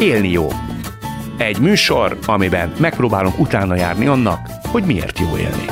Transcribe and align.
Élni 0.00 0.28
jó. 0.28 0.48
Egy 1.38 1.58
műsor, 1.58 2.18
amiben 2.26 2.72
megpróbálunk 2.80 3.38
utána 3.38 3.76
járni 3.76 4.06
annak, 4.06 4.38
hogy 4.62 4.82
miért 4.84 5.18
jó 5.18 5.36
élni. 5.36 5.64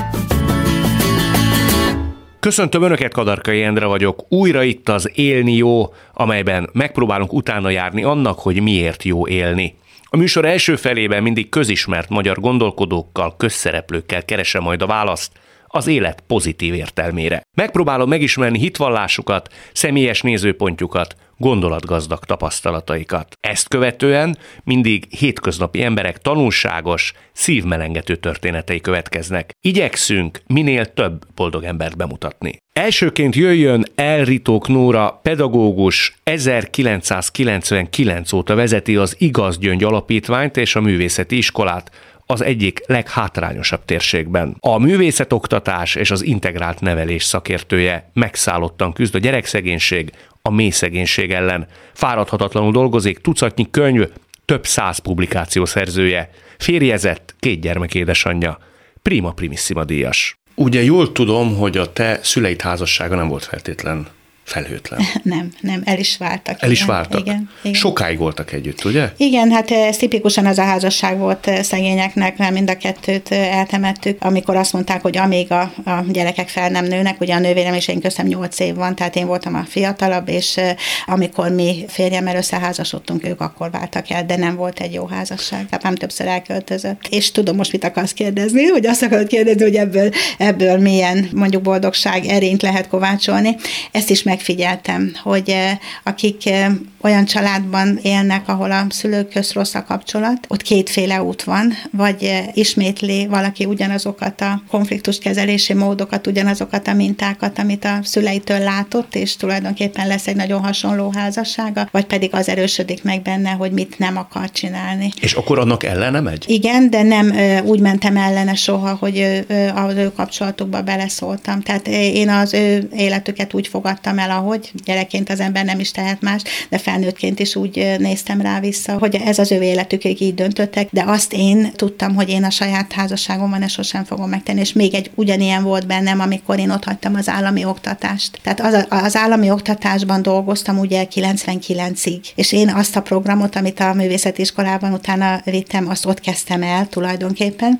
Köszöntöm 2.40 2.82
Önöket, 2.82 3.12
Kadarkai 3.12 3.62
Endre 3.62 3.86
vagyok. 3.86 4.24
Újra 4.28 4.62
itt 4.62 4.88
az 4.88 5.10
Élni 5.14 5.52
jó, 5.52 5.94
amelyben 6.12 6.68
megpróbálunk 6.72 7.32
utána 7.32 7.70
járni 7.70 8.02
annak, 8.02 8.38
hogy 8.38 8.62
miért 8.62 9.02
jó 9.02 9.28
élni. 9.28 9.76
A 10.04 10.16
műsor 10.16 10.44
első 10.44 10.76
felében 10.76 11.22
mindig 11.22 11.48
közismert 11.48 12.08
magyar 12.08 12.40
gondolkodókkal, 12.40 13.36
közszereplőkkel 13.36 14.24
keresem 14.24 14.62
majd 14.62 14.82
a 14.82 14.86
választ 14.86 15.32
az 15.66 15.86
élet 15.86 16.22
pozitív 16.26 16.74
értelmére. 16.74 17.42
Megpróbálom 17.56 18.08
megismerni 18.08 18.58
hitvallásukat, 18.58 19.54
személyes 19.72 20.22
nézőpontjukat, 20.22 21.16
gondolatgazdag 21.36 22.24
tapasztalataikat. 22.24 23.36
Ezt 23.40 23.68
követően 23.68 24.38
mindig 24.64 25.06
hétköznapi 25.08 25.82
emberek 25.82 26.18
tanulságos, 26.18 27.12
szívmelengető 27.32 28.16
történetei 28.16 28.80
következnek. 28.80 29.50
Igyekszünk 29.60 30.40
minél 30.46 30.92
több 30.92 31.26
boldog 31.34 31.64
embert 31.64 31.96
bemutatni. 31.96 32.56
Elsőként 32.72 33.34
jöjjön 33.34 33.84
Elritók 33.94 34.68
Nóra, 34.68 35.20
pedagógus, 35.22 36.16
1999 36.22 38.32
óta 38.32 38.54
vezeti 38.54 38.96
az 38.96 39.16
Igaz 39.18 39.58
Gyöngy 39.58 39.84
Alapítványt 39.84 40.56
és 40.56 40.76
a 40.76 40.80
Művészeti 40.80 41.36
Iskolát, 41.36 41.90
az 42.26 42.40
egyik 42.40 42.82
leghátrányosabb 42.86 43.84
térségben. 43.84 44.56
A 44.60 44.78
művészetoktatás 44.78 45.94
és 45.94 46.10
az 46.10 46.22
integrált 46.22 46.80
nevelés 46.80 47.24
szakértője 47.24 48.10
megszállottan 48.12 48.92
küzd 48.92 49.14
a 49.14 49.18
gyerekszegénység, 49.18 50.12
a 50.46 50.50
mély 50.50 50.70
szegénység 50.70 51.32
ellen. 51.32 51.66
Fáradhatatlanul 51.92 52.72
dolgozik, 52.72 53.18
tucatnyi 53.18 53.70
könyv, 53.70 54.08
több 54.44 54.66
száz 54.66 54.98
publikáció 54.98 55.64
szerzője, 55.64 56.30
férjezett, 56.58 57.34
két 57.38 57.60
gyermek 57.60 57.94
édesanyja, 57.94 58.58
prima 59.02 59.32
primissima 59.32 59.84
díjas. 59.84 60.38
Ugye 60.54 60.82
jól 60.82 61.12
tudom, 61.12 61.56
hogy 61.56 61.76
a 61.76 61.92
te 61.92 62.18
szüleid 62.22 62.60
házassága 62.60 63.14
nem 63.14 63.28
volt 63.28 63.44
feltétlen 63.44 64.06
felhőtlen. 64.46 65.00
Nem, 65.22 65.50
nem, 65.60 65.82
el 65.84 65.98
is 65.98 66.16
váltak. 66.16 66.62
El 66.62 66.70
igen, 66.70 66.70
is 66.70 66.84
váltak. 66.84 67.20
Igen, 67.20 67.50
igen. 67.62 67.74
Sokáig 67.74 68.18
voltak 68.18 68.52
együtt, 68.52 68.84
ugye? 68.84 69.12
Igen, 69.16 69.50
hát 69.50 69.70
ez 69.70 69.96
tipikusan 69.96 70.46
az 70.46 70.58
a 70.58 70.62
házasság 70.62 71.18
volt 71.18 71.50
szegényeknek, 71.62 72.36
mert 72.36 72.52
mind 72.52 72.70
a 72.70 72.76
kettőt 72.76 73.32
eltemettük, 73.32 74.22
amikor 74.22 74.56
azt 74.56 74.72
mondták, 74.72 75.02
hogy 75.02 75.16
amíg 75.16 75.52
a, 75.52 75.60
a 75.84 76.04
gyerekek 76.08 76.48
fel 76.48 76.68
nem 76.68 76.84
nőnek, 76.84 77.20
ugye 77.20 77.34
a 77.34 77.38
nővérem 77.38 77.74
és 77.74 77.88
én 77.88 78.00
köztem 78.00 78.26
8 78.26 78.58
év 78.60 78.74
van, 78.74 78.94
tehát 78.94 79.16
én 79.16 79.26
voltam 79.26 79.54
a 79.54 79.64
fiatalabb, 79.68 80.28
és 80.28 80.60
amikor 81.06 81.50
mi 81.50 81.84
férjemmel 81.88 82.36
összeházasodtunk, 82.36 83.26
ők 83.26 83.40
akkor 83.40 83.70
váltak 83.70 84.10
el, 84.10 84.26
de 84.26 84.36
nem 84.36 84.56
volt 84.56 84.80
egy 84.80 84.92
jó 84.92 85.06
házasság. 85.06 85.66
Tehát 85.66 85.82
nem 85.82 85.94
többször 85.94 86.26
elköltözött. 86.26 87.06
És 87.10 87.30
tudom 87.30 87.56
most 87.56 87.72
mit 87.72 87.84
akarsz 87.84 88.12
kérdezni, 88.12 88.64
hogy 88.64 88.86
azt 88.86 89.02
akarod 89.02 89.26
kérdezni, 89.26 89.62
hogy 89.62 89.76
ebből, 89.76 90.10
ebből 90.38 90.78
milyen 90.78 91.28
mondjuk 91.34 91.62
boldogság 91.62 92.24
erényt 92.24 92.62
lehet 92.62 92.88
kovácsolni. 92.88 93.56
Ezt 93.92 94.10
is 94.10 94.22
meg 94.22 94.35
megfigyeltem, 94.36 95.12
hogy 95.22 95.50
eh, 95.50 95.78
akik 96.02 96.46
eh, 96.46 96.70
olyan 97.00 97.24
családban 97.24 97.98
élnek, 98.02 98.48
ahol 98.48 98.70
a 98.70 98.86
szülők 98.88 99.28
köz 99.28 99.52
rossz 99.52 99.74
a 99.74 99.84
kapcsolat, 99.84 100.46
ott 100.48 100.62
kétféle 100.62 101.22
út 101.22 101.42
van, 101.42 101.72
vagy 101.90 102.22
eh, 102.24 102.44
ismétli 102.54 103.26
valaki 103.26 103.64
ugyanazokat 103.64 104.40
a 104.40 104.62
konfliktuskezelési 104.70 105.74
módokat, 105.74 106.26
ugyanazokat 106.26 106.88
a 106.88 106.92
mintákat, 106.92 107.58
amit 107.58 107.84
a 107.84 107.98
szüleitől 108.02 108.58
látott, 108.58 109.14
és 109.14 109.36
tulajdonképpen 109.36 110.06
lesz 110.06 110.26
egy 110.26 110.36
nagyon 110.36 110.62
hasonló 110.62 111.12
házassága, 111.14 111.88
vagy 111.90 112.04
pedig 112.04 112.34
az 112.34 112.48
erősödik 112.48 113.02
meg 113.02 113.22
benne, 113.22 113.50
hogy 113.50 113.72
mit 113.72 113.98
nem 113.98 114.16
akar 114.16 114.50
csinálni. 114.50 115.12
És 115.20 115.32
akkor 115.32 115.58
annak 115.58 115.84
ellene 115.84 116.20
megy? 116.20 116.44
Igen, 116.46 116.90
de 116.90 117.02
nem 117.02 117.32
úgy 117.64 117.80
mentem 117.80 118.16
ellene 118.16 118.54
soha, 118.54 118.96
hogy 119.00 119.44
az 119.74 119.94
ő 119.94 120.12
kapcsolatukba 120.12 120.82
beleszóltam. 120.82 121.60
Tehát 121.60 121.88
én 121.88 122.28
az 122.28 122.54
ő 122.54 122.88
életüket 122.96 123.54
úgy 123.54 123.68
fogadtam 123.68 124.18
el, 124.18 124.25
el, 124.26 124.38
ahogy 124.38 124.70
gyerekként 124.84 125.30
az 125.30 125.40
ember 125.40 125.64
nem 125.64 125.80
is 125.80 125.90
tehet 125.90 126.20
más, 126.20 126.42
de 126.68 126.78
felnőttként 126.78 127.38
is 127.40 127.56
úgy 127.56 127.96
néztem 127.98 128.40
rá 128.40 128.60
vissza, 128.60 128.98
hogy 128.98 129.14
ez 129.14 129.38
az 129.38 129.52
ő 129.52 129.62
életük, 129.62 130.04
ők 130.04 130.20
így 130.20 130.34
döntöttek, 130.34 130.88
de 130.90 131.04
azt 131.06 131.32
én 131.32 131.72
tudtam, 131.72 132.14
hogy 132.14 132.28
én 132.28 132.44
a 132.44 132.50
saját 132.50 132.92
házasságomban 132.92 133.62
ezt 133.62 133.74
sosem 133.74 134.04
fogom 134.04 134.28
megtenni, 134.28 134.60
és 134.60 134.72
még 134.72 134.94
egy 134.94 135.10
ugyanilyen 135.14 135.62
volt 135.62 135.86
bennem, 135.86 136.20
amikor 136.20 136.58
én 136.58 136.70
ott 136.70 136.84
hagytam 136.84 137.14
az 137.14 137.28
állami 137.28 137.64
oktatást. 137.64 138.38
Tehát 138.42 138.60
az, 138.60 138.86
az 138.88 139.16
állami 139.16 139.50
oktatásban 139.50 140.22
dolgoztam 140.22 140.78
ugye 140.78 141.06
99-ig, 141.14 142.20
és 142.34 142.52
én 142.52 142.68
azt 142.68 142.96
a 142.96 143.02
programot, 143.02 143.56
amit 143.56 143.80
a 143.80 143.94
művészeti 143.94 144.40
iskolában 144.40 144.92
utána 144.92 145.40
vittem, 145.44 145.88
azt 145.88 146.06
ott 146.06 146.20
kezdtem 146.20 146.62
el 146.62 146.88
tulajdonképpen, 146.88 147.78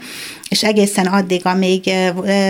és 0.49 0.65
egészen 0.65 1.07
addig, 1.07 1.47
amíg 1.47 1.91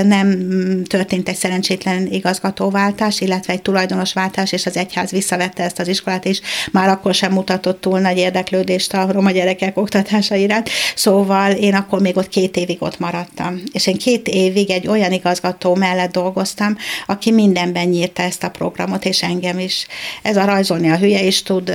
nem 0.05 0.39
történt 0.85 1.29
egy 1.29 1.37
szerencsétlen 1.37 2.07
igazgatóváltás, 2.11 3.21
illetve 3.21 3.53
egy 3.53 3.63
tulajdonosváltás, 3.87 4.53
és 4.53 4.67
az 4.67 4.77
egyház 4.77 5.11
visszavette 5.11 5.63
ezt 5.63 5.79
az 5.79 5.89
iskolát, 5.89 6.25
és 6.25 6.41
már 6.73 6.89
akkor 6.89 7.15
sem 7.15 7.33
mutatott 7.33 7.81
túl 7.81 8.01
nagy 8.01 8.17
érdeklődést 8.17 8.95
a 8.95 9.13
roma 9.13 9.31
gyerekek 9.31 9.77
oktatása 9.77 10.35
iránt. 10.35 10.69
Szóval 10.95 11.53
én 11.53 11.75
akkor 11.75 12.01
még 12.01 12.17
ott 12.17 12.29
két 12.29 12.57
évig 12.57 12.83
ott 12.83 12.99
maradtam. 12.99 13.63
És 13.73 13.87
én 13.87 13.97
két 13.97 14.29
évig 14.29 14.71
egy 14.71 14.89
olyan 14.89 15.13
igazgató 15.13 15.75
mellett 15.75 16.13
dolgoztam, 16.13 16.77
aki 17.07 17.31
mindenben 17.31 17.89
nyírta 17.89 18.23
ezt 18.23 18.43
a 18.43 18.51
programot, 18.51 19.05
és 19.05 19.23
engem 19.23 19.59
is. 19.59 19.87
Ez 20.23 20.37
a 20.37 20.45
rajzolni 20.45 20.91
a 20.91 20.97
hülye 20.97 21.23
is 21.23 21.43
tud 21.43 21.73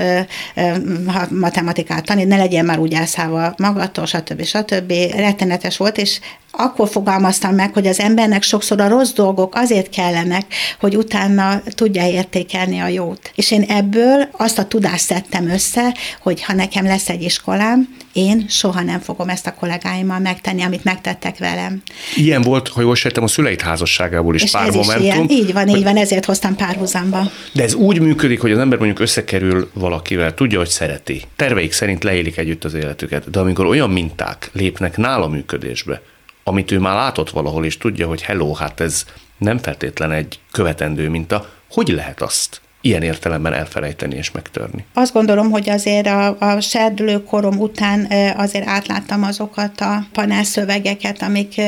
matematikát 1.29 2.05
tanítani, 2.05 2.35
ne 2.35 2.37
legyen 2.37 2.65
már 2.65 2.79
úgy 2.79 2.93
elszállva 2.93 3.53
magatól, 3.57 4.05
stb. 4.05 4.43
stb. 4.43 4.93
Rettenetes 5.15 5.77
volt, 5.77 5.97
és 5.97 6.19
akkor 6.51 6.89
fogalmaztam 6.89 7.55
meg, 7.55 7.73
hogy 7.73 7.87
az 7.87 7.99
embernek 7.99 8.43
sokszor 8.43 8.81
a 8.81 8.87
rossz 8.87 9.11
dolgok 9.11 9.55
azért 9.55 9.89
kellenek, 9.89 10.45
hogy 10.79 10.95
utána 10.95 11.61
tudja 11.75 12.07
értékelni 12.07 12.79
a 12.79 12.87
jót. 12.87 13.31
És 13.35 13.51
én 13.51 13.61
ebből 13.61 14.29
azt 14.31 14.57
a 14.57 14.65
tudást 14.65 15.05
szedtem 15.05 15.49
össze, 15.49 15.95
hogy 16.21 16.43
ha 16.43 16.53
nekem 16.53 16.85
lesz 16.85 17.09
egy 17.09 17.21
iskolám, 17.21 17.99
én 18.13 18.45
soha 18.49 18.81
nem 18.81 18.99
fogom 18.99 19.29
ezt 19.29 19.47
a 19.47 19.53
kollégáimmal 19.53 20.19
megtenni, 20.19 20.61
amit 20.61 20.83
megtettek 20.83 21.37
velem. 21.37 21.81
Ilyen 22.15 22.41
volt, 22.41 22.67
ha 22.67 22.81
jól 22.81 22.95
sejtem, 22.95 23.23
a 23.23 23.27
szüleit 23.27 23.61
házasságából 23.61 24.35
is 24.35 24.43
és 24.43 24.51
pár 24.51 24.67
ez 24.67 24.75
momentum. 24.75 25.05
Is 25.05 25.13
ilyen. 25.13 25.29
Így 25.29 25.53
van, 25.53 25.67
így 25.67 25.83
van, 25.83 25.97
ezért 25.97 26.25
hoztam 26.25 26.55
párhuzamba. 26.55 27.31
De 27.53 27.63
ez 27.63 27.73
úgy 27.73 27.99
működik, 27.99 28.41
hogy 28.41 28.51
az 28.51 28.57
ember 28.57 28.77
mondjuk 28.77 28.99
összekerül 28.99 29.69
valakivel, 29.73 30.33
tudja, 30.33 30.57
hogy 30.57 30.69
szereti. 30.69 31.21
Terveik 31.35 31.71
szerint 31.71 32.03
leélik 32.03 32.37
együtt 32.37 32.63
az 32.63 32.73
életüket, 32.73 33.29
de 33.29 33.39
amikor 33.39 33.65
olyan 33.65 33.89
minták 33.89 34.49
lépnek 34.53 34.97
nála 34.97 35.27
működésbe, 35.27 36.01
amit 36.43 36.71
ő 36.71 36.79
már 36.79 36.95
látott 36.95 37.29
valahol, 37.29 37.65
és 37.65 37.77
tudja, 37.77 38.07
hogy 38.07 38.21
hello, 38.21 38.53
hát 38.53 38.79
ez 38.79 39.05
nem 39.37 39.57
feltétlen 39.57 40.11
egy 40.11 40.39
követendő 40.51 41.09
minta, 41.09 41.49
hogy 41.71 41.87
lehet 41.87 42.21
azt 42.21 42.61
ilyen 42.81 43.01
értelemben 43.01 43.53
elfelejteni 43.53 44.15
és 44.15 44.31
megtörni. 44.31 44.85
Azt 44.93 45.13
gondolom, 45.13 45.49
hogy 45.49 45.69
azért 45.69 46.07
a, 46.07 46.37
a 46.39 46.59
serdülőkorom 46.59 47.59
után 47.59 48.07
azért 48.37 48.67
átláttam 48.67 49.23
azokat 49.23 49.81
a 49.81 50.05
panelszövegeket, 50.13 51.21
amik 51.21 51.61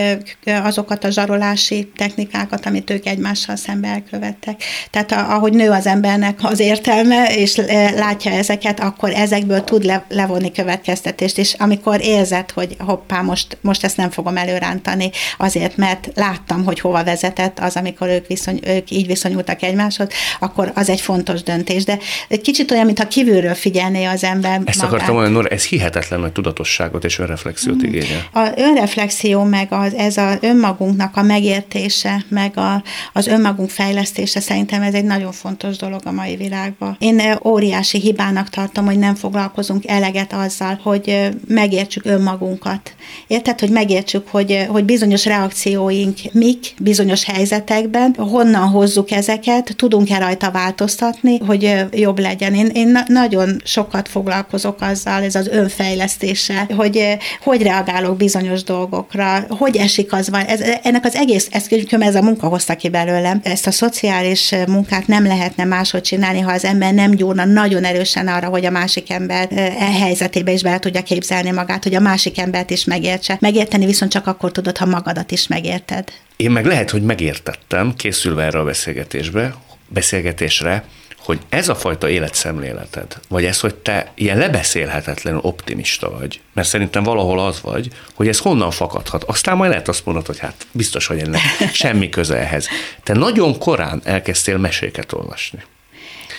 azokat 0.45 1.03
a 1.03 1.11
zsarolási 1.11 1.91
technikákat, 1.95 2.65
amit 2.65 2.89
ők 2.89 3.05
egymással 3.05 3.55
szembe 3.55 3.87
elkövettek. 3.87 4.63
Tehát 4.89 5.11
ahogy 5.11 5.53
nő 5.53 5.69
az 5.69 5.87
embernek 5.87 6.39
az 6.41 6.59
értelme, 6.59 7.35
és 7.35 7.55
látja 7.95 8.31
ezeket, 8.31 8.79
akkor 8.79 9.11
ezekből 9.11 9.63
tud 9.63 9.83
le, 9.83 10.05
levonni 10.09 10.51
következtetést, 10.51 11.37
és 11.37 11.53
amikor 11.53 12.01
érzed, 12.01 12.51
hogy 12.51 12.75
hoppá, 12.79 13.21
most, 13.21 13.57
most 13.61 13.83
ezt 13.83 13.97
nem 13.97 14.09
fogom 14.09 14.37
előrántani, 14.37 15.09
azért, 15.37 15.77
mert 15.77 16.09
láttam, 16.15 16.63
hogy 16.63 16.79
hova 16.79 17.03
vezetett 17.03 17.59
az, 17.59 17.75
amikor 17.75 18.07
ők, 18.07 18.27
viszony, 18.27 18.59
ők 18.67 18.91
így 18.91 19.07
viszonyultak 19.07 19.61
egymáshoz, 19.61 20.07
akkor 20.39 20.71
az 20.75 20.89
egy 20.89 21.01
fontos 21.03 21.43
döntés, 21.43 21.83
de 21.83 21.97
egy 22.27 22.41
kicsit 22.41 22.71
olyan, 22.71 22.85
mintha 22.85 23.07
kívülről 23.07 23.53
figyelné 23.53 24.05
az 24.05 24.23
ember 24.23 24.61
Ezt 24.65 24.77
magát. 24.77 24.93
akartam 24.93 25.13
mondani, 25.13 25.35
Nora, 25.35 25.47
ez 25.47 25.65
hihetetlen 25.65 26.19
nagy 26.19 26.31
tudatosságot 26.31 27.03
és 27.03 27.19
önreflexiót 27.19 27.75
mm. 27.75 27.87
igényel. 27.87 28.27
A 28.33 28.51
önreflexió, 28.55 29.43
meg 29.43 29.67
az, 29.69 29.93
ez 29.93 30.17
az 30.17 30.37
önmagunknak 30.41 31.17
a 31.17 31.21
megértése, 31.21 32.25
meg 32.27 32.57
a, 32.57 32.83
az 33.13 33.27
önmagunk 33.27 33.69
fejlesztése, 33.69 34.39
szerintem 34.39 34.81
ez 34.81 34.93
egy 34.93 35.05
nagyon 35.05 35.31
fontos 35.31 35.77
dolog 35.77 36.01
a 36.03 36.11
mai 36.11 36.35
világban. 36.35 36.95
Én 36.99 37.21
óriási 37.43 37.99
hibának 37.99 38.49
tartom, 38.49 38.85
hogy 38.85 38.97
nem 38.97 39.15
foglalkozunk 39.15 39.87
eleget 39.87 40.33
azzal, 40.33 40.79
hogy 40.83 41.29
megértsük 41.47 42.05
önmagunkat. 42.05 42.93
Érted, 43.27 43.59
hogy 43.59 43.69
megértsük, 43.69 44.27
hogy, 44.27 44.65
hogy 44.67 44.83
bizonyos 44.83 45.25
reakcióink 45.25 46.17
mik, 46.31 46.73
bizonyos 46.79 47.23
helyzetekben, 47.25 48.15
honnan 48.17 48.67
hozzuk 48.67 49.11
ezeket, 49.11 49.73
tudunk-e 49.75 50.17
rajta 50.17 50.51
változtatni, 50.51 50.92
változtatni, 50.99 51.37
hogy 51.37 51.85
jobb 51.91 52.19
legyen. 52.19 52.53
Én, 52.53 52.69
én 52.73 52.99
nagyon 53.07 53.61
sokat 53.63 54.07
foglalkozok 54.07 54.81
azzal, 54.81 55.23
ez 55.23 55.35
az 55.35 55.47
önfejlesztése, 55.47 56.67
hogy 56.75 57.17
hogy 57.41 57.61
reagálok 57.61 58.17
bizonyos 58.17 58.63
dolgokra, 58.63 59.45
hogy 59.49 59.77
esik 59.77 60.13
az 60.13 60.29
van. 60.29 60.41
Ez, 60.41 60.59
ennek 60.83 61.05
az 61.05 61.15
egész, 61.15 61.47
ez, 61.51 61.67
ez 61.89 62.15
a 62.15 62.21
munka 62.21 62.47
hozta 62.47 62.75
ki 62.75 62.89
belőlem. 62.89 63.39
Ezt 63.43 63.67
a 63.67 63.71
szociális 63.71 64.55
munkát 64.67 65.07
nem 65.07 65.25
lehetne 65.25 65.63
máshogy 65.63 66.01
csinálni, 66.01 66.39
ha 66.39 66.51
az 66.51 66.65
ember 66.65 66.93
nem 66.93 67.11
gyúrna 67.11 67.45
nagyon 67.45 67.83
erősen 67.83 68.27
arra, 68.27 68.47
hogy 68.47 68.65
a 68.65 68.71
másik 68.71 69.11
ember 69.11 69.47
e 69.51 69.71
helyzetébe 69.83 70.51
is 70.51 70.63
be 70.63 70.79
tudja 70.79 71.01
képzelni 71.01 71.51
magát, 71.51 71.83
hogy 71.83 71.95
a 71.95 71.99
másik 71.99 72.39
embert 72.39 72.69
is 72.69 72.85
megértse. 72.85 73.37
Megérteni 73.39 73.85
viszont 73.85 74.11
csak 74.11 74.27
akkor 74.27 74.51
tudod, 74.51 74.77
ha 74.77 74.85
magadat 74.85 75.31
is 75.31 75.47
megérted. 75.47 76.03
Én 76.35 76.51
meg 76.51 76.65
lehet, 76.65 76.89
hogy 76.89 77.01
megértettem, 77.03 77.93
készülve 77.95 78.43
erre 78.43 78.59
a 78.59 78.63
beszélgetésbe, 78.63 79.53
beszélgetésre, 79.87 80.83
hogy 81.17 81.39
ez 81.49 81.69
a 81.69 81.75
fajta 81.75 82.09
életszemléleted, 82.09 83.19
vagy 83.27 83.45
ez, 83.45 83.59
hogy 83.59 83.75
te 83.75 84.11
ilyen 84.15 84.37
lebeszélhetetlenül 84.37 85.39
optimista 85.43 86.11
vagy, 86.11 86.41
mert 86.53 86.67
szerintem 86.67 87.03
valahol 87.03 87.39
az 87.39 87.61
vagy, 87.61 87.87
hogy 88.13 88.27
ez 88.27 88.39
honnan 88.39 88.71
fakadhat. 88.71 89.23
Aztán 89.23 89.57
majd 89.57 89.69
lehet 89.69 89.87
azt 89.87 90.05
mondod, 90.05 90.25
hogy 90.25 90.39
hát 90.39 90.67
biztos, 90.71 91.05
hogy 91.05 91.19
ennek 91.19 91.41
semmi 91.73 92.09
köze 92.09 92.37
ehhez. 92.37 92.67
Te 93.03 93.13
nagyon 93.13 93.57
korán 93.57 94.01
elkezdtél 94.03 94.57
meséket 94.57 95.11
olvasni. 95.11 95.59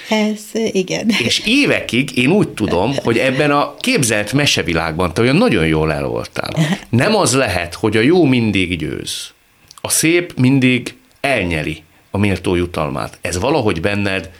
Ez 0.08 0.40
igen. 0.52 1.10
És 1.18 1.42
évekig 1.46 2.16
én 2.18 2.30
úgy 2.30 2.48
tudom, 2.48 2.94
hogy 2.96 3.18
ebben 3.18 3.50
a 3.50 3.76
képzelt 3.76 4.32
mesevilágban 4.32 5.14
te 5.14 5.20
olyan 5.20 5.36
nagyon 5.36 5.66
jól 5.66 5.92
el 5.92 6.04
voltál. 6.04 6.54
Nem 6.88 7.14
az 7.14 7.34
lehet, 7.34 7.74
hogy 7.74 7.96
a 7.96 8.00
jó 8.00 8.24
mindig 8.24 8.78
győz. 8.78 9.32
A 9.80 9.88
szép 9.88 10.32
mindig 10.36 10.94
elnyeri 11.20 11.82
a 12.14 12.18
méltó 12.18 12.54
jutalmát. 12.54 13.18
Ez 13.20 13.38
valahogy 13.38 13.80
benned 13.80 14.30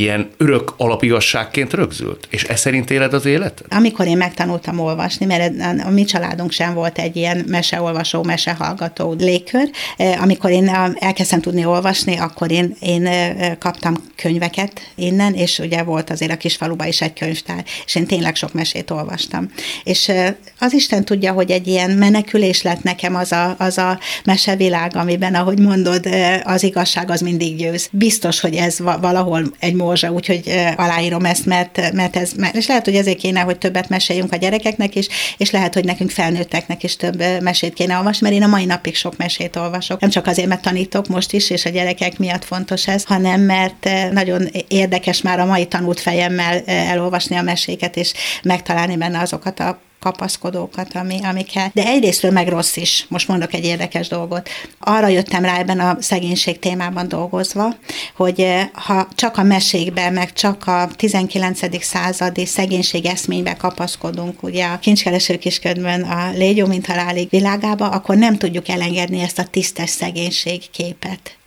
ilyen 0.00 0.30
örök 0.36 0.72
alapigasságként 0.76 1.72
rögzült? 1.72 2.26
És 2.30 2.44
ez 2.44 2.60
szerint 2.60 2.90
éled 2.90 3.14
az 3.14 3.26
életet? 3.26 3.66
Amikor 3.68 4.06
én 4.06 4.16
megtanultam 4.16 4.78
olvasni, 4.78 5.26
mert 5.26 5.52
a 5.84 5.90
mi 5.90 6.04
családunk 6.04 6.52
sem 6.52 6.74
volt 6.74 6.98
egy 6.98 7.16
ilyen 7.16 7.44
meseolvasó, 7.48 8.22
mesehallgató 8.22 9.14
légkör, 9.18 9.70
eh, 9.96 10.22
amikor 10.22 10.50
én 10.50 10.68
elkezdtem 10.98 11.40
tudni 11.40 11.64
olvasni, 11.64 12.16
akkor 12.16 12.50
én, 12.50 12.76
én 12.80 13.06
eh, 13.06 13.56
kaptam 13.58 13.94
könyveket 14.16 14.80
innen, 14.94 15.34
és 15.34 15.58
ugye 15.58 15.82
volt 15.82 16.10
azért 16.10 16.32
a 16.32 16.36
kisfaluban 16.36 16.86
is 16.86 17.00
egy 17.00 17.12
könyvtár, 17.12 17.64
és 17.86 17.94
én 17.94 18.06
tényleg 18.06 18.36
sok 18.36 18.52
mesét 18.52 18.90
olvastam. 18.90 19.50
És 19.84 20.08
eh, 20.08 20.34
az 20.58 20.72
Isten 20.72 21.04
tudja, 21.04 21.32
hogy 21.32 21.50
egy 21.50 21.66
ilyen 21.66 21.90
menekülés 21.90 22.62
lett 22.62 22.82
nekem 22.82 23.14
az 23.14 23.32
a, 23.32 23.54
az 23.58 23.78
a 23.78 23.98
mesevilág, 24.24 24.96
amiben, 24.96 25.34
ahogy 25.34 25.58
mondod, 25.58 26.08
az 26.42 26.62
igazság 26.62 27.10
az 27.10 27.20
mindig 27.20 27.56
győz. 27.56 27.88
Biztos, 27.92 28.40
hogy 28.40 28.54
ez 28.54 28.78
valahol 28.78 29.42
egy 29.58 29.74
morzsa, 29.90 30.10
úgyhogy 30.10 30.42
aláírom 30.76 31.24
ezt, 31.24 31.46
mert, 31.46 31.92
mert 31.92 32.16
ez, 32.16 32.32
mert, 32.32 32.54
és 32.54 32.66
lehet, 32.66 32.84
hogy 32.84 32.94
ezért 32.94 33.18
kéne, 33.18 33.40
hogy 33.40 33.58
többet 33.58 33.88
meséljünk 33.88 34.32
a 34.32 34.36
gyerekeknek 34.36 34.94
is, 34.96 35.06
és 35.36 35.50
lehet, 35.50 35.74
hogy 35.74 35.84
nekünk 35.84 36.10
felnőtteknek 36.10 36.82
is 36.82 36.96
több 36.96 37.22
mesét 37.40 37.74
kéne 37.74 37.96
olvasni, 37.96 38.28
mert 38.28 38.40
én 38.40 38.48
a 38.48 38.50
mai 38.50 38.64
napig 38.64 38.94
sok 38.96 39.16
mesét 39.16 39.56
olvasok. 39.56 40.00
Nem 40.00 40.10
csak 40.10 40.26
azért, 40.26 40.48
mert 40.48 40.62
tanítok 40.62 41.06
most 41.06 41.32
is, 41.32 41.50
és 41.50 41.64
a 41.64 41.70
gyerekek 41.70 42.18
miatt 42.18 42.44
fontos 42.44 42.88
ez, 42.88 43.04
hanem 43.04 43.40
mert 43.40 43.88
nagyon 44.12 44.48
érdekes 44.68 45.22
már 45.22 45.40
a 45.40 45.44
mai 45.44 45.66
tanult 45.66 46.00
fejemmel 46.00 46.62
elolvasni 46.66 47.36
a 47.36 47.42
meséket, 47.42 47.96
és 47.96 48.12
megtalálni 48.42 48.96
benne 48.96 49.20
azokat 49.20 49.60
a 49.60 49.80
kapaszkodókat, 50.00 50.94
ami, 50.94 51.18
ami 51.22 51.42
kell. 51.42 51.68
De 51.72 51.86
egyrésztről 51.86 52.30
meg 52.30 52.48
rossz 52.48 52.76
is. 52.76 53.06
Most 53.08 53.28
mondok 53.28 53.54
egy 53.54 53.64
érdekes 53.64 54.08
dolgot. 54.08 54.48
Arra 54.78 55.08
jöttem 55.08 55.44
rá 55.44 55.58
ebben 55.58 55.80
a 55.80 55.96
szegénység 56.00 56.58
témában 56.58 57.08
dolgozva, 57.08 57.74
hogy 58.16 58.40
eh, 58.40 58.68
ha 58.72 59.08
csak 59.14 59.36
a 59.36 59.42
mesékben, 59.42 60.12
meg 60.12 60.32
csak 60.32 60.66
a 60.66 60.88
19. 60.96 61.84
századi 61.84 62.46
szegénység 62.46 63.06
eszménybe 63.06 63.54
kapaszkodunk, 63.54 64.42
ugye 64.42 64.66
a 64.66 64.78
kincskereső 64.78 65.38
kisködben 65.38 66.02
a 66.02 66.30
légyó, 66.30 66.66
mint 66.66 66.86
halálig 66.86 67.28
világába, 67.30 67.88
akkor 67.88 68.16
nem 68.16 68.36
tudjuk 68.36 68.68
elengedni 68.68 69.20
ezt 69.20 69.38
a 69.38 69.44
tisztes 69.44 69.90
szegénység 69.90 70.70
képet. 70.70 71.39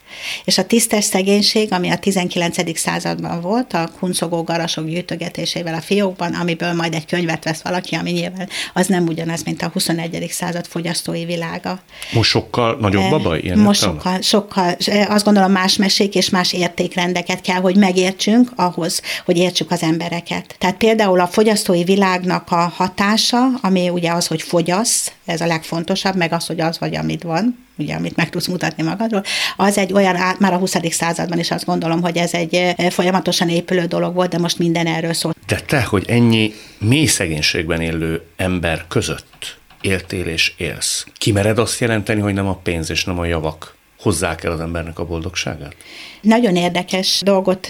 És 0.46 0.58
a 0.58 0.66
tisztes 0.66 1.04
szegénység, 1.04 1.74
ami 1.74 1.90
a 1.90 1.98
19. 1.98 2.80
században 2.80 3.42
volt, 3.42 3.74
a 3.74 3.90
kuncogó 4.00 4.44
garasok 4.44 4.86
gyűjtögetésével 4.86 5.74
a 5.74 5.82
fiókban, 5.82 6.34
amiből 6.34 6.74
majd 6.74 6.94
egy 6.94 7.06
könyvet 7.06 7.44
vesz 7.44 7.62
valaki, 7.62 7.96
ami 7.96 8.12
nyilván 8.12 8.50
az 8.74 8.88
nem 8.88 9.08
ugyanaz, 9.08 9.44
mint 9.44 9.62
a 9.62 9.70
21. 9.74 10.28
század 10.30 10.66
fogyasztói 10.66 11.26
világa. 11.26 11.80
Most 12.12 12.30
sokkal 12.30 12.78
nagyobb 12.80 13.12
a 13.12 13.20
baj? 13.20 13.40
Ilyen 13.40 13.60
Most 13.60 13.82
sokkal, 13.82 14.22
sokkal, 14.22 14.76
azt 15.08 15.26
gondolom 15.26 15.52
más 15.52 15.76
mesék 15.76 16.16
és 16.16 16.30
más 16.30 16.54
értékrendeket 16.54 17.42
kell, 17.42 17.62
hogy 17.62 17.76
megértsünk 17.76 18.52
ahhoz, 18.56 19.02
hogy 19.26 19.38
értsük 19.38 19.72
az 19.72 19.82
embereket. 19.82 20.56
Tehát 20.58 20.76
például 20.78 21.20
a 21.20 21.28
fogyasztói 21.28 21.84
világnak 21.84 22.52
a 22.52 22.72
hatása, 22.76 23.48
ami 23.62 23.90
ugye 23.90 24.12
az, 24.12 24.28
hogy 24.28 24.42
fogyasz, 24.42 25.12
ez 25.26 25.42
a 25.42 25.46
legfontosabb, 25.46 26.16
meg 26.16 26.34
az, 26.34 26.46
hogy 26.46 26.62
az 26.62 26.80
vagy, 26.80 26.96
amit 26.96 27.24
van, 27.24 27.66
ugye, 27.78 27.96
amit 27.96 28.16
meg 28.16 28.30
tudsz 28.30 28.48
mutatni 28.48 28.84
magadról, 28.84 29.24
az 29.58 29.78
egy 29.78 29.94
olyan, 29.94 30.16
már 30.40 30.54
a 30.54 30.58
20. 30.58 30.76
században 30.90 31.40
is 31.40 31.52
azt 31.52 31.66
gondolom, 31.66 32.02
hogy 32.02 32.18
ez 32.18 32.34
egy 32.34 32.56
eh, 32.56 32.90
folyamatosan 32.90 33.50
épülő 33.50 33.86
dolog 33.86 34.14
volt, 34.14 34.30
de 34.30 34.38
most 34.38 34.60
minden 34.60 34.88
erről 34.88 35.14
szól. 35.14 35.34
De 35.48 35.60
te, 35.60 35.84
hogy 35.84 36.06
ennyi 36.08 36.54
mély 36.78 37.06
szegénységben 37.06 37.82
élő 37.82 38.22
ember 38.36 38.86
között 38.88 39.58
éltél 39.82 40.26
és 40.26 40.54
élsz, 40.58 41.06
kimered 41.18 41.58
azt 41.58 41.80
jelenteni, 41.80 42.22
hogy 42.22 42.34
nem 42.34 42.48
a 42.48 42.56
pénz 42.56 42.90
és 42.90 43.04
nem 43.04 43.20
a 43.20 43.26
javak 43.26 43.76
hozzák 44.00 44.44
el 44.44 44.52
az 44.52 44.60
embernek 44.60 45.00
a 45.00 45.06
boldogságát? 45.06 45.76
Nagyon 46.24 46.56
érdekes 46.56 47.22
dolgot 47.24 47.68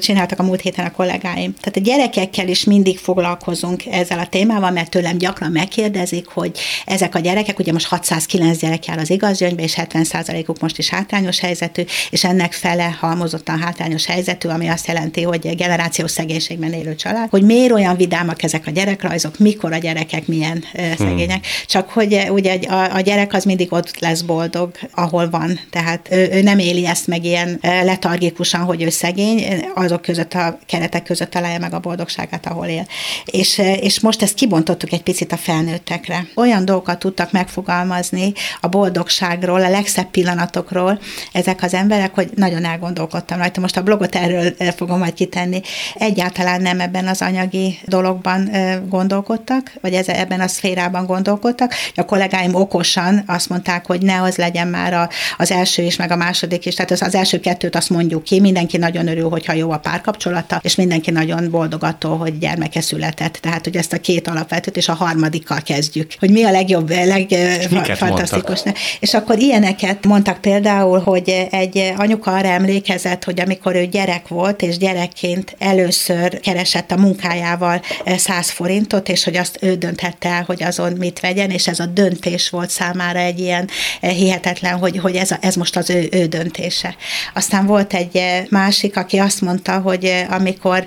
csináltak 0.00 0.38
a 0.38 0.42
múlt 0.42 0.60
héten 0.60 0.86
a 0.86 0.90
kollégáim. 0.90 1.54
Tehát 1.60 1.76
a 1.76 1.80
gyerekekkel 1.80 2.48
is 2.48 2.64
mindig 2.64 2.98
foglalkozunk 2.98 3.86
ezzel 3.86 4.18
a 4.18 4.26
témával, 4.26 4.70
mert 4.70 4.90
tőlem 4.90 5.18
gyakran 5.18 5.50
megkérdezik, 5.50 6.26
hogy 6.26 6.58
ezek 6.84 7.14
a 7.14 7.18
gyerekek, 7.18 7.58
ugye 7.58 7.72
most 7.72 7.86
609 7.86 8.58
gyerek 8.58 8.86
jár 8.86 8.98
az 8.98 9.10
igazgyöngybe, 9.10 9.62
és 9.62 9.76
70%-uk 9.76 10.60
most 10.60 10.78
is 10.78 10.88
hátrányos 10.88 11.40
helyzetű, 11.40 11.82
és 12.10 12.24
ennek 12.24 12.52
fele 12.52 12.96
halmozottan 13.00 13.58
hátrányos 13.60 14.06
helyzetű, 14.06 14.48
ami 14.48 14.68
azt 14.68 14.86
jelenti, 14.86 15.22
hogy 15.22 15.56
generációs 15.56 16.10
szegénységben 16.10 16.72
élő 16.72 16.94
család, 16.94 17.30
hogy 17.30 17.42
miért 17.42 17.72
olyan 17.72 17.96
vidámak 17.96 18.42
ezek 18.42 18.66
a 18.66 18.70
gyerekrajzok, 18.70 19.38
mikor 19.38 19.72
a 19.72 19.78
gyerekek 19.78 20.26
milyen 20.26 20.64
hmm. 20.72 20.96
szegények. 20.96 21.46
Csak 21.66 21.90
hogy 21.90 22.26
ugye 22.30 22.54
a, 22.54 22.94
a 22.94 23.00
gyerek 23.00 23.32
az 23.32 23.44
mindig 23.44 23.72
ott 23.72 24.00
lesz 24.00 24.20
boldog, 24.20 24.70
ahol 24.94 25.30
van. 25.30 25.60
Tehát 25.70 26.08
ő, 26.10 26.28
ő 26.32 26.42
nem 26.42 26.58
éli 26.58 26.86
ezt 26.86 27.06
meg 27.06 27.24
ilyen 27.24 27.58
letargikusan, 27.96 28.60
hogy 28.60 28.82
ő 28.82 28.88
szegény, 28.88 29.64
azok 29.74 30.02
között 30.02 30.34
a 30.34 30.58
keretek 30.66 31.02
között 31.02 31.30
találja 31.30 31.58
meg 31.58 31.74
a 31.74 31.78
boldogságát, 31.78 32.46
ahol 32.46 32.66
él. 32.66 32.86
És, 33.24 33.58
és 33.80 34.00
most 34.00 34.22
ezt 34.22 34.34
kibontottuk 34.34 34.92
egy 34.92 35.02
picit 35.02 35.32
a 35.32 35.36
felnőttekre. 35.36 36.26
Olyan 36.34 36.64
dolgokat 36.64 36.98
tudtak 36.98 37.32
megfogalmazni 37.32 38.32
a 38.60 38.68
boldogságról, 38.68 39.62
a 39.62 39.68
legszebb 39.68 40.10
pillanatokról 40.10 41.00
ezek 41.32 41.62
az 41.62 41.74
emberek, 41.74 42.14
hogy 42.14 42.30
nagyon 42.34 42.64
elgondolkodtam 42.64 43.38
rajta. 43.38 43.60
Most 43.60 43.76
a 43.76 43.82
blogot 43.82 44.14
erről 44.14 44.54
fogom 44.76 44.98
majd 44.98 45.14
kitenni. 45.14 45.60
Egyáltalán 45.94 46.62
nem 46.62 46.80
ebben 46.80 47.06
az 47.06 47.22
anyagi 47.22 47.78
dologban 47.84 48.50
gondolkodtak, 48.88 49.72
vagy 49.80 49.94
ez, 49.94 50.08
ebben 50.08 50.40
a 50.40 50.48
szférában 50.48 51.06
gondolkodtak. 51.06 51.74
A 51.94 52.04
kollégáim 52.04 52.54
okosan 52.54 53.22
azt 53.26 53.48
mondták, 53.48 53.86
hogy 53.86 54.02
ne 54.02 54.22
az 54.22 54.36
legyen 54.36 54.68
már 54.68 54.92
a, 54.94 55.08
az 55.36 55.50
első 55.50 55.82
is, 55.82 55.96
meg 55.96 56.10
a 56.10 56.16
második 56.16 56.66
is. 56.66 56.74
Tehát 56.74 56.90
az, 56.90 57.02
az 57.02 57.14
első 57.14 57.40
kettőt 57.40 57.76
azt 57.76 57.85
mondjuk 57.88 58.22
ki, 58.22 58.40
mindenki 58.40 58.76
nagyon 58.76 59.08
örül, 59.08 59.28
hogyha 59.28 59.52
jó 59.52 59.70
a 59.70 59.78
párkapcsolata, 59.78 60.60
és 60.62 60.74
mindenki 60.74 61.10
nagyon 61.10 61.50
boldog 61.50 61.84
attól, 61.84 62.16
hogy 62.16 62.38
gyermeke 62.38 62.80
született. 62.80 63.32
Tehát, 63.32 63.64
hogy 63.64 63.76
ezt 63.76 63.92
a 63.92 64.00
két 64.00 64.28
alapvetőt, 64.28 64.76
és 64.76 64.88
a 64.88 64.94
harmadikkal 64.94 65.60
kezdjük. 65.62 66.12
Hogy 66.18 66.30
mi 66.30 66.44
a 66.44 66.50
legjobb, 66.50 66.90
legfantasztikus. 66.90 68.62
És 69.00 69.14
akkor 69.14 69.38
ilyeneket 69.38 70.06
mondtak 70.06 70.40
például, 70.40 70.98
hogy 70.98 71.46
egy 71.50 71.92
anyuka 71.96 72.32
arra 72.32 72.48
emlékezett, 72.48 73.24
hogy 73.24 73.40
amikor 73.40 73.74
ő 73.74 73.86
gyerek 73.86 74.28
volt, 74.28 74.62
és 74.62 74.78
gyerekként 74.78 75.56
először 75.58 76.40
keresett 76.40 76.90
a 76.90 76.96
munkájával 76.96 77.82
100 78.16 78.50
forintot, 78.50 79.08
és 79.08 79.24
hogy 79.24 79.36
azt 79.36 79.58
ő 79.60 79.74
dönthette 79.74 80.28
el, 80.28 80.42
hogy 80.46 80.62
azon 80.62 80.92
mit 80.92 81.20
vegyen, 81.20 81.50
és 81.50 81.68
ez 81.68 81.80
a 81.80 81.86
döntés 81.86 82.50
volt 82.50 82.70
számára 82.70 83.18
egy 83.18 83.40
ilyen 83.40 83.68
hihetetlen, 84.00 84.78
hogy, 84.78 84.98
hogy 84.98 85.14
ez, 85.14 85.30
a, 85.30 85.38
ez 85.40 85.54
most 85.54 85.76
az 85.76 85.90
ő, 85.90 86.08
ő 86.12 86.26
döntése. 86.26 86.96
Aztán 87.34 87.66
volt 87.66 87.75
egy 87.92 88.16
eh, 88.16 88.44
másik, 88.48 88.96
aki 88.96 89.18
azt 89.18 89.40
mondta, 89.40 89.78
hogy 89.78 90.04
eh, 90.04 90.32
amikor 90.32 90.84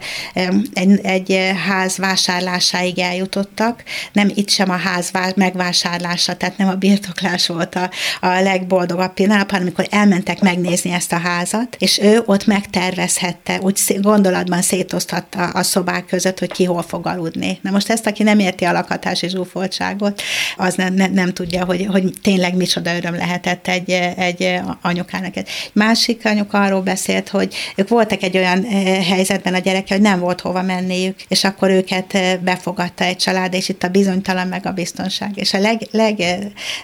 egy, 0.73 0.99
egy 1.03 1.51
ház 1.67 1.97
vásárlásáig 1.97 2.99
eljutottak, 2.99 3.83
nem 4.11 4.31
itt 4.33 4.49
sem 4.49 4.69
a 4.69 4.75
ház 4.75 5.11
megvásárlása, 5.35 6.37
tehát 6.37 6.57
nem 6.57 6.67
a 6.67 6.75
birtoklás 6.75 7.47
volt 7.47 7.75
a, 7.75 7.89
a 8.21 8.27
legboldogabb 8.27 9.13
pillanat, 9.13 9.51
hanem 9.51 9.65
amikor 9.65 9.87
elmentek 9.89 10.41
megnézni 10.41 10.91
ezt 10.91 11.11
a 11.11 11.17
házat, 11.17 11.75
és 11.79 11.99
ő 11.99 12.21
ott 12.25 12.45
megtervezhette, 12.45 13.59
úgy 13.61 13.79
gondolatban 14.01 14.61
szétosztatta 14.61 15.43
a 15.43 15.63
szobák 15.63 16.05
között, 16.05 16.39
hogy 16.39 16.51
ki 16.51 16.63
hol 16.63 16.81
fog 16.81 17.07
aludni. 17.07 17.59
Na 17.61 17.71
most 17.71 17.89
ezt, 17.89 18.07
aki 18.07 18.23
nem 18.23 18.39
érti 18.39 18.65
a 18.65 18.71
lakhatási 18.71 19.29
zsúfoltságot, 19.29 20.21
az 20.57 20.73
nem, 20.75 20.93
nem, 20.93 21.13
nem 21.13 21.33
tudja, 21.33 21.65
hogy, 21.65 21.87
hogy 21.91 22.13
tényleg 22.21 22.55
micsoda 22.55 22.95
öröm 22.95 23.15
lehetett 23.15 23.67
egy, 23.67 23.89
egy 24.17 24.59
anyukának. 24.81 25.35
Egy 25.35 25.49
másik 25.73 26.25
anyuka 26.25 26.61
arról 26.61 26.78
beszélt, 26.81 27.29
hogy 27.29 27.53
ők 27.75 27.87
voltak 27.87 28.23
egy 28.23 28.37
olyan 28.37 28.65
helyzetben 29.01 29.53
a 29.53 29.59
gyereke, 29.59 29.93
hogy 29.93 30.03
nem 30.03 30.19
volt 30.19 30.41
hova 30.41 30.61
menniük, 30.61 31.15
és 31.27 31.43
akkor 31.43 31.69
őket 31.69 32.39
befogadta 32.41 33.03
egy 33.03 33.17
család, 33.17 33.53
és 33.53 33.69
itt 33.69 33.83
a 33.83 33.87
bizonytalan 33.87 34.47
meg 34.47 34.65
a 34.65 34.71
biztonság. 34.71 35.31
És 35.35 35.53
a 35.53 35.59
leg, 35.59 35.81
leg 35.91 36.23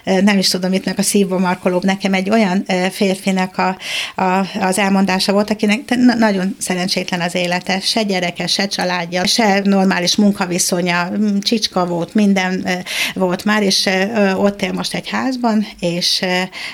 nem 0.04 0.38
is 0.38 0.48
tudom, 0.48 0.72
itt 0.72 0.84
meg 0.84 0.98
a 0.98 1.02
szívbomarkolóbb 1.02 1.84
nekem 1.84 2.14
egy 2.14 2.30
olyan 2.30 2.64
férfinek 2.90 3.58
a, 3.58 3.78
a, 4.22 4.46
az 4.60 4.78
elmondása 4.78 5.32
volt, 5.32 5.50
akinek 5.50 5.80
nagyon 6.18 6.56
szerencsétlen 6.58 7.20
az 7.20 7.34
élete, 7.34 7.80
se 7.80 8.02
gyereke, 8.02 8.46
se 8.46 8.66
családja, 8.66 9.26
se 9.26 9.60
normális 9.64 10.16
munkaviszonya, 10.16 11.10
csicska 11.40 11.86
volt, 11.86 12.14
minden 12.14 12.66
volt 13.14 13.44
már, 13.44 13.62
és 13.62 13.88
ott 14.36 14.62
él 14.62 14.72
most 14.72 14.94
egy 14.94 15.08
házban, 15.08 15.66
és 15.80 16.22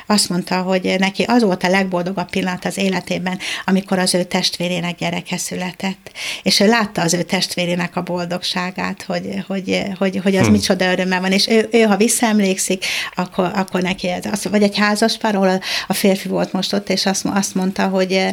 azt 0.07 0.29
mondta, 0.29 0.57
hogy 0.63 0.95
neki 0.99 1.23
az 1.23 1.43
volt 1.43 1.65
a 1.65 1.69
legboldogabb 1.69 2.31
pillanat 2.31 2.65
az 2.65 2.79
életében, 3.03 3.39
amikor 3.65 3.99
az 3.99 4.15
ő 4.15 4.23
testvérének 4.23 4.97
gyereke 4.97 5.37
született. 5.37 6.11
És 6.43 6.61
ő 6.61 6.67
látta 6.67 7.03
az 7.03 7.15
ő 7.15 7.23
testvérének 7.23 7.97
a 7.97 8.03
boldogságát, 8.03 9.03
hogy, 9.03 9.45
hogy, 9.47 9.83
hogy, 9.99 10.21
hogy 10.23 10.37
az 10.37 10.43
hmm. 10.43 10.53
micsoda 10.53 10.93
örömmel 10.93 11.21
van, 11.21 11.33
és 11.33 11.49
ő, 11.49 11.69
ő 11.73 11.83
ha 11.83 11.97
visszaemlékszik, 11.97 12.85
akkor, 13.15 13.51
akkor 13.55 13.83
neki 13.83 14.09
ez, 14.09 14.45
vagy 14.45 14.63
egy 14.63 14.79
házas 14.79 15.17
pár, 15.17 15.35
ahol 15.35 15.61
a 15.87 15.93
férfi 15.93 16.29
volt 16.29 16.53
most 16.53 16.73
ott, 16.73 16.89
és 16.89 17.07
azt, 17.07 17.25
azt 17.25 17.55
mondta, 17.55 17.89
hogy 17.89 18.27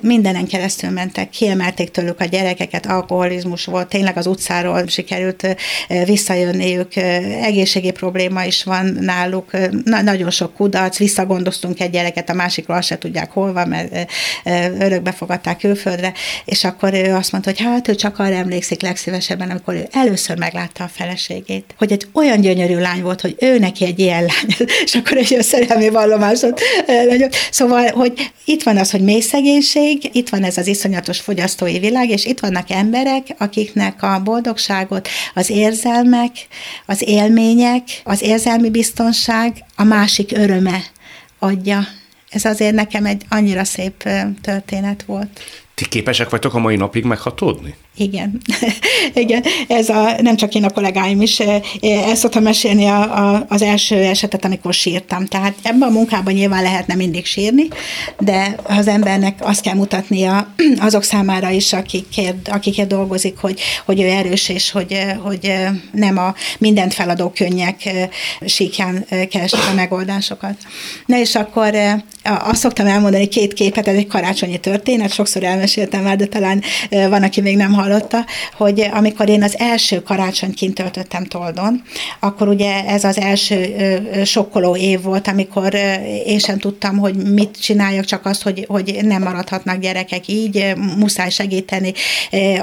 mindenen 0.00 0.46
keresztül 0.46 0.90
mentek, 0.90 1.30
kiemelték 1.30 1.90
tőlük 1.90 2.20
a 2.20 2.24
gyerekeket, 2.24 2.86
alkoholizmus 2.86 3.64
volt, 3.64 3.88
tényleg 3.88 4.16
az 4.16 4.26
utcáról 4.26 4.86
sikerült 4.86 5.56
visszajönniük, 6.04 6.96
egészségi 7.42 7.90
probléma 7.90 8.44
is 8.44 8.64
van 8.64 8.96
náluk, 9.00 9.50
na, 9.84 10.02
nagyon 10.02 10.30
sok 10.30 10.54
kudarc, 10.54 10.98
visszagondoztunk 10.98 11.80
egy 11.80 11.90
gyereket, 11.90 12.30
a 12.30 12.34
másikról 12.34 12.76
azt 12.76 12.86
se 12.86 12.98
tudják 12.98 13.30
hol 13.30 13.52
van, 13.52 13.68
mert 13.68 14.10
örökbe 14.78 15.12
fogadták 15.12 15.58
külföldre, 15.58 16.12
és 16.44 16.64
akkor 16.64 16.94
ő 16.94 17.14
azt 17.14 17.32
mondta, 17.32 17.50
hogy 17.50 17.60
hát 17.60 17.88
ő 17.88 17.94
csak 17.94 18.18
arra 18.18 18.34
emlékszik 18.34 18.82
legszívesebben, 18.82 19.50
amikor 19.50 19.74
ő 19.74 19.88
először 19.90 20.38
meglátta 20.38 20.84
a 20.84 20.90
feleségét, 20.94 21.74
hogy 21.78 21.92
egy 21.92 22.06
olyan 22.12 22.40
gyönyörű 22.40 22.78
lány 22.78 23.02
volt, 23.02 23.20
hogy 23.20 23.36
ő 23.38 23.58
neki 23.58 23.84
egy 23.84 23.98
ilyen 23.98 24.20
lány, 24.20 24.68
és 24.84 24.94
akkor 24.94 25.16
egy 25.16 25.28
olyan 25.30 25.42
szerelmi 25.42 25.88
vallomásot. 25.88 26.60
Szóval, 27.50 27.90
hogy 27.90 28.30
itt 28.44 28.62
van 28.62 28.76
az, 28.76 28.90
hogy 28.90 29.00
mély 29.00 29.20
szegénység, 29.20 29.79
szegénység, 29.80 30.10
itt 30.12 30.28
van 30.28 30.44
ez 30.44 30.56
az 30.56 30.66
iszonyatos 30.66 31.20
fogyasztói 31.20 31.78
világ, 31.78 32.08
és 32.08 32.24
itt 32.24 32.40
vannak 32.40 32.70
emberek, 32.70 33.26
akiknek 33.38 34.02
a 34.02 34.20
boldogságot 34.24 35.08
az 35.34 35.50
érzelmek, 35.50 36.30
az 36.86 37.02
élmények, 37.06 37.82
az 38.04 38.22
érzelmi 38.22 38.70
biztonság, 38.70 39.64
a 39.76 39.84
másik 39.84 40.32
öröme 40.32 40.82
adja. 41.38 41.86
Ez 42.30 42.44
azért 42.44 42.74
nekem 42.74 43.06
egy 43.06 43.22
annyira 43.28 43.64
szép 43.64 44.08
történet 44.40 45.02
volt. 45.02 45.40
Ti 45.74 45.88
képesek 45.88 46.30
vagytok 46.30 46.54
a 46.54 46.58
mai 46.58 46.76
napig 46.76 47.04
meghatódni? 47.04 47.74
Igen, 47.96 48.40
igen, 49.14 49.44
ez 49.68 49.88
a, 49.88 50.16
nem 50.22 50.36
csak 50.36 50.54
én 50.54 50.64
a 50.64 50.70
kollégáim 50.70 51.20
is, 51.22 51.40
el 51.80 52.14
szoktam 52.14 52.42
mesélni 52.42 52.86
a, 52.86 53.00
a, 53.26 53.46
az 53.48 53.62
első 53.62 53.96
esetet, 53.96 54.44
amikor 54.44 54.74
sírtam. 54.74 55.26
Tehát 55.26 55.54
ebben 55.62 55.88
a 55.88 55.92
munkában 55.92 56.32
nyilván 56.32 56.62
lehetne 56.62 56.94
mindig 56.94 57.26
sírni, 57.26 57.68
de 58.18 58.56
az 58.62 58.88
embernek 58.88 59.38
azt 59.40 59.60
kell 59.60 59.74
mutatnia 59.74 60.54
azok 60.78 61.02
számára 61.02 61.50
is, 61.50 61.72
akikért, 61.72 62.48
akikért 62.48 62.88
dolgozik, 62.88 63.38
hogy, 63.38 63.60
hogy 63.84 64.00
ő 64.00 64.06
erős, 64.06 64.48
és 64.48 64.70
hogy, 64.70 64.98
hogy 65.22 65.52
nem 65.92 66.18
a 66.18 66.34
mindent 66.58 66.94
feladó 66.94 67.30
könnyek 67.30 67.90
síkján 68.46 69.06
keresi 69.30 69.56
a 69.70 69.74
megoldásokat. 69.74 70.56
Na 71.06 71.18
és 71.18 71.34
akkor 71.34 71.74
azt 72.22 72.60
szoktam 72.60 72.86
elmondani 72.86 73.26
két 73.26 73.52
képet, 73.52 73.88
ez 73.88 73.94
egy 73.94 74.06
karácsonyi 74.06 74.58
történet, 74.58 75.12
sokszor 75.12 75.44
elmeséltem 75.44 76.02
már, 76.02 76.16
de 76.16 76.26
talán 76.26 76.62
van, 76.90 77.22
aki 77.22 77.40
még 77.40 77.56
nem 77.56 77.72
hallotta, 77.80 78.26
hogy 78.56 78.88
amikor 78.92 79.28
én 79.28 79.42
az 79.42 79.58
első 79.58 80.02
karácsonyt 80.02 80.54
kint 80.54 80.74
töltöttem 80.74 81.24
Toldon, 81.24 81.82
akkor 82.20 82.48
ugye 82.48 82.84
ez 82.84 83.04
az 83.04 83.18
első 83.18 83.58
sokkoló 84.24 84.76
év 84.76 85.02
volt, 85.02 85.28
amikor 85.28 85.74
én 86.26 86.38
sem 86.38 86.58
tudtam, 86.58 86.98
hogy 86.98 87.14
mit 87.14 87.60
csináljak, 87.60 88.04
csak 88.04 88.26
azt, 88.26 88.42
hogy, 88.42 88.64
hogy 88.68 88.98
nem 89.02 89.22
maradhatnak 89.22 89.78
gyerekek 89.78 90.28
így, 90.28 90.72
muszáj 90.96 91.30
segíteni 91.30 91.92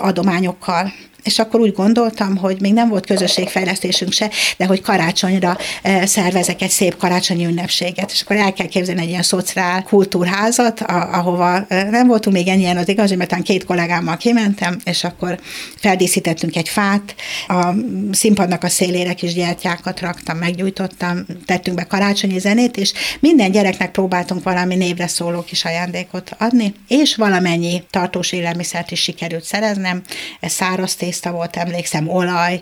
adományokkal 0.01 0.93
és 1.27 1.39
akkor 1.39 1.60
úgy 1.60 1.74
gondoltam, 1.74 2.38
hogy 2.38 2.62
még 2.62 2.74
nem 2.74 2.89
volt 2.89 3.05
közösségfejlesztésünk 3.05 4.12
se, 4.12 4.29
de 4.57 4.65
hogy 4.65 4.81
karácsonyra 4.81 5.57
eh, 5.81 6.05
szervezek 6.05 6.62
egy 6.62 6.69
szép 6.69 6.98
karácsonyi 6.98 7.46
ünnepséget, 7.46 8.12
és 8.12 8.22
akkor 8.22 8.36
el 8.36 8.53
kell 8.53 8.67
képzelni 8.67 9.01
egy 9.01 9.10
ilyen 9.10 9.22
szociál 9.22 9.84
kultúrházat, 9.84 10.81
ahova 11.12 11.65
eh, 11.67 11.89
nem 11.89 12.07
voltunk 12.07 12.36
még 12.36 12.48
ennyien 12.48 12.77
az 12.77 12.89
igaz, 12.89 13.12
mert 13.12 13.41
két 13.41 13.65
kollégámmal 13.65 14.17
kimentem, 14.17 14.77
és 14.84 15.03
akkor 15.03 15.39
feldíszítettünk 15.79 16.55
egy 16.55 16.69
fát, 16.69 17.15
a 17.48 17.74
színpadnak 18.12 18.63
a 18.63 18.69
szélére 18.69 19.13
kis 19.13 19.34
gyertyákat 19.34 20.00
raktam, 20.00 20.38
meggyújtottam, 20.38 21.25
tettünk 21.46 21.77
be 21.77 21.84
karácsonyi 21.84 22.39
zenét, 22.39 22.77
és 22.77 22.93
minden 23.19 23.51
gyereknek 23.51 23.91
próbáltunk 23.91 24.43
valami 24.43 24.75
névre 24.75 25.07
szóló 25.07 25.41
kis 25.41 25.65
ajándékot 25.65 26.31
adni, 26.38 26.74
és 26.88 27.15
valamennyi 27.15 27.84
tartós 27.89 28.31
élelmiszert 28.31 28.91
is 28.91 29.01
sikerült 29.01 29.43
szereznem, 29.43 30.01
ez 30.39 30.51
száraz 30.51 30.96
tészta 31.19 31.38
volt, 31.38 31.55
emlékszem, 31.55 32.07
olaj, 32.07 32.62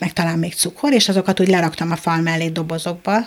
meg 0.00 0.12
talán 0.12 0.38
még 0.38 0.54
cukor, 0.54 0.92
és 0.92 1.08
azokat 1.08 1.40
úgy 1.40 1.48
leraktam 1.48 1.90
a 1.90 1.96
fal 1.96 2.20
mellé 2.20 2.48
dobozokba, 2.48 3.26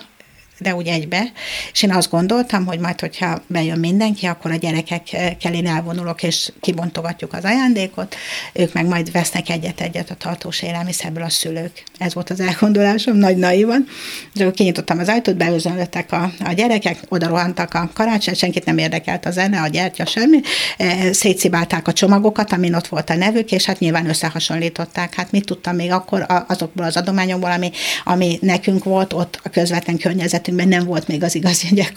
de 0.60 0.74
úgy 0.74 0.86
egybe, 0.86 1.32
és 1.72 1.82
én 1.82 1.92
azt 1.92 2.10
gondoltam, 2.10 2.66
hogy 2.66 2.78
majd, 2.78 3.00
hogyha 3.00 3.42
bejön 3.46 3.78
mindenki, 3.78 4.26
akkor 4.26 4.50
a 4.50 4.56
gyerekekkel 4.56 5.54
én 5.54 5.66
elvonulok, 5.66 6.22
és 6.22 6.52
kibontogatjuk 6.60 7.32
az 7.32 7.44
ajándékot, 7.44 8.16
ők 8.52 8.72
meg 8.72 8.86
majd 8.86 9.12
vesznek 9.12 9.48
egyet-egyet 9.48 10.10
a 10.10 10.14
tartós 10.14 10.62
élelmiszerből 10.62 11.22
a 11.22 11.28
szülők. 11.28 11.84
Ez 11.98 12.14
volt 12.14 12.30
az 12.30 12.40
elgondolásom, 12.40 13.16
nagy 13.16 13.36
naivan. 13.36 13.86
És 14.34 14.40
akkor 14.40 14.52
kinyitottam 14.52 14.98
az 14.98 15.08
ajtót, 15.08 15.36
beőzönlöttek 15.36 16.12
a, 16.12 16.32
a 16.44 16.52
gyerekek, 16.52 16.98
oda 17.08 17.28
rohantak 17.28 17.74
a 17.74 17.90
karácsony, 17.94 18.34
senkit 18.34 18.64
nem 18.64 18.78
érdekelt 18.78 19.26
a 19.26 19.30
zene, 19.30 19.60
a 19.60 19.68
gyertya, 19.68 20.06
semmi. 20.06 20.40
E, 20.76 21.12
szétszibálták 21.12 21.88
a 21.88 21.92
csomagokat, 21.92 22.52
amin 22.52 22.74
ott 22.74 22.86
volt 22.86 23.10
a 23.10 23.14
nevük, 23.14 23.52
és 23.52 23.64
hát 23.64 23.78
nyilván 23.78 24.08
összehasonlították. 24.08 25.14
Hát 25.14 25.32
mit 25.32 25.44
tudtam 25.44 25.76
még 25.76 25.92
akkor 25.92 26.26
azokból 26.46 26.84
az 26.84 26.96
adományokból, 26.96 27.50
ami, 27.50 27.70
ami 28.04 28.38
nekünk 28.40 28.84
volt 28.84 29.12
ott 29.12 29.40
a 29.42 29.48
közvetlen 29.48 29.98
környezetünk 29.98 30.49
életünkben 30.50 30.68
nem 30.68 30.84
volt 30.84 31.08
még 31.08 31.22
az 31.22 31.34
igazi, 31.34 31.68
hogy 31.68 31.92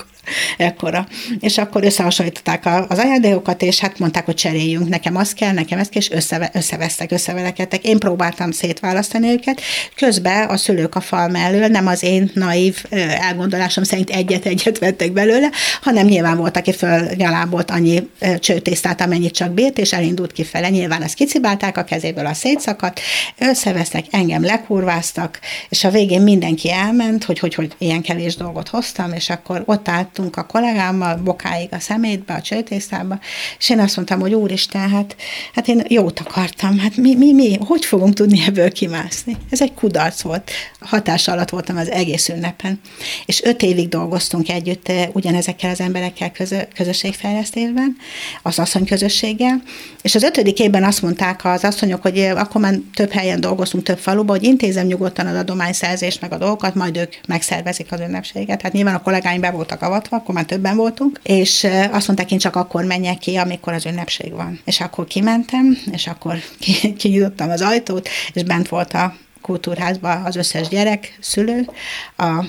ekkora. 0.57 1.07
És 1.39 1.57
akkor 1.57 1.83
összehasonlították 1.83 2.65
az 2.87 2.97
ajándékokat, 2.97 3.61
és 3.61 3.79
hát 3.79 3.99
mondták, 3.99 4.25
hogy 4.25 4.35
cseréljünk, 4.35 4.89
nekem 4.89 5.15
az 5.15 5.33
kell, 5.33 5.51
nekem 5.51 5.79
ez 5.79 5.89
kell, 5.89 6.01
és 6.01 6.11
összeve, 6.11 6.49
összevesztek, 6.53 7.11
összevelekedtek. 7.11 7.85
Én 7.85 7.99
próbáltam 7.99 8.51
szétválasztani 8.51 9.29
őket, 9.29 9.61
közben 9.95 10.49
a 10.49 10.57
szülők 10.57 10.95
a 10.95 11.01
fal 11.01 11.27
mellől 11.27 11.67
nem 11.67 11.87
az 11.87 12.03
én 12.03 12.31
naív 12.33 12.83
elgondolásom 13.19 13.83
szerint 13.83 14.09
egyet-egyet 14.09 14.79
vettek 14.79 15.11
belőle, 15.11 15.49
hanem 15.81 16.05
nyilván 16.05 16.37
volt, 16.37 16.57
aki 16.57 16.73
fölnyalábolt 16.73 17.71
annyi 17.71 18.09
csőtésztát, 18.39 19.01
amennyit 19.01 19.33
csak 19.33 19.51
bírt, 19.51 19.77
és 19.77 19.93
elindult 19.93 20.31
kifele. 20.31 20.69
Nyilván 20.69 21.01
azt 21.01 21.13
kicibálták 21.13 21.77
a 21.77 21.83
kezéből 21.83 22.25
a 22.25 22.33
szétszakadt, 22.33 22.99
összevesztek, 23.37 24.05
engem 24.11 24.43
lekurváztak, 24.43 25.39
és 25.69 25.83
a 25.83 25.89
végén 25.89 26.21
mindenki 26.21 26.71
elment, 26.71 27.23
hogy 27.23 27.39
hogy, 27.39 27.55
hogy 27.55 27.71
ilyen 27.77 28.01
kevés 28.01 28.35
dolgot 28.43 28.69
hoztam, 28.69 29.11
és 29.13 29.29
akkor 29.29 29.63
ott 29.65 29.87
álltunk 29.87 30.37
a 30.37 30.43
kollégámmal, 30.45 31.15
bokáig 31.15 31.69
a 31.71 31.79
szemétbe, 31.79 32.33
a 32.33 32.41
csőtésztába, 32.41 33.19
és 33.59 33.69
én 33.69 33.79
azt 33.79 33.95
mondtam, 33.95 34.19
hogy 34.19 34.33
úristen, 34.33 34.89
hát, 34.89 35.15
hát 35.53 35.67
én 35.67 35.83
jót 35.87 36.19
akartam, 36.19 36.79
hát 36.79 36.97
mi, 36.97 37.15
mi, 37.15 37.33
mi, 37.33 37.57
hogy 37.65 37.85
fogunk 37.85 38.13
tudni 38.13 38.43
ebből 38.47 38.71
kimászni? 38.71 39.37
Ez 39.49 39.61
egy 39.61 39.73
kudarc 39.73 40.21
volt. 40.21 40.51
Hatás 40.79 41.27
alatt 41.27 41.49
voltam 41.49 41.77
az 41.77 41.89
egész 41.89 42.29
ünnepen. 42.29 42.79
És 43.25 43.43
öt 43.43 43.61
évig 43.61 43.89
dolgoztunk 43.89 44.49
együtt 44.49 44.87
eh, 44.87 45.07
ugyanezekkel 45.13 45.69
az 45.69 45.79
emberekkel 45.79 46.31
közö, 46.31 46.59
közösségfejlesztésben, 46.75 47.95
az 48.41 48.59
asszony 48.59 48.85
közösséggel, 48.85 49.61
és 50.01 50.15
az 50.15 50.23
ötödik 50.23 50.59
évben 50.59 50.83
azt 50.83 51.01
mondták 51.01 51.45
az 51.45 51.63
asszonyok, 51.63 52.01
hogy 52.01 52.17
eh, 52.17 52.39
akkor 52.39 52.61
már 52.61 52.75
több 52.93 53.11
helyen 53.11 53.39
dolgoztunk, 53.39 53.83
több 53.83 53.99
faluban, 53.99 54.37
hogy 54.37 54.47
intézem 54.47 54.85
nyugodtan 54.85 55.27
az 55.27 55.35
adományszerzést, 55.35 56.21
meg 56.21 56.33
a 56.33 56.37
dolgokat, 56.37 56.75
majd 56.75 56.97
ők 56.97 57.13
megszervezik 57.27 57.91
az 57.91 57.99
ünnepséget 57.99 58.32
ünnepséget. 58.33 58.61
Hát 58.61 58.71
nyilván 58.71 58.95
a 58.95 59.01
kollégáim 59.01 59.41
be 59.41 59.51
voltak 59.51 59.81
avatva, 59.81 60.17
akkor 60.17 60.35
már 60.35 60.45
többen 60.45 60.75
voltunk, 60.75 61.19
és 61.23 61.67
azt 61.91 62.07
mondták, 62.07 62.31
én 62.31 62.37
csak 62.37 62.55
akkor 62.55 62.83
menjek 62.83 63.17
ki, 63.17 63.35
amikor 63.35 63.73
az 63.73 63.85
ünnepség 63.85 64.31
van. 64.31 64.59
És 64.65 64.79
akkor 64.81 65.05
kimentem, 65.05 65.77
és 65.91 66.07
akkor 66.07 66.37
kinyitottam 66.97 67.49
az 67.49 67.61
ajtót, 67.61 68.09
és 68.33 68.43
bent 68.43 68.69
volt 68.69 68.93
a 68.93 69.15
kultúrházban 69.41 70.25
az 70.25 70.35
összes 70.35 70.67
gyerek, 70.67 71.17
szülő, 71.19 71.69
a 72.17 72.45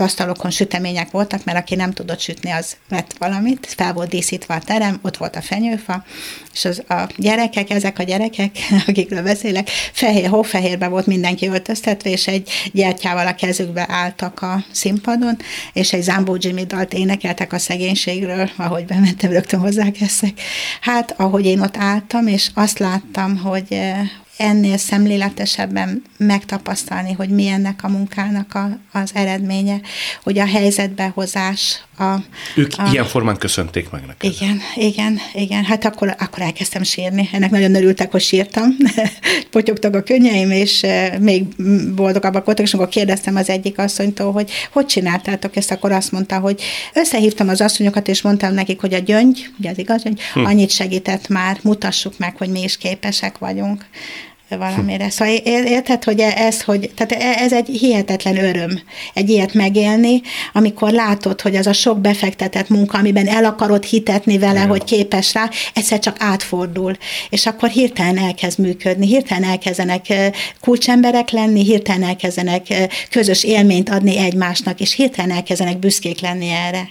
asztalokon 0.00 0.50
sütemények 0.50 1.10
voltak, 1.10 1.44
mert 1.44 1.58
aki 1.58 1.74
nem 1.74 1.92
tudott 1.92 2.20
sütni, 2.20 2.50
az 2.50 2.76
vett 2.88 3.14
valamit, 3.18 3.66
fel 3.76 3.92
volt 3.92 4.08
díszítve 4.08 4.54
a 4.54 4.58
terem, 4.58 4.98
ott 5.02 5.16
volt 5.16 5.36
a 5.36 5.40
fenyőfa, 5.40 6.04
és 6.52 6.64
az, 6.64 6.82
a 6.88 7.08
gyerekek, 7.16 7.70
ezek 7.70 7.98
a 7.98 8.02
gyerekek, 8.02 8.56
akikről 8.86 9.22
beszélek, 9.22 9.68
fehér, 9.92 10.28
hófehérbe 10.28 10.88
volt 10.88 11.06
mindenki 11.06 11.46
öltöztetve, 11.46 12.10
és 12.10 12.26
egy 12.26 12.50
gyertyával 12.72 13.26
a 13.26 13.34
kezükbe 13.34 13.86
álltak 13.88 14.42
a 14.42 14.64
színpadon, 14.70 15.36
és 15.72 15.92
egy 15.92 16.02
Zambó 16.02 16.36
Jimmy 16.38 16.64
dalt 16.64 16.92
énekeltek 16.92 17.52
a 17.52 17.58
szegénységről, 17.58 18.50
ahogy 18.56 18.84
bementem, 18.84 19.30
rögtön 19.30 19.60
hozzákezdtek. 19.60 20.40
Hát, 20.80 21.14
ahogy 21.16 21.46
én 21.46 21.60
ott 21.60 21.76
álltam, 21.76 22.26
és 22.26 22.50
azt 22.54 22.78
láttam, 22.78 23.36
hogy 23.36 23.66
eh, 23.68 24.08
ennél 24.40 24.76
szemléletesebben 24.76 26.02
megtapasztalni, 26.16 27.12
hogy 27.12 27.28
mi 27.28 27.46
ennek 27.46 27.80
a 27.82 27.88
munkának 27.88 28.54
a, 28.54 28.78
az 28.92 29.10
eredménye, 29.14 29.80
hogy 30.22 30.38
a 30.38 30.46
helyzetbehozás. 30.46 31.82
A, 31.98 32.14
ők 32.56 32.72
a, 32.76 32.88
ilyen 32.92 33.04
formán 33.04 33.36
köszönték 33.36 33.90
meg 33.90 34.06
neked. 34.06 34.32
Igen, 34.32 34.60
igen, 34.74 35.18
igen. 35.32 35.64
Hát 35.64 35.84
akkor, 35.84 36.14
akkor 36.18 36.42
elkezdtem 36.42 36.82
sírni. 36.82 37.28
Ennek 37.32 37.50
nagyon 37.50 37.74
örültek, 37.74 38.10
hogy 38.10 38.20
sírtam. 38.20 38.76
Potyogtak 39.50 39.94
a 39.94 40.02
könnyeim, 40.02 40.50
és 40.50 40.82
eh, 40.82 41.18
még 41.18 41.44
boldogabbak 41.94 42.44
voltak, 42.44 42.64
és 42.64 42.74
akkor 42.74 42.88
kérdeztem 42.88 43.36
az 43.36 43.48
egyik 43.48 43.78
asszonytól, 43.78 44.32
hogy 44.32 44.50
hogy 44.72 44.86
csináltátok 44.86 45.56
ezt, 45.56 45.70
akkor 45.70 45.92
azt 45.92 46.12
mondta, 46.12 46.38
hogy 46.38 46.62
összehívtam 46.94 47.48
az 47.48 47.60
asszonyokat, 47.60 48.08
és 48.08 48.22
mondtam 48.22 48.54
nekik, 48.54 48.80
hogy 48.80 48.94
a 48.94 48.98
gyöngy, 48.98 49.50
ugye 49.58 49.70
az 49.70 49.78
igaz 49.78 50.02
gyöngy, 50.02 50.20
hm. 50.34 50.44
annyit 50.44 50.70
segített 50.70 51.28
már, 51.28 51.58
mutassuk 51.62 52.18
meg, 52.18 52.36
hogy 52.36 52.48
mi 52.48 52.62
is 52.62 52.76
képesek 52.76 53.38
vagyunk 53.38 53.84
valamire. 54.56 55.10
Szóval 55.10 55.34
érted, 55.44 56.04
hogy 56.04 56.20
e- 56.20 56.34
ez, 56.36 56.62
hogy, 56.62 56.90
tehát 56.94 57.12
e- 57.12 57.42
ez 57.42 57.52
egy 57.52 57.66
hihetetlen 57.66 58.36
öröm, 58.36 58.80
egy 59.14 59.30
ilyet 59.30 59.54
megélni, 59.54 60.20
amikor 60.52 60.92
látod, 60.92 61.40
hogy 61.40 61.56
az 61.56 61.66
a 61.66 61.72
sok 61.72 62.00
befektetett 62.00 62.68
munka, 62.68 62.98
amiben 62.98 63.26
el 63.28 63.44
akarod 63.44 63.84
hitetni 63.84 64.38
vele, 64.38 64.52
Igen. 64.52 64.68
hogy 64.68 64.84
képes 64.84 65.34
rá, 65.34 65.50
egyszer 65.74 65.98
csak 65.98 66.16
átfordul, 66.18 66.96
és 67.30 67.46
akkor 67.46 67.68
hirtelen 67.68 68.18
elkezd 68.18 68.58
működni, 68.58 69.06
hirtelen 69.06 69.48
elkezdenek 69.48 70.06
kulcsemberek 70.60 71.30
lenni, 71.30 71.64
hirtelen 71.64 72.08
elkezdenek 72.08 72.66
közös 73.10 73.44
élményt 73.44 73.90
adni 73.90 74.18
egymásnak, 74.18 74.80
és 74.80 74.94
hirtelen 74.94 75.36
elkezdenek 75.36 75.78
büszkék 75.78 76.20
lenni 76.20 76.48
erre. 76.48 76.88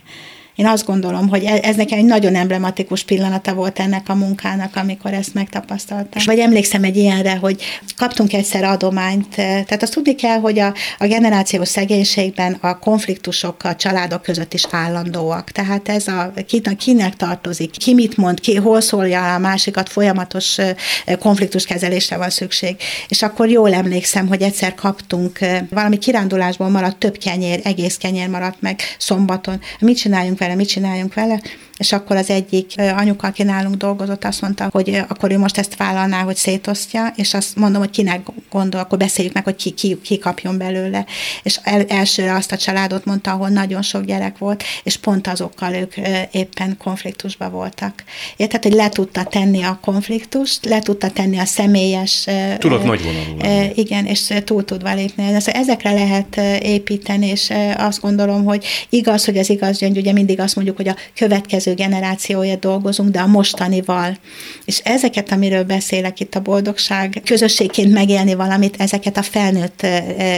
Én 0.60 0.68
azt 0.68 0.86
gondolom, 0.86 1.30
hogy 1.30 1.44
e- 1.44 1.60
ez 1.62 1.75
nekem 1.75 1.98
egy 1.98 2.06
nagyon 2.06 2.36
emblematikus 2.36 3.04
pillanata 3.04 3.54
volt 3.54 3.80
ennek 3.80 4.10
a 4.10 4.16
munkának, 4.16 4.75
amikor 4.75 5.13
ezt 5.13 5.34
megtapasztaltam. 5.34 6.22
Vagy 6.25 6.39
emlékszem 6.39 6.84
egy 6.84 6.98
ilyenre, 6.98 7.36
hogy 7.36 7.62
kaptunk 7.98 8.34
egyszer 8.34 8.63
adományt, 8.63 9.28
e, 9.32 9.44
tehát 9.44 9.84
azt 9.84 9.94
tudni 9.94 10.16
kell, 10.16 10.39
hogy 10.39 10.60
a, 10.60 10.74
a 10.98 11.08
generációs 11.08 11.68
szegénységben 11.68 12.58
a 12.62 12.80
konfliktusok 12.80 13.63
a 13.63 13.75
családok 13.75 14.22
között 14.22 14.54
is 14.54 14.63
állandóak. 14.72 15.51
Tehát 15.51 15.89
ez 15.89 16.08
a 16.08 16.34
kinek 16.78 17.16
tartozik, 17.16 17.72
ki 17.72 17.94
mit 17.94 18.18
mond, 18.18 18.39
ki 18.39 18.56
hol 18.56 18.82
szólja 18.82 19.34
a 19.34 19.39
másikat, 19.39 19.89
folyamatos 19.89 20.58
e, 20.58 20.75
konfliktuskezelésre 21.20 22.18
van 22.18 22.30
szükség. 22.30 22.75
És 23.08 23.22
akkor 23.22 23.50
jól 23.50 23.74
emlékszem, 23.74 24.28
hogy 24.28 24.42
egyszer 24.42 24.75
kaptunk 24.75 25.39
valami 25.70 25.98
kirándulásból 25.98 26.70
maradt 26.70 26.98
több 26.98 27.18
kenyér, 27.18 27.60
egész 27.63 27.98
kenyér 27.98 28.28
maradt 28.28 28.62
meg 28.62 28.80
szombaton. 28.98 29.60
Mit 29.80 29.98
csináljunk 29.98 30.39
vele? 30.39 30.48
Vele, 30.50 30.62
mit 30.62 30.68
csináljunk 30.68 31.13
vele, 31.13 31.41
és 31.80 31.92
akkor 31.92 32.16
az 32.16 32.30
egyik 32.30 32.74
anyuka, 32.78 33.28
aki 33.28 33.44
nálunk 33.44 33.76
dolgozott, 33.76 34.24
azt 34.24 34.42
mondta, 34.42 34.70
hogy 34.72 35.02
akkor 35.08 35.32
ő 35.32 35.38
most 35.38 35.58
ezt 35.58 35.78
vállalná, 35.78 36.22
hogy 36.22 36.36
szétosztja, 36.36 37.14
és 37.16 37.34
azt 37.34 37.56
mondom, 37.56 37.82
hogy 37.82 37.90
kinek 37.90 38.28
gondol, 38.52 38.80
akkor 38.80 38.98
beszéljük 38.98 39.34
meg, 39.34 39.44
hogy 39.44 39.56
ki, 39.56 39.72
ki, 39.72 39.98
ki 40.04 40.18
kapjon 40.18 40.58
belőle. 40.58 41.06
És 41.44 41.60
el, 41.64 41.86
elsőre 41.88 42.34
azt 42.36 42.52
a 42.52 42.58
családot 42.58 43.06
mondta, 43.06 43.32
ahol 43.32 43.50
nagyon 43.50 43.82
sok 43.82 44.06
gyerek 44.06 44.38
volt, 44.38 44.64
és 44.84 44.98
pont 44.98 45.28
azokkal 45.28 45.74
ők 45.74 45.94
éppen 46.32 46.78
konfliktusban 46.78 47.52
voltak. 47.52 48.04
Érted, 48.38 48.64
hogy 48.64 48.74
le 48.74 48.90
tudta 48.90 49.24
tenni 49.24 49.64
a 49.64 49.80
konfliktust, 49.82 50.66
le 50.66 50.80
tudta 50.80 51.10
tenni 51.10 51.38
a 51.38 51.46
személyes... 51.46 52.26
Tudod 52.58 52.84
nagy 52.84 53.02
vonalú. 53.04 53.72
Igen, 53.76 54.06
és 54.06 54.34
túl 54.44 54.66
tudva 54.66 54.94
lépni. 54.94 55.24
Ezekre 55.46 55.92
lehet 55.92 56.38
építeni, 56.62 57.28
és 57.28 57.54
azt 57.78 58.02
gondolom, 58.02 58.44
hogy 58.44 58.66
igaz, 58.90 59.26
hogy 59.26 59.38
az 59.38 59.50
igaz 59.50 59.78
gyöngy, 59.78 59.98
ugye 59.98 60.12
mindig 60.12 60.40
azt 60.40 60.56
mondjuk, 60.56 60.78
hogy 60.78 60.88
a 60.88 60.96
következő 61.16 61.69
következő 61.70 61.74
generációért 61.74 62.60
dolgozunk, 62.60 63.10
de 63.10 63.20
a 63.20 63.28
mostanival. 63.28 64.18
És 64.66 64.80
ezeket, 64.84 65.32
amiről 65.32 65.64
beszélek 65.64 66.20
itt 66.20 66.36
a 66.36 66.40
boldogság, 66.40 67.22
közösségként 67.26 67.94
megélni 67.94 68.34
valamit, 68.34 68.76
ezeket 68.80 69.18
a 69.18 69.22
felnőtt 69.22 69.82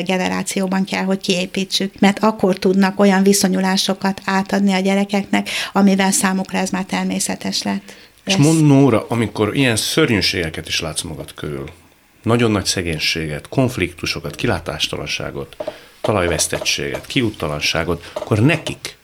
generációban 0.06 0.86
kell, 0.86 1.04
hogy 1.04 1.20
kiépítsük, 1.20 2.00
mert 2.00 2.20
akkor 2.20 2.58
tudnak 2.58 3.00
olyan 3.00 3.24
viszonyulásokat 3.24 4.22
átadni 4.26 4.74
a 4.74 4.80
gyerekeknek, 4.80 5.50
amivel 5.74 6.12
számukra 6.12 6.58
ez 6.58 6.70
már 6.70 6.86
természetes 6.86 7.64
lett. 7.64 7.94
És 8.26 8.36
mond 8.36 8.66
Nóra, 8.66 9.06
amikor 9.10 9.56
ilyen 9.56 9.76
szörnyűségeket 9.76 10.68
is 10.68 10.80
látsz 10.80 11.02
magad 11.02 11.34
körül, 11.34 11.70
nagyon 12.24 12.52
nagy 12.52 12.66
szegénységet, 12.66 13.48
konfliktusokat, 13.50 14.36
kilátástalanságot, 14.36 15.56
talajvesztettséget, 16.02 17.06
kiúttalanságot, 17.06 18.12
akkor 18.14 18.40
nekik 18.40 18.98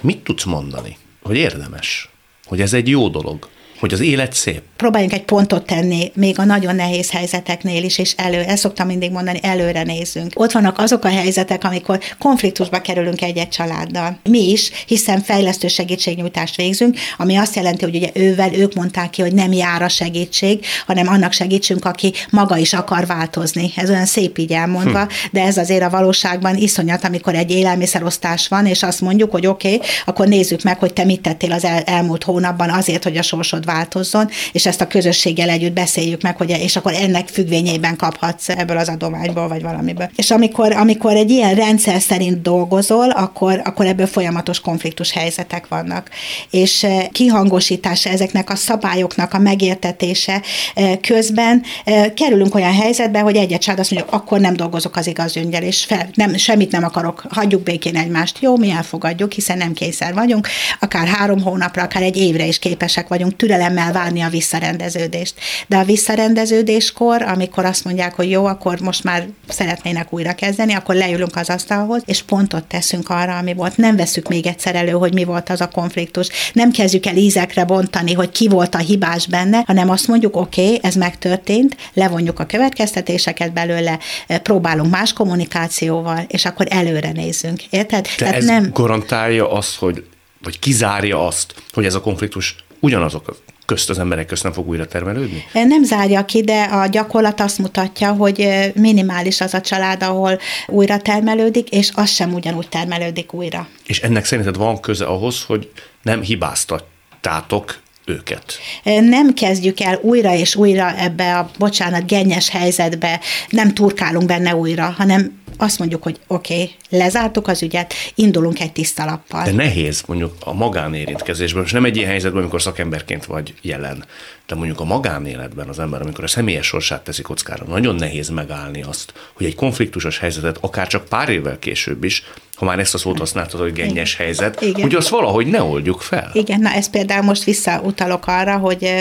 mit 0.00 0.18
tudsz 0.18 0.44
mondani? 0.44 0.96
Hogy 1.24 1.36
érdemes, 1.36 2.08
hogy 2.44 2.60
ez 2.60 2.72
egy 2.72 2.88
jó 2.88 3.08
dolog, 3.08 3.48
hogy 3.84 3.92
az 3.92 4.00
élet 4.00 4.32
szép. 4.32 4.62
Próbáljunk 4.76 5.12
egy 5.12 5.24
pontot 5.24 5.66
tenni 5.66 6.12
még 6.14 6.38
a 6.38 6.44
nagyon 6.44 6.74
nehéz 6.74 7.10
helyzeteknél 7.10 7.84
is, 7.84 7.98
és 7.98 8.14
elő, 8.16 8.38
ezt 8.38 8.62
szoktam 8.62 8.86
mindig 8.86 9.10
mondani, 9.10 9.38
előre 9.42 9.82
nézzünk. 9.82 10.32
Ott 10.34 10.52
vannak 10.52 10.78
azok 10.78 11.04
a 11.04 11.08
helyzetek, 11.08 11.64
amikor 11.64 11.98
konfliktusba 12.18 12.80
kerülünk 12.80 13.22
egy-egy 13.22 13.48
családdal. 13.48 14.18
Mi 14.22 14.50
is, 14.50 14.70
hiszen 14.86 15.22
fejlesztő 15.22 15.68
segítségnyújtást 15.68 16.56
végzünk, 16.56 16.96
ami 17.16 17.36
azt 17.36 17.54
jelenti, 17.54 17.84
hogy 17.84 17.94
ugye 17.94 18.10
ővel 18.14 18.54
ők 18.54 18.74
mondták 18.74 19.10
ki, 19.10 19.22
hogy 19.22 19.34
nem 19.34 19.52
jár 19.52 19.82
a 19.82 19.88
segítség, 19.88 20.64
hanem 20.86 21.08
annak 21.08 21.32
segítsünk, 21.32 21.84
aki 21.84 22.12
maga 22.30 22.56
is 22.56 22.72
akar 22.72 23.06
változni. 23.06 23.72
Ez 23.76 23.90
olyan 23.90 24.06
szép 24.06 24.38
így 24.38 24.52
elmondva, 24.52 25.00
hm. 25.00 25.08
de 25.32 25.42
ez 25.42 25.56
azért 25.56 25.82
a 25.82 25.90
valóságban 25.90 26.56
iszonyat, 26.56 27.04
amikor 27.04 27.34
egy 27.34 27.50
élelmiszerosztás 27.50 28.48
van, 28.48 28.66
és 28.66 28.82
azt 28.82 29.00
mondjuk, 29.00 29.30
hogy 29.30 29.46
oké, 29.46 29.74
okay, 29.74 29.88
akkor 30.04 30.28
nézzük 30.28 30.62
meg, 30.62 30.78
hogy 30.78 30.92
te 30.92 31.04
mit 31.04 31.20
tettél 31.20 31.52
az 31.52 31.64
el, 31.64 31.82
elmúlt 31.82 32.24
hónapban 32.24 32.70
azért, 32.70 33.02
hogy 33.02 33.16
a 33.16 33.22
sorsod 33.22 33.64
változzon, 33.74 34.28
és 34.52 34.66
ezt 34.66 34.80
a 34.80 34.86
közösséggel 34.86 35.48
együtt 35.48 35.72
beszéljük 35.72 36.22
meg, 36.22 36.36
hogy 36.36 36.50
és 36.50 36.76
akkor 36.76 36.92
ennek 36.92 37.28
függvényében 37.28 37.96
kaphatsz 37.96 38.48
ebből 38.48 38.76
az 38.76 38.88
adományból, 38.88 39.48
vagy 39.48 39.62
valamiből. 39.62 40.10
És 40.16 40.30
amikor, 40.30 40.72
amikor 40.72 41.14
egy 41.14 41.30
ilyen 41.30 41.54
rendszer 41.54 42.00
szerint 42.00 42.42
dolgozol, 42.42 43.10
akkor, 43.10 43.60
akkor 43.64 43.86
ebből 43.86 44.06
folyamatos 44.06 44.60
konfliktus 44.60 45.12
helyzetek 45.12 45.68
vannak. 45.68 46.10
És 46.50 46.82
eh, 46.82 47.06
kihangosítása 47.12 48.10
ezeknek 48.10 48.50
a 48.50 48.56
szabályoknak 48.56 49.34
a 49.34 49.38
megértetése 49.38 50.42
eh, 50.74 50.96
közben 51.00 51.62
eh, 51.84 52.10
kerülünk 52.16 52.54
olyan 52.54 52.74
helyzetbe, 52.74 53.20
hogy 53.20 53.36
egy 53.36 53.58
család 53.58 53.80
azt 53.80 53.90
mondja, 53.90 54.12
akkor 54.12 54.40
nem 54.40 54.56
dolgozok 54.56 54.96
az 54.96 55.06
igaz 55.06 55.36
öngyel, 55.36 55.62
és 55.62 55.84
fel, 55.84 56.08
nem, 56.14 56.36
semmit 56.36 56.70
nem 56.70 56.84
akarok, 56.84 57.24
hagyjuk 57.30 57.62
békén 57.62 57.96
egymást. 57.96 58.38
Jó, 58.40 58.56
mi 58.56 58.70
elfogadjuk, 58.70 59.32
hiszen 59.32 59.58
nem 59.58 59.72
kényszer 59.72 60.14
vagyunk, 60.14 60.48
akár 60.80 61.06
három 61.06 61.42
hónapra, 61.42 61.82
akár 61.82 62.02
egy 62.02 62.16
évre 62.16 62.46
is 62.46 62.58
képesek 62.58 63.08
vagyunk 63.08 63.36
türelem 63.36 63.63
türelemmel 63.64 63.92
várni 63.92 64.20
a 64.20 64.28
visszarendeződést. 64.28 65.34
De 65.66 65.76
a 65.76 65.84
visszarendeződéskor, 65.84 67.22
amikor 67.22 67.64
azt 67.64 67.84
mondják, 67.84 68.14
hogy 68.14 68.30
jó, 68.30 68.44
akkor 68.44 68.80
most 68.80 69.04
már 69.04 69.28
szeretnének 69.48 70.12
újra 70.12 70.34
kezdeni, 70.34 70.72
akkor 70.72 70.94
leülünk 70.94 71.36
az 71.36 71.50
asztalhoz, 71.50 72.02
és 72.04 72.22
pontot 72.22 72.64
teszünk 72.64 73.10
arra, 73.10 73.36
ami 73.36 73.54
volt. 73.54 73.76
Nem 73.76 73.96
veszük 73.96 74.28
még 74.28 74.46
egyszer 74.46 74.74
elő, 74.74 74.90
hogy 74.90 75.14
mi 75.14 75.24
volt 75.24 75.50
az 75.50 75.60
a 75.60 75.68
konfliktus. 75.68 76.28
Nem 76.52 76.70
kezdjük 76.70 77.06
el 77.06 77.16
ízekre 77.16 77.64
bontani, 77.64 78.12
hogy 78.12 78.30
ki 78.30 78.48
volt 78.48 78.74
a 78.74 78.78
hibás 78.78 79.26
benne, 79.26 79.62
hanem 79.66 79.90
azt 79.90 80.08
mondjuk, 80.08 80.36
oké, 80.36 80.64
okay, 80.64 80.78
ez 80.82 80.94
megtörtént, 80.94 81.76
levonjuk 81.92 82.40
a 82.40 82.46
következtetéseket 82.46 83.52
belőle, 83.52 83.98
próbálunk 84.42 84.90
más 84.90 85.12
kommunikációval, 85.12 86.24
és 86.28 86.44
akkor 86.44 86.66
előre 86.70 87.12
nézzünk. 87.12 87.62
Érted? 87.70 88.02
De 88.04 88.10
Tehát 88.16 88.34
ez 88.34 88.44
nem... 88.44 88.70
garantálja 88.72 89.52
azt, 89.52 89.76
hogy 89.76 90.04
vagy 90.42 90.58
kizárja 90.58 91.26
azt, 91.26 91.54
hogy 91.72 91.84
ez 91.84 91.94
a 91.94 92.00
konfliktus 92.00 92.56
ugyanazok 92.80 93.36
közt 93.66 93.90
az 93.90 93.98
emberek 93.98 94.26
közt 94.26 94.42
nem 94.42 94.52
fog 94.52 94.68
újra 94.68 94.86
termelődni? 94.86 95.44
Nem 95.52 95.84
zárja 95.84 96.24
ki, 96.24 96.42
de 96.42 96.62
a 96.62 96.86
gyakorlat 96.86 97.40
azt 97.40 97.58
mutatja, 97.58 98.12
hogy 98.12 98.48
minimális 98.74 99.40
az 99.40 99.54
a 99.54 99.60
család, 99.60 100.02
ahol 100.02 100.38
újra 100.66 100.98
termelődik, 100.98 101.68
és 101.68 101.90
az 101.94 102.10
sem 102.10 102.32
ugyanúgy 102.32 102.68
termelődik 102.68 103.32
újra. 103.32 103.68
És 103.86 104.00
ennek 104.00 104.24
szerinted 104.24 104.56
van 104.56 104.80
köze 104.80 105.04
ahhoz, 105.04 105.42
hogy 105.42 105.70
nem 106.02 106.22
hibáztattátok 106.22 107.82
őket. 108.06 108.58
Nem 108.84 109.34
kezdjük 109.34 109.80
el 109.80 109.98
újra 110.02 110.34
és 110.34 110.56
újra 110.56 110.96
ebbe 110.96 111.38
a, 111.38 111.50
bocsánat, 111.58 112.06
gennyes 112.06 112.48
helyzetbe, 112.48 113.20
nem 113.48 113.74
turkálunk 113.74 114.26
benne 114.26 114.56
újra, 114.56 114.94
hanem 114.96 115.42
azt 115.56 115.78
mondjuk, 115.78 116.02
hogy 116.02 116.20
oké, 116.26 116.54
okay, 116.54 116.74
lezártuk 116.88 117.48
az 117.48 117.62
ügyet, 117.62 117.94
indulunk 118.14 118.60
egy 118.60 118.72
tiszta 118.72 119.04
lappal. 119.04 119.44
De 119.44 119.52
nehéz 119.52 120.02
mondjuk 120.06 120.34
a 120.40 120.52
magánérintkezésben, 120.52 121.64
és 121.64 121.72
nem 121.72 121.84
egy 121.84 121.96
ilyen 121.96 122.08
helyzetben, 122.08 122.40
amikor 122.40 122.62
szakemberként 122.62 123.24
vagy 123.24 123.54
jelen, 123.62 124.04
de 124.46 124.54
mondjuk 124.54 124.80
a 124.80 124.84
magánéletben 124.84 125.68
az 125.68 125.78
ember, 125.78 126.02
amikor 126.02 126.24
a 126.24 126.28
személyes 126.28 126.66
sorsát 126.66 127.04
teszi 127.04 127.22
kockára, 127.22 127.64
nagyon 127.64 127.94
nehéz 127.94 128.28
megállni 128.28 128.82
azt, 128.82 129.12
hogy 129.32 129.46
egy 129.46 129.54
konfliktusos 129.54 130.18
helyzetet 130.18 130.58
akár 130.60 130.86
csak 130.86 131.04
pár 131.04 131.28
évvel 131.28 131.58
később 131.58 132.04
is 132.04 132.22
ha 132.56 132.64
már 132.64 132.78
ezt 132.78 132.94
a 132.94 132.98
szót 132.98 133.18
használtad, 133.18 133.60
hogy 133.60 133.72
gennyes 133.72 134.14
Igen. 134.14 134.26
helyzet, 134.26 134.60
Igen. 134.60 134.82
hogy 134.82 134.94
azt 134.94 135.08
valahogy 135.08 135.46
ne 135.46 135.62
oldjuk 135.62 136.00
fel. 136.00 136.30
Igen, 136.32 136.60
na 136.60 136.70
ez 136.70 136.90
például 136.90 137.22
most 137.22 137.44
visszautalok 137.44 138.26
arra, 138.26 138.56
hogy 138.56 138.92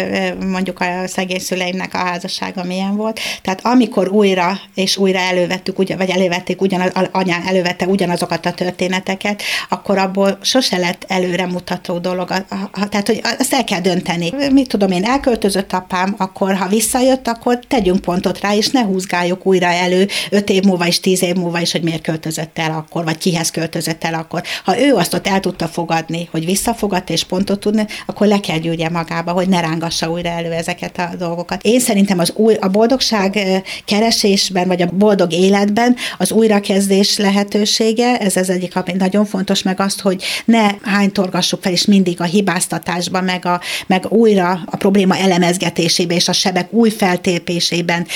mondjuk 0.48 0.80
a 0.80 1.08
szegény 1.08 1.40
szüleimnek 1.40 1.94
a 1.94 1.98
házassága 1.98 2.64
milyen 2.64 2.96
volt. 2.96 3.20
Tehát 3.42 3.66
amikor 3.66 4.08
újra 4.08 4.60
és 4.76 4.98
újra 4.98 5.20
elővettük, 5.20 5.78
vagy 5.78 6.10
elővették 6.10 6.62
ugyanaz, 6.62 6.92
anyám 7.12 7.44
elővette 7.48 7.86
ugyanazokat 7.86 8.46
a 8.46 8.54
történeteket, 8.54 9.42
akkor 9.70 9.98
abból 9.98 10.38
sose 10.42 10.78
lett 10.78 11.06
előremutató 11.08 11.98
dolog. 11.98 12.28
Tehát, 12.90 13.08
hogy 13.08 13.22
azt 13.40 13.54
el 13.54 13.64
kell 13.64 13.82
dönteni. 13.82 14.32
Mit 14.52 14.68
tudom 14.68 14.92
én, 14.92 15.06
elköltözött 15.34 15.74
apám, 15.74 16.16
akkor 16.18 16.56
ha 16.56 16.68
visszajött, 16.68 17.28
akkor 17.28 17.60
tegyünk 17.68 18.02
pontot 18.02 18.40
rá, 18.40 18.56
és 18.56 18.70
ne 18.70 18.82
húzgáljuk 18.82 19.46
újra 19.46 19.66
elő 19.66 20.08
öt 20.30 20.50
év 20.50 20.64
múlva 20.64 20.88
és 20.88 21.00
tíz 21.00 21.24
év 21.24 21.36
múlva 21.36 21.60
is, 21.60 21.72
hogy 21.72 21.84
miért 21.84 22.02
költözött 22.02 22.60
el 22.60 22.72
akkor, 22.72 23.04
vagy 23.04 23.18
kihez 23.18 23.52
költözött 23.52 24.04
el 24.04 24.14
akkor. 24.14 24.44
Ha 24.64 24.80
ő 24.80 24.94
azt 24.94 25.14
ott 25.14 25.28
el 25.28 25.40
tudta 25.40 25.68
fogadni, 25.68 26.28
hogy 26.32 26.46
visszafogadta 26.46 27.14
és 27.14 27.24
pontot 27.24 27.60
tudni, 27.60 27.86
akkor 28.06 28.28
le 28.28 28.40
kell 28.40 28.58
gyűrje 28.58 28.90
magába, 28.90 29.32
hogy 29.32 29.50
ne 29.50 29.60
rángassa 29.60 30.10
újra 30.10 30.30
elő 30.30 30.52
ezeket 30.52 30.98
a 30.98 31.10
dolgokat. 31.18 31.64
Én 31.64 31.80
szerintem 31.80 32.20
az 32.20 32.32
új, 32.36 32.54
a 32.54 32.68
boldogság 32.68 33.40
keresésben, 33.86 34.68
vagy 34.68 34.82
a 34.82 34.90
boldog 34.94 35.32
életben 35.32 35.96
az 36.18 36.32
újrakezdés 36.32 37.18
lehetősége, 37.18 38.18
ez 38.18 38.36
az 38.36 38.50
egyik, 38.50 38.76
ami 38.76 38.94
nagyon 38.98 39.26
fontos, 39.26 39.64
meg 39.64 39.80
azt, 39.80 40.02
hogy 40.02 40.24
ne 40.46 40.70
hánytorgassuk 40.82 41.62
fel, 41.62 41.72
és 41.72 41.86
mindig 41.86 42.22
a 42.22 42.24
hibáztatásba, 42.24 43.22
meg, 43.22 43.46
a, 43.46 43.62
meg 43.88 44.06
újra 44.10 44.60
a 44.66 44.78
probléma 44.78 45.16
elemezgetésébe 45.24 46.16
és 46.16 46.28
a 46.28 46.34
sebek 46.34 46.74
új 46.74 46.90
feltépésében 46.90 48.08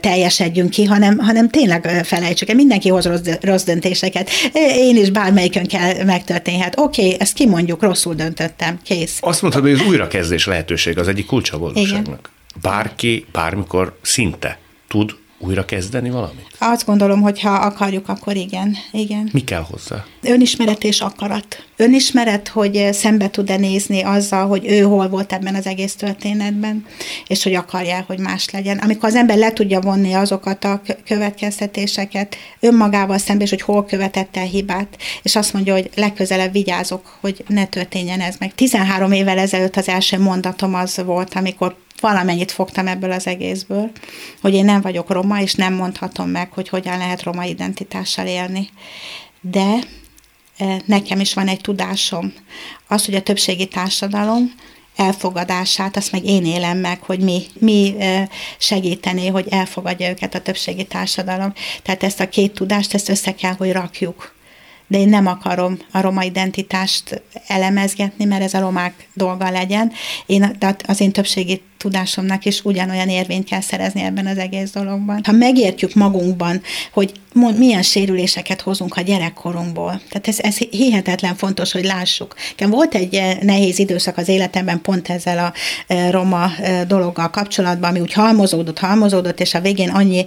teljesedjünk 0.00 0.70
ki, 0.70 0.84
hanem, 0.84 1.18
hanem 1.18 1.48
tényleg 1.48 2.04
felejtsük 2.04 2.48
el. 2.48 2.54
Mindenki 2.54 2.88
hoz 2.88 3.04
rossz, 3.04 3.20
rossz 3.40 3.64
döntéseket. 3.64 4.30
Én 4.76 4.96
is 4.96 5.10
bármelyikön 5.10 5.66
kell 5.66 6.04
megtörténhet. 6.04 6.78
Oké, 6.78 7.04
okay, 7.04 7.16
ezt 7.20 7.34
kimondjuk, 7.34 7.82
rosszul 7.82 8.14
döntöttem, 8.14 8.80
kész. 8.84 9.18
Azt 9.20 9.42
mondtad, 9.42 9.62
hogy 9.62 9.72
az 9.72 9.86
újrakezdés 9.88 10.46
lehetőség 10.46 10.98
az 10.98 11.08
egyik 11.08 11.26
kulcsa 11.26 11.58
boldogságnak. 11.58 12.30
Bárki 12.60 13.26
bármikor 13.32 13.98
szinte 14.02 14.58
tud 14.88 15.16
újra 15.38 15.64
kezdeni 15.64 16.10
valamit? 16.10 16.46
Azt 16.58 16.86
gondolom, 16.86 17.20
hogy 17.20 17.40
ha 17.40 17.50
akarjuk, 17.50 18.08
akkor 18.08 18.36
igen. 18.36 18.76
igen. 18.92 19.28
Mi 19.32 19.44
kell 19.44 19.64
hozzá? 19.70 20.04
Önismeret 20.22 20.84
és 20.84 21.00
akarat. 21.00 21.64
Önismeret, 21.76 22.48
hogy 22.48 22.88
szembe 22.92 23.30
tud-e 23.30 23.56
nézni 23.56 24.02
azzal, 24.02 24.46
hogy 24.46 24.66
ő 24.66 24.80
hol 24.80 25.08
volt 25.08 25.32
ebben 25.32 25.54
az 25.54 25.66
egész 25.66 25.94
történetben, 25.94 26.86
és 27.26 27.42
hogy 27.42 27.54
akarja, 27.54 28.04
hogy 28.06 28.18
más 28.18 28.50
legyen. 28.50 28.78
Amikor 28.78 29.08
az 29.08 29.14
ember 29.14 29.36
le 29.36 29.52
tudja 29.52 29.80
vonni 29.80 30.12
azokat 30.12 30.64
a 30.64 30.80
következtetéseket 31.04 32.36
önmagával 32.60 33.18
szembe, 33.18 33.44
és 33.44 33.50
hogy 33.50 33.62
hol 33.62 33.84
követett 33.84 34.36
el 34.36 34.46
hibát, 34.46 34.96
és 35.22 35.36
azt 35.36 35.52
mondja, 35.52 35.72
hogy 35.72 35.90
legközelebb 35.94 36.52
vigyázok, 36.52 37.16
hogy 37.20 37.44
ne 37.48 37.66
történjen 37.66 38.20
ez 38.20 38.36
meg. 38.38 38.54
13 38.54 39.12
évvel 39.12 39.38
ezelőtt 39.38 39.76
az 39.76 39.88
első 39.88 40.18
mondatom 40.18 40.74
az 40.74 41.02
volt, 41.04 41.34
amikor 41.34 41.76
valamennyit 42.00 42.52
fogtam 42.52 42.86
ebből 42.86 43.12
az 43.12 43.26
egészből, 43.26 43.90
hogy 44.40 44.54
én 44.54 44.64
nem 44.64 44.80
vagyok 44.80 45.10
roma, 45.10 45.40
és 45.40 45.54
nem 45.54 45.74
mondhatom 45.74 46.28
meg, 46.28 46.52
hogy 46.52 46.68
hogyan 46.68 46.98
lehet 46.98 47.22
roma 47.22 47.44
identitással 47.44 48.26
élni. 48.26 48.68
De 49.40 49.78
e, 50.58 50.82
nekem 50.84 51.20
is 51.20 51.34
van 51.34 51.48
egy 51.48 51.60
tudásom. 51.60 52.32
Az, 52.88 53.04
hogy 53.04 53.14
a 53.14 53.22
többségi 53.22 53.66
társadalom 53.66 54.54
elfogadását, 54.96 55.96
azt 55.96 56.12
meg 56.12 56.24
én 56.24 56.44
élem 56.44 56.78
meg, 56.78 57.02
hogy 57.02 57.18
mi, 57.18 57.42
mi 57.58 57.94
e, 57.98 58.28
segítené, 58.58 59.26
hogy 59.26 59.46
elfogadja 59.50 60.08
őket 60.08 60.34
a 60.34 60.42
többségi 60.42 60.84
társadalom. 60.84 61.52
Tehát 61.82 62.02
ezt 62.02 62.20
a 62.20 62.28
két 62.28 62.52
tudást, 62.52 62.94
ezt 62.94 63.08
össze 63.08 63.34
kell, 63.34 63.54
hogy 63.58 63.72
rakjuk 63.72 64.34
de 64.86 64.98
én 64.98 65.08
nem 65.08 65.26
akarom 65.26 65.78
a 65.92 66.00
roma 66.00 66.22
identitást 66.22 67.22
elemezgetni, 67.46 68.24
mert 68.24 68.42
ez 68.42 68.54
a 68.54 68.60
romák 68.60 69.08
dolga 69.14 69.50
legyen. 69.50 69.92
Én, 70.26 70.58
tehát 70.58 70.84
az 70.86 71.00
én 71.00 71.12
többségi 71.12 71.62
tudásomnak 71.78 72.44
is 72.44 72.64
ugyanolyan 72.64 73.08
érvényt 73.08 73.48
kell 73.48 73.60
szerezni 73.60 74.00
ebben 74.00 74.26
az 74.26 74.38
egész 74.38 74.70
dologban. 74.70 75.20
Ha 75.24 75.32
megértjük 75.32 75.94
magunkban, 75.94 76.62
hogy 76.92 77.12
milyen 77.36 77.82
sérüléseket 77.82 78.60
hozunk 78.60 78.96
a 78.96 79.00
gyerekkorunkból, 79.00 80.00
tehát 80.08 80.28
ez, 80.28 80.38
ez 80.38 80.56
hihetetlen 80.56 81.36
fontos, 81.36 81.72
hogy 81.72 81.84
lássuk. 81.84 82.34
Volt 82.58 82.94
egy 82.94 83.14
eh, 83.14 83.36
nehéz 83.42 83.78
időszak 83.78 84.16
az 84.16 84.28
életemben 84.28 84.80
pont 84.80 85.08
ezzel 85.08 85.38
a 85.38 85.52
eh, 85.86 86.10
roma 86.10 86.50
eh, 86.60 86.84
dologgal 86.84 87.30
kapcsolatban, 87.30 87.90
ami 87.90 88.00
úgy 88.00 88.12
halmozódott, 88.12 88.78
halmozódott, 88.78 89.40
és 89.40 89.54
a 89.54 89.60
végén 89.60 89.88
annyi 89.88 90.24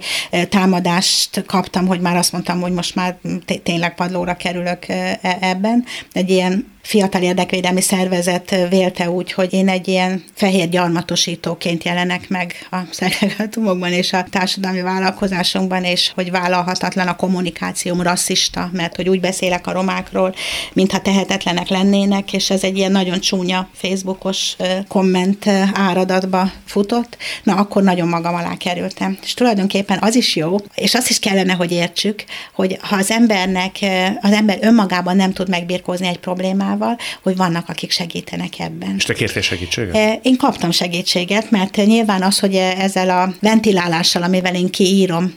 támadást 0.48 1.44
kaptam, 1.46 1.86
hogy 1.86 2.00
már 2.00 2.16
azt 2.16 2.32
mondtam, 2.32 2.60
hogy 2.60 2.72
most 2.72 2.94
már 2.94 3.16
tényleg 3.62 3.94
padlóra 3.94 4.36
kerülök 4.36 4.88
e-, 4.88 5.18
ebben. 5.40 5.84
Egy 6.12 6.30
ilyen 6.30 6.78
fiatal 6.82 7.22
érdekvédelmi 7.22 7.80
szervezet 7.80 8.56
vélte 8.68 9.10
úgy, 9.10 9.32
hogy 9.32 9.52
én 9.52 9.68
egy 9.68 9.88
ilyen 9.88 10.24
fehér 10.34 10.68
gyarmatosítóként 10.68 11.84
jelenek 11.84 12.28
meg 12.28 12.54
a 12.70 12.76
szegregátumokban 12.90 13.92
és 13.92 14.12
a 14.12 14.24
társadalmi 14.30 14.80
vállalkozásunkban, 14.80 15.84
és 15.84 16.12
hogy 16.14 16.30
vállalhatatlan 16.30 16.99
a 17.08 17.16
kommunikációm 17.16 18.02
rasszista, 18.02 18.70
mert 18.72 18.96
hogy 18.96 19.08
úgy 19.08 19.20
beszélek 19.20 19.66
a 19.66 19.72
romákról, 19.72 20.34
mintha 20.72 21.00
tehetetlenek 21.00 21.68
lennének, 21.68 22.32
és 22.32 22.50
ez 22.50 22.62
egy 22.62 22.76
ilyen 22.76 22.92
nagyon 22.92 23.20
csúnya 23.20 23.68
Facebookos 23.74 24.56
komment 24.88 25.46
áradatba 25.74 26.52
futott, 26.64 27.16
na 27.42 27.54
akkor 27.54 27.82
nagyon 27.82 28.08
magam 28.08 28.34
alá 28.34 28.56
kerültem. 28.56 29.18
És 29.22 29.34
tulajdonképpen 29.34 29.98
az 30.00 30.14
is 30.14 30.36
jó, 30.36 30.56
és 30.74 30.94
azt 30.94 31.10
is 31.10 31.18
kellene, 31.18 31.52
hogy 31.52 31.72
értsük, 31.72 32.24
hogy 32.54 32.78
ha 32.80 32.96
az 32.96 33.10
embernek, 33.10 33.76
az 34.20 34.32
ember 34.32 34.58
önmagában 34.60 35.16
nem 35.16 35.32
tud 35.32 35.48
megbirkózni 35.48 36.06
egy 36.06 36.18
problémával, 36.18 36.98
hogy 37.22 37.36
vannak, 37.36 37.68
akik 37.68 37.90
segítenek 37.90 38.58
ebben. 38.58 38.94
És 38.96 39.04
te 39.04 39.14
kértél 39.14 39.42
segítséget? 39.42 40.18
Én 40.22 40.36
kaptam 40.36 40.70
segítséget, 40.70 41.50
mert 41.50 41.76
nyilván 41.76 42.22
az, 42.22 42.38
hogy 42.38 42.54
ezzel 42.54 43.10
a 43.10 43.34
ventilálással, 43.40 44.22
amivel 44.22 44.54
én 44.54 44.70
kiírom 44.70 45.34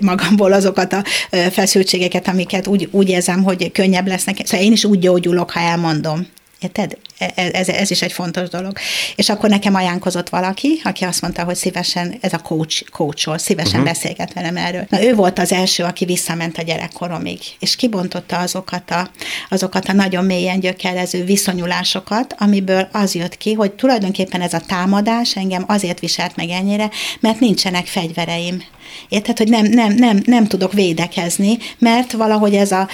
magamból 0.00 0.52
azokat 0.52 0.92
a 0.92 1.01
e, 1.30 1.50
feszültségeket, 1.50 2.28
amiket 2.28 2.66
úgy, 2.66 2.88
úgy 2.90 3.08
érzem, 3.08 3.42
hogy 3.42 3.72
könnyebb 3.72 4.06
lesznek. 4.06 4.36
Szóval 4.44 4.66
én 4.66 4.72
is 4.72 4.84
úgy 4.84 4.98
gyógyulok, 4.98 5.50
ha 5.50 5.60
elmondom. 5.60 6.26
Érted? 6.60 6.96
E, 7.34 7.50
ez, 7.52 7.68
ez 7.68 7.90
is 7.90 8.02
egy 8.02 8.12
fontos 8.12 8.48
dolog. 8.48 8.78
És 9.16 9.28
akkor 9.28 9.48
nekem 9.48 9.74
ajánlkozott 9.74 10.28
valaki, 10.28 10.80
aki 10.84 11.04
azt 11.04 11.20
mondta, 11.20 11.44
hogy 11.44 11.54
szívesen, 11.54 12.14
ez 12.20 12.32
a 12.32 12.38
coach, 12.38 12.90
coachol, 12.90 13.38
szívesen 13.38 13.80
uh-huh. 13.80 13.94
beszélget 13.94 14.32
velem 14.32 14.56
erről. 14.56 14.86
Na, 14.88 15.04
ő 15.04 15.14
volt 15.14 15.38
az 15.38 15.52
első, 15.52 15.82
aki 15.82 16.04
visszament 16.04 16.58
a 16.58 16.62
gyerekkoromig, 16.62 17.38
és 17.58 17.76
kibontotta 17.76 18.38
azokat 18.38 18.90
a, 18.90 19.10
azokat 19.50 19.88
a 19.88 19.92
nagyon 19.92 20.24
mélyen 20.24 20.60
gyökerező 20.60 21.24
viszonyulásokat, 21.24 22.34
amiből 22.38 22.88
az 22.92 23.14
jött 23.14 23.36
ki, 23.36 23.52
hogy 23.52 23.72
tulajdonképpen 23.72 24.40
ez 24.40 24.52
a 24.52 24.60
támadás 24.66 25.36
engem 25.36 25.64
azért 25.66 26.00
viselt 26.00 26.36
meg 26.36 26.48
ennyire, 26.48 26.90
mert 27.20 27.40
nincsenek 27.40 27.86
fegyvereim. 27.86 28.62
Érted, 29.08 29.38
hogy 29.38 29.48
nem, 29.48 29.66
nem, 29.66 29.92
nem, 29.92 30.22
nem 30.24 30.46
tudok 30.46 30.72
védekezni, 30.72 31.58
mert 31.78 32.12
valahogy 32.12 32.54
ez 32.54 32.72
a, 32.72 32.88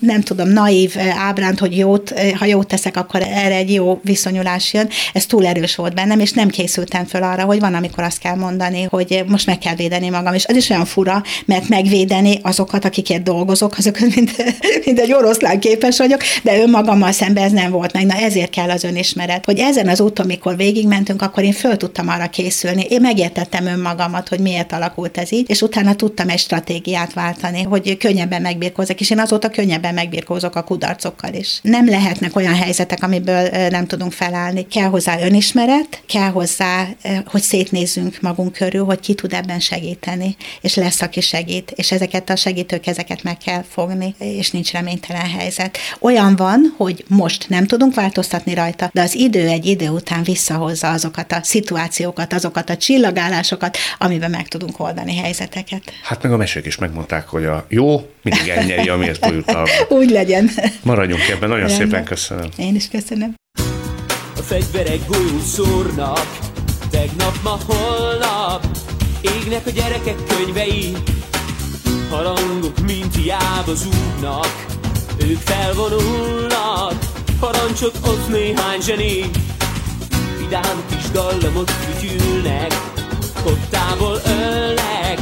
nem 0.00 0.20
tudom, 0.20 0.48
naív 0.48 0.94
ábránt, 1.16 1.58
hogy 1.58 1.76
jót, 1.76 2.14
ha 2.38 2.44
jót 2.44 2.66
teszek, 2.66 2.96
akkor 2.96 3.22
erre 3.22 3.51
egy 3.54 3.72
jó 3.72 4.00
viszonyulás 4.04 4.72
jön, 4.72 4.88
ez 5.12 5.26
túl 5.26 5.46
erős 5.46 5.74
volt 5.74 5.94
bennem, 5.94 6.20
és 6.20 6.32
nem 6.32 6.48
készültem 6.48 7.04
föl 7.04 7.22
arra, 7.22 7.44
hogy 7.44 7.60
van, 7.60 7.74
amikor 7.74 8.04
azt 8.04 8.18
kell 8.18 8.36
mondani, 8.36 8.82
hogy 8.82 9.24
most 9.26 9.46
meg 9.46 9.58
kell 9.58 9.74
védeni 9.74 10.08
magam, 10.08 10.34
és 10.34 10.46
az 10.46 10.56
is 10.56 10.70
olyan 10.70 10.84
fura, 10.84 11.22
mert 11.44 11.68
megvédeni 11.68 12.38
azokat, 12.42 12.84
akikért 12.84 13.22
dolgozok, 13.22 13.78
azok 13.78 13.98
mint, 14.14 14.36
mint 14.84 14.98
egy 14.98 15.12
oroszlán 15.12 15.60
képes 15.60 15.98
vagyok, 15.98 16.20
de 16.42 16.58
önmagammal 16.58 17.12
szemben 17.12 17.44
ez 17.44 17.52
nem 17.52 17.70
volt 17.70 17.92
meg. 17.92 18.06
Na 18.06 18.14
ezért 18.14 18.50
kell 18.50 18.70
az 18.70 18.84
önismeret, 18.84 19.44
hogy 19.44 19.58
ezen 19.58 19.88
az 19.88 20.00
úton, 20.00 20.24
amikor 20.24 20.56
végigmentünk, 20.56 21.22
akkor 21.22 21.42
én 21.42 21.52
föl 21.52 21.76
tudtam 21.76 22.08
arra 22.08 22.28
készülni. 22.28 22.86
Én 22.88 23.00
megértettem 23.00 23.66
önmagamat, 23.66 24.28
hogy 24.28 24.38
miért 24.38 24.72
alakult 24.72 25.18
ez 25.18 25.32
így, 25.32 25.50
és 25.50 25.62
utána 25.62 25.94
tudtam 25.94 26.28
egy 26.28 26.38
stratégiát 26.38 27.12
váltani, 27.12 27.62
hogy 27.62 27.96
könnyebben 27.96 28.42
megbirkózok, 28.42 29.00
és 29.00 29.10
én 29.10 29.18
azóta 29.18 29.48
könnyebben 29.48 29.94
megbirkózok 29.94 30.56
a 30.56 30.62
kudarcokkal 30.62 31.34
is. 31.34 31.58
Nem 31.62 31.88
lehetnek 31.88 32.36
olyan 32.36 32.54
helyzetek, 32.54 33.02
amiből 33.02 33.41
nem 33.70 33.86
tudunk 33.86 34.12
felállni. 34.12 34.66
Kell 34.66 34.88
hozzá 34.88 35.20
önismeret, 35.20 36.02
kell 36.06 36.30
hozzá, 36.30 36.88
hogy 37.26 37.40
szétnézzünk 37.40 38.20
magunk 38.20 38.52
körül, 38.52 38.84
hogy 38.84 39.00
ki 39.00 39.14
tud 39.14 39.32
ebben 39.32 39.60
segíteni, 39.60 40.36
és 40.60 40.74
lesz, 40.74 41.02
aki 41.02 41.20
segít, 41.20 41.70
és 41.70 41.92
ezeket 41.92 42.30
a 42.30 42.36
segítőkezeket 42.36 43.22
meg 43.22 43.36
kell 43.38 43.64
fogni, 43.68 44.14
és 44.18 44.50
nincs 44.50 44.72
reménytelen 44.72 45.30
helyzet. 45.30 45.78
Olyan 46.00 46.36
van, 46.36 46.74
hogy 46.76 47.04
most 47.08 47.48
nem 47.48 47.66
tudunk 47.66 47.94
változtatni 47.94 48.54
rajta, 48.54 48.90
de 48.92 49.02
az 49.02 49.14
idő 49.14 49.46
egy 49.46 49.66
idő 49.66 49.88
után 49.88 50.22
visszahozza 50.22 50.90
azokat 50.90 51.32
a 51.32 51.40
szituációkat, 51.42 52.32
azokat 52.32 52.70
a 52.70 52.76
csillagállásokat, 52.76 53.76
amiben 53.98 54.30
meg 54.30 54.48
tudunk 54.48 54.80
oldani 54.80 55.16
helyzeteket. 55.16 55.82
Hát 56.02 56.22
meg 56.22 56.32
a 56.32 56.36
mesék 56.36 56.66
is 56.66 56.76
megmondták, 56.76 57.28
hogy 57.28 57.44
a 57.44 57.66
jó 57.68 58.10
mindig 58.22 58.48
elnyeri, 58.48 58.88
amiért 58.88 59.26
jutalma. 59.26 59.68
Úgy 59.98 60.10
legyen. 60.10 60.50
Maradjunk 60.82 61.28
ebben, 61.28 61.48
nagyon 61.48 61.66
Rendben. 61.66 61.88
szépen 61.88 62.04
köszönöm. 62.04 62.48
Én 62.56 62.74
is 62.74 62.88
köszönöm. 62.88 63.21
A 64.36 64.42
fegyverek 64.42 65.06
golyó 65.06 65.38
szórnak, 65.38 66.38
tegnap, 66.90 67.42
ma, 67.42 67.58
holnap, 67.66 68.66
égnek 69.20 69.66
a 69.66 69.70
gyerekek 69.70 70.16
könyvei, 70.26 70.96
harangok 72.10 72.80
mint 72.80 73.14
hiába 73.14 73.74
zúgnak, 73.74 74.66
ők 75.16 75.38
felvonulnak, 75.38 76.94
parancsot 77.40 77.98
ott 78.06 78.28
néhány 78.28 78.80
zseni. 78.80 79.30
Vidám 80.38 80.82
kis 80.88 81.10
dallamot 81.10 81.70
fütyülnek, 81.70 82.74
kottából 83.44 84.20
ölnek, 84.26 85.20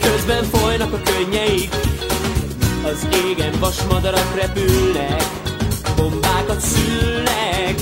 közben 0.00 0.44
folynak 0.44 0.92
a 0.92 1.00
könnyeik. 1.02 1.74
Az 2.82 3.06
égen 3.28 3.58
vasmadarak 3.60 4.34
repülnek, 4.34 5.24
bombákat 5.96 6.60
szülnek, 6.60 7.74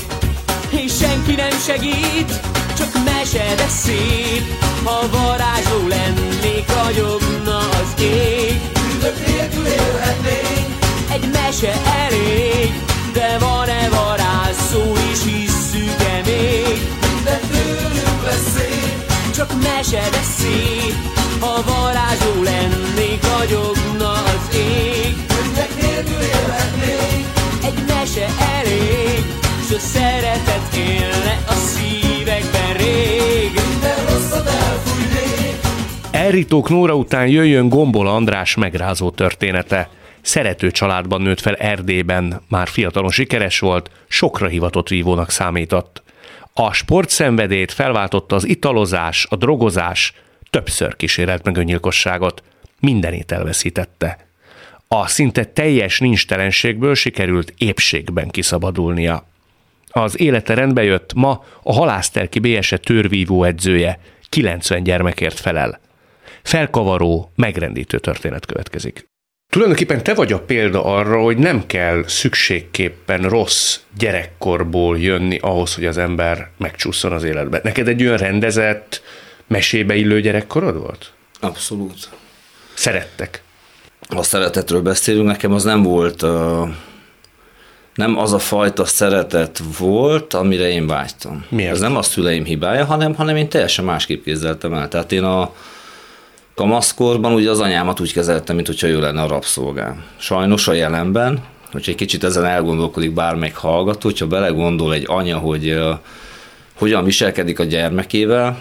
és 0.70 0.92
senki 1.00 1.34
nem 1.34 1.60
segít, 1.66 2.40
csak 2.76 2.92
mese, 3.04 3.54
de 3.56 3.68
szép. 3.68 4.44
Ha 4.84 5.08
varázsló 5.10 5.86
lennék, 5.88 6.64
ragyogna 6.82 7.58
az 7.58 8.02
ég. 8.02 8.60
Üdvök 8.94 9.26
nélkül 9.26 9.66
élhetnénk, 9.66 10.66
Egy 11.12 11.28
mese 11.32 11.72
elég, 12.06 12.72
de 13.12 13.38
van-e 13.38 13.88
varázsszó 13.88 14.92
is 15.12 15.22
hisszük-e 15.22 16.20
még? 16.24 16.80
de 17.24 17.40
tőlünk 17.50 18.22
lesz 18.24 18.52
szép. 18.56 19.10
Csak 19.34 19.52
mese, 19.62 20.08
de 20.10 20.22
szép, 20.38 20.94
ha 21.40 21.62
varázsló 21.66 22.42
lennék, 22.42 23.22
ragyogna 23.38 24.10
az 24.12 24.56
ég. 24.56 25.16
Üdvök 25.46 25.80
nélkül 25.80 26.20
élhetnénk, 26.20 26.81
Egy 27.64 27.84
mese 27.86 28.26
elég, 28.56 29.24
s 29.68 29.72
a 29.72 29.78
szeretet 29.78 30.76
élne 30.76 31.44
a 31.46 31.52
szívekben 31.52 32.76
rég. 32.76 33.50
minden 33.54 34.04
rosszat 34.08 34.46
elfújnék. 34.46 35.60
Elritók 36.10 36.68
Nóra 36.68 36.94
után 36.94 37.26
jöjjön 37.28 37.68
Gombola 37.68 38.14
András 38.14 38.54
megrázó 38.54 39.10
története. 39.10 39.88
Szerető 40.20 40.70
családban 40.70 41.22
nőtt 41.22 41.40
fel 41.40 41.54
Erdélyben, 41.54 42.42
már 42.48 42.68
fiatalon 42.68 43.10
sikeres 43.10 43.58
volt, 43.58 43.90
sokra 44.08 44.46
hivatott 44.46 44.88
vívónak 44.88 45.30
számított. 45.30 46.02
A 46.52 46.72
sportszenvedét 46.72 47.72
felváltotta 47.72 48.36
az 48.36 48.48
italozás, 48.48 49.26
a 49.30 49.36
drogozás, 49.36 50.14
többször 50.50 50.96
kísérelt 50.96 51.44
meg 51.44 51.56
öngyilkosságot. 51.56 52.42
Mindenét 52.80 53.32
elveszítette. 53.32 54.31
A 54.94 55.06
szinte 55.06 55.44
teljes 55.44 55.98
nincstelenségből 55.98 56.94
sikerült 56.94 57.54
épségben 57.58 58.28
kiszabadulnia. 58.28 59.26
Az 59.90 60.20
élete 60.20 60.54
rendbe 60.54 60.82
jött, 60.82 61.12
ma 61.14 61.44
a 61.62 61.72
halászterki 61.72 62.38
BSE 62.38 62.76
törvívó 62.76 63.44
edzője, 63.44 63.98
90 64.28 64.82
gyermekért 64.82 65.40
felel. 65.40 65.80
Felkavaró, 66.42 67.32
megrendítő 67.34 67.98
történet 67.98 68.46
következik. 68.46 69.06
Tulajdonképpen 69.52 70.02
te 70.02 70.14
vagy 70.14 70.32
a 70.32 70.40
példa 70.40 70.84
arra, 70.84 71.22
hogy 71.22 71.36
nem 71.36 71.66
kell 71.66 72.04
szükségképpen 72.06 73.22
rossz 73.22 73.78
gyerekkorból 73.98 74.98
jönni 74.98 75.38
ahhoz, 75.38 75.74
hogy 75.74 75.86
az 75.86 75.98
ember 75.98 76.50
megcsúszson 76.58 77.12
az 77.12 77.24
életbe. 77.24 77.60
Neked 77.62 77.88
egy 77.88 78.02
olyan 78.02 78.16
rendezett, 78.16 79.02
mesébe 79.46 79.94
illő 79.94 80.20
gyerekkorod 80.20 80.78
volt? 80.78 81.12
Abszolút. 81.40 82.08
Szerettek. 82.74 83.42
Ha 84.14 84.22
szeretetről 84.22 84.80
beszélünk, 84.80 85.26
nekem 85.26 85.52
az 85.52 85.64
nem 85.64 85.82
volt, 85.82 86.24
nem 87.94 88.18
az 88.18 88.32
a 88.32 88.38
fajta 88.38 88.84
szeretet 88.84 89.62
volt, 89.78 90.34
amire 90.34 90.68
én 90.68 90.86
vágytam. 90.86 91.44
Miért? 91.48 91.72
Ez 91.72 91.80
nem 91.80 91.96
a 91.96 92.02
szüleim 92.02 92.44
hibája, 92.44 92.84
hanem, 92.84 93.14
hanem 93.14 93.36
én 93.36 93.48
teljesen 93.48 93.84
másképp 93.84 94.24
képzeltem 94.24 94.74
el. 94.74 94.88
Tehát 94.88 95.12
én 95.12 95.24
a 95.24 95.54
kamaszkorban 96.54 97.32
ugye 97.32 97.50
az 97.50 97.60
anyámat 97.60 98.00
úgy 98.00 98.12
kezeltem, 98.12 98.54
mint 98.54 98.66
hogyha 98.66 98.86
ő 98.86 99.00
lenne 99.00 99.22
a 99.22 99.28
rabszolgám. 99.28 100.04
Sajnos 100.16 100.68
a 100.68 100.72
jelenben, 100.72 101.44
hogyha 101.72 101.90
egy 101.90 101.96
kicsit 101.96 102.24
ezen 102.24 102.44
elgondolkodik 102.44 103.12
bármelyik 103.12 103.56
hallgató, 103.56 104.08
hogyha 104.08 104.26
belegondol 104.26 104.94
egy 104.94 105.04
anya, 105.06 105.38
hogy 105.38 105.70
uh, 105.70 105.98
hogyan 106.74 107.04
viselkedik 107.04 107.58
a 107.58 107.64
gyermekével, 107.64 108.58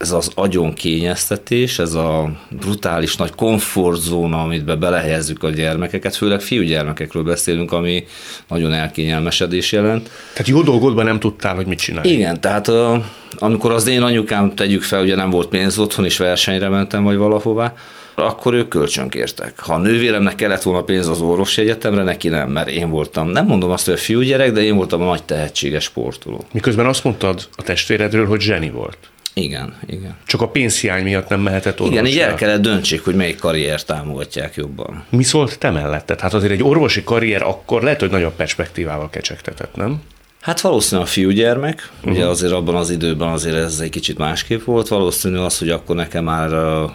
ez 0.00 0.12
az 0.12 0.30
agyon 0.34 0.74
kényeztetés, 0.74 1.78
ez 1.78 1.94
a 1.94 2.30
brutális 2.48 3.16
nagy 3.16 3.34
komfortzóna, 3.34 4.42
amit 4.42 4.64
be 4.64 4.74
belehelyezzük 4.74 5.42
a 5.42 5.50
gyermekeket, 5.50 6.16
főleg 6.16 6.40
fiúgyermekekről 6.40 7.22
beszélünk, 7.22 7.72
ami 7.72 8.04
nagyon 8.48 8.72
elkényelmesedés 8.72 9.72
jelent. 9.72 10.10
Tehát 10.32 10.48
jó 10.48 10.62
dolgodban 10.62 11.04
nem 11.04 11.18
tudtál, 11.18 11.54
hogy 11.54 11.66
mit 11.66 11.78
csinálj. 11.78 12.08
Igen, 12.08 12.40
tehát 12.40 12.70
amikor 13.38 13.72
az 13.72 13.86
én 13.86 14.02
anyukám, 14.02 14.54
tegyük 14.54 14.82
fel, 14.82 15.02
ugye 15.02 15.14
nem 15.14 15.30
volt 15.30 15.48
pénz 15.48 15.78
otthon, 15.78 16.04
és 16.04 16.16
versenyre 16.16 16.68
mentem, 16.68 17.02
vagy 17.02 17.16
valahová, 17.16 17.74
akkor 18.14 18.54
ők 18.54 18.68
kölcsönkértek. 18.68 19.58
Ha 19.58 19.74
a 19.74 19.78
nővéremnek 19.78 20.34
kellett 20.34 20.62
volna 20.62 20.82
pénz 20.82 21.08
az 21.08 21.20
orvosi 21.20 21.60
egyetemre, 21.60 22.02
neki 22.02 22.28
nem, 22.28 22.50
mert 22.50 22.68
én 22.68 22.90
voltam, 22.90 23.28
nem 23.28 23.46
mondom 23.46 23.70
azt, 23.70 23.84
hogy 23.84 23.94
a 23.94 23.98
fiúgyerek, 23.98 24.52
de 24.52 24.62
én 24.62 24.76
voltam 24.76 25.02
a 25.02 25.04
nagy 25.04 25.22
tehetséges 25.22 25.84
sportoló. 25.84 26.44
Miközben 26.52 26.86
azt 26.86 27.04
mondtad 27.04 27.48
a 27.56 27.62
testvéredről, 27.62 28.26
hogy 28.26 28.40
zseni 28.40 28.70
volt. 28.70 28.98
Igen, 29.34 29.78
igen. 29.86 30.16
Csak 30.26 30.40
a 30.40 30.48
pénzhiány 30.48 31.02
miatt 31.02 31.28
nem 31.28 31.40
mehetett 31.40 31.80
orvosra. 31.80 32.06
Igen, 32.06 32.12
így 32.12 32.18
el 32.18 32.34
kellett 32.34 32.60
döntsék, 32.60 33.04
hogy 33.04 33.14
melyik 33.14 33.38
karriert 33.38 33.86
támogatják 33.86 34.54
jobban. 34.54 35.04
Mi 35.08 35.22
szólt 35.22 35.58
te 35.58 35.70
melletted? 35.70 36.20
Hát 36.20 36.34
azért 36.34 36.52
egy 36.52 36.62
orvosi 36.62 37.04
karrier 37.04 37.42
akkor 37.42 37.82
lehet, 37.82 38.00
hogy 38.00 38.10
nagyobb 38.10 38.34
perspektívával 38.34 39.10
kecsegtetett, 39.10 39.74
nem? 39.74 40.02
Hát 40.40 40.60
valószínűleg 40.60 41.06
a 41.08 41.10
fiúgyermek, 41.10 41.90
uh-huh. 41.98 42.12
ugye 42.12 42.26
azért 42.26 42.52
abban 42.52 42.74
az 42.74 42.90
időben 42.90 43.28
azért 43.28 43.56
ez 43.56 43.80
egy 43.80 43.90
kicsit 43.90 44.18
másképp 44.18 44.64
volt, 44.64 44.88
valószínű 44.88 45.36
az, 45.36 45.58
hogy 45.58 45.70
akkor 45.70 45.96
nekem 45.96 46.24
már 46.24 46.50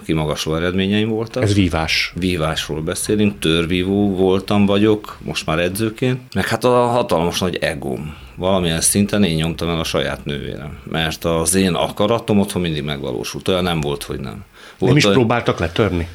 kimagasló 0.06 0.56
eredményeim 0.56 1.10
voltak. 1.10 1.44
Ez 1.44 1.54
vívás. 1.54 2.14
Vívásról 2.16 2.82
beszélünk, 2.82 3.40
törvívó 3.40 4.16
voltam 4.16 4.66
vagyok, 4.66 5.18
most 5.24 5.46
már 5.46 5.60
edzőként, 5.60 6.20
meg 6.34 6.48
hát 6.48 6.64
a 6.64 6.86
hatalmas 6.86 7.40
nagy 7.40 7.56
egóm. 7.56 8.16
Valamilyen 8.36 8.82
szinten 8.82 9.24
én 9.24 9.36
nyomtam 9.36 9.70
el 9.70 9.80
a 9.80 9.84
saját 9.84 10.26
nővérem, 10.26 10.78
mert 10.84 11.26
az 11.26 11.56
én 11.56 11.74
akaratom 11.74 12.40
otthon 12.40 12.62
mindig 12.62 12.84
megvalósult, 12.84 13.48
olyan 13.48 13.64
nem 13.64 13.82
volt, 13.82 14.04
hogy 14.04 14.20
nem. 14.20 14.44
Volt 14.78 14.92
Nem 14.92 14.98
is 14.98 15.04
olyan- 15.04 15.18
próbáltak 15.18 15.60
letörni? 15.60 16.08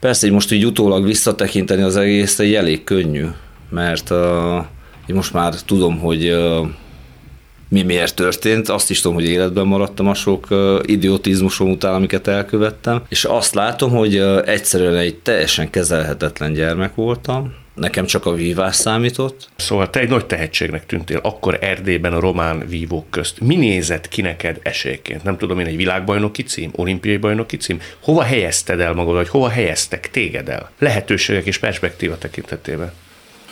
Persze, 0.00 0.26
így 0.26 0.32
most 0.32 0.52
így 0.52 0.66
utólag 0.66 1.04
visszatekinteni 1.04 1.82
az 1.82 1.96
egész, 1.96 2.38
egy 2.38 2.54
elég 2.54 2.84
könnyű, 2.84 3.26
mert 3.70 4.10
uh, 4.10 4.64
én 5.10 5.16
most 5.16 5.32
már 5.32 5.54
tudom, 5.54 5.98
hogy 5.98 6.36
mi 7.68 7.82
miért 7.82 8.14
történt, 8.14 8.68
azt 8.68 8.90
is 8.90 9.00
tudom, 9.00 9.16
hogy 9.16 9.28
életben 9.28 9.66
maradtam 9.66 10.08
a 10.08 10.14
sok 10.14 10.46
idiotizmusom 10.82 11.70
után, 11.70 11.94
amiket 11.94 12.26
elkövettem, 12.26 13.02
és 13.08 13.24
azt 13.24 13.54
látom, 13.54 13.90
hogy 13.90 14.16
egyszerűen 14.44 14.96
egy 14.96 15.16
teljesen 15.16 15.70
kezelhetetlen 15.70 16.52
gyermek 16.52 16.94
voltam, 16.94 17.54
nekem 17.74 18.06
csak 18.06 18.26
a 18.26 18.34
vívás 18.34 18.76
számított, 18.76 19.48
Szóval 19.56 19.90
te 19.90 20.00
egy 20.00 20.08
nagy 20.08 20.26
tehetségnek 20.26 20.86
tűntél 20.86 21.20
akkor 21.22 21.58
Erdélyben 21.60 22.12
a 22.12 22.20
román 22.20 22.68
vívók 22.68 23.10
közt. 23.10 23.40
Mi 23.40 23.56
nézett 23.56 24.08
ki 24.08 24.22
neked 24.22 24.58
esélyként? 24.62 25.22
Nem 25.22 25.36
tudom 25.36 25.58
én, 25.58 25.66
egy 25.66 25.76
világbajnoki 25.76 26.42
cím, 26.42 26.70
olimpiai 26.74 27.16
bajnoki 27.16 27.56
cím? 27.56 27.80
Hova 28.00 28.22
helyezted 28.22 28.80
el 28.80 28.92
magad, 28.92 29.14
vagy 29.14 29.28
hova 29.28 29.48
helyeztek 29.48 30.10
téged 30.10 30.48
el? 30.48 30.70
Lehetőségek 30.78 31.46
és 31.46 31.58
perspektíva 31.58 32.18
tekintetében. 32.18 32.92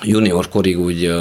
Junior 0.02 0.48
korig 0.48 0.80
úgy 0.80 1.14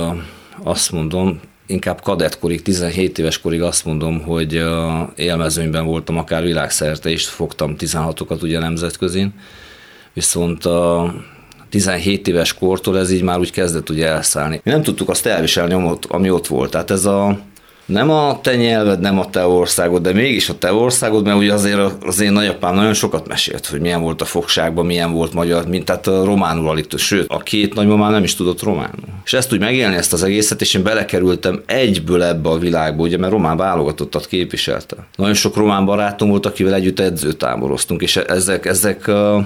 azt 0.63 0.91
mondom, 0.91 1.39
inkább 1.65 2.01
kadettkorig, 2.01 2.61
17 2.61 3.19
éves 3.19 3.39
korig 3.39 3.61
azt 3.61 3.85
mondom, 3.85 4.21
hogy 4.21 4.63
élmezőnyben 5.15 5.85
voltam 5.85 6.17
akár 6.17 6.43
világszerte 6.43 7.09
is, 7.09 7.27
fogtam 7.27 7.75
16-okat 7.77 8.41
ugye 8.41 8.59
nemzetközin, 8.59 9.33
viszont 10.13 10.65
a 10.65 11.13
17 11.69 12.27
éves 12.27 12.53
kortól 12.53 12.97
ez 12.97 13.11
így 13.11 13.21
már 13.21 13.39
úgy 13.39 13.51
kezdett 13.51 13.89
ugye 13.89 14.07
elszállni. 14.07 14.61
Mi 14.63 14.71
nem 14.71 14.83
tudtuk 14.83 15.09
azt 15.09 15.25
elviselni, 15.25 15.97
ami 16.07 16.29
ott 16.29 16.47
volt. 16.47 16.71
Tehát 16.71 16.91
ez 16.91 17.05
a 17.05 17.39
nem 17.87 18.09
a 18.09 18.39
te 18.41 18.55
nyelved, 18.55 18.99
nem 18.99 19.19
a 19.19 19.29
te 19.29 19.47
országod, 19.47 20.01
de 20.01 20.13
mégis 20.13 20.49
a 20.49 20.57
te 20.57 20.73
országod, 20.73 21.25
mert 21.25 21.37
ugye 21.37 21.53
azért 21.53 22.05
az 22.05 22.19
én 22.19 22.31
nagyapám 22.31 22.75
nagyon 22.75 22.93
sokat 22.93 23.27
mesélt, 23.27 23.65
hogy 23.65 23.79
milyen 23.79 24.01
volt 24.01 24.21
a 24.21 24.25
fogságban, 24.25 24.85
milyen 24.85 25.11
volt 25.11 25.33
magyar, 25.33 25.67
mint 25.67 25.85
tehát 25.85 26.07
a 26.07 26.25
románul 26.25 26.69
alig. 26.69 26.85
Sőt, 26.97 27.25
a 27.29 27.37
két 27.37 27.73
nagymamám 27.73 28.11
nem 28.11 28.23
is 28.23 28.35
tudott 28.35 28.61
románul. 28.61 29.07
És 29.25 29.33
ezt 29.33 29.53
úgy 29.53 29.59
megélni 29.59 29.95
ezt 29.95 30.13
az 30.13 30.23
egészet, 30.23 30.61
és 30.61 30.73
én 30.73 30.83
belekerültem 30.83 31.61
egyből 31.65 32.23
ebbe 32.23 32.49
a 32.49 32.57
világba, 32.57 33.03
ugye, 33.03 33.17
mert 33.17 33.31
román 33.31 33.57
válogatottat 33.57 34.27
képviselte. 34.27 34.95
Nagyon 35.15 35.33
sok 35.33 35.55
román 35.55 35.85
barátom 35.85 36.29
volt, 36.29 36.45
akivel 36.45 36.73
együtt 36.73 36.99
edzőtáboroztunk, 36.99 38.01
és 38.01 38.17
ezek, 38.17 38.65
ezek 38.65 39.03
uh, 39.07 39.43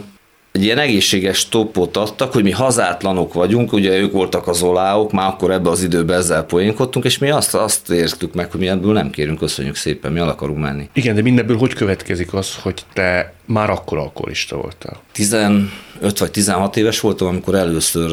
egy 0.51 0.63
ilyen 0.63 0.77
egészséges 0.77 1.49
topot 1.49 1.97
adtak, 1.97 2.33
hogy 2.33 2.43
mi 2.43 2.51
hazátlanok 2.51 3.33
vagyunk, 3.33 3.73
ugye 3.73 3.97
ők 3.97 4.11
voltak 4.11 4.47
az 4.47 4.61
oláok, 4.61 5.11
már 5.11 5.27
akkor 5.27 5.51
ebbe 5.51 5.69
az 5.69 5.83
időben 5.83 6.17
ezzel 6.17 6.43
poénkodtunk, 6.43 7.05
és 7.05 7.17
mi 7.17 7.29
azt, 7.29 7.55
azt 7.55 7.89
értük 7.89 8.33
meg, 8.33 8.51
hogy 8.51 8.59
mi 8.59 8.67
ebből 8.67 8.93
nem 8.93 9.09
kérünk, 9.09 9.37
köszönjük 9.37 9.75
szépen, 9.75 10.11
mi 10.11 10.19
el 10.19 10.29
akarunk 10.29 10.59
menni. 10.59 10.89
Igen, 10.93 11.15
de 11.15 11.21
mindebből 11.21 11.57
hogy 11.57 11.73
következik 11.73 12.33
az, 12.33 12.55
hogy 12.61 12.83
te 12.93 13.33
már 13.45 13.69
akkor 13.69 13.97
alkoholista 13.97 14.55
voltál? 14.55 14.99
15 15.11 15.69
vagy 16.17 16.31
16 16.31 16.77
éves 16.77 16.99
voltam, 16.99 17.27
amikor 17.27 17.55
először 17.55 18.11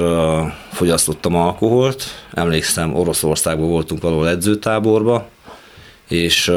fogyasztottam 0.72 1.34
alkoholt. 1.34 2.04
Emlékszem, 2.34 2.94
Oroszországban 2.94 3.68
voltunk 3.68 4.02
valahol 4.02 4.28
edzőtáborba, 4.28 5.28
és 6.08 6.52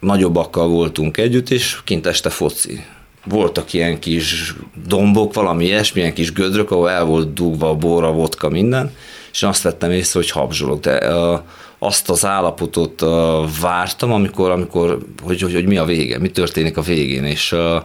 nagyobbakkal 0.00 0.68
voltunk 0.68 1.16
együtt, 1.16 1.50
és 1.50 1.78
kint 1.84 2.06
este 2.06 2.30
foci. 2.30 2.84
Voltak 3.24 3.72
ilyen 3.72 3.98
kis 3.98 4.54
dombok, 4.86 5.34
valami 5.34 5.64
ilyesmi, 5.64 6.00
ilyen 6.00 6.14
kis 6.14 6.32
gödrök, 6.32 6.70
ahol 6.70 6.90
el 6.90 7.04
volt 7.04 7.32
dugva 7.32 7.68
a 7.68 7.74
bor, 7.74 8.04
a 8.04 8.12
vodka, 8.12 8.48
minden, 8.48 8.94
és 9.32 9.42
azt 9.42 9.62
vettem 9.62 9.90
észre, 9.90 10.20
hogy 10.20 10.30
habzsolok, 10.30 10.80
de 10.80 11.14
uh, 11.14 11.40
azt 11.78 12.10
az 12.10 12.24
állapotot 12.24 13.02
uh, 13.02 13.08
vártam, 13.60 14.12
amikor, 14.12 14.50
amikor 14.50 14.98
hogy, 15.22 15.40
hogy, 15.40 15.52
hogy 15.52 15.66
mi 15.66 15.76
a 15.76 15.84
vége, 15.84 16.18
mi 16.18 16.30
történik 16.30 16.76
a 16.76 16.82
végén, 16.82 17.24
és 17.24 17.52
uh, 17.52 17.82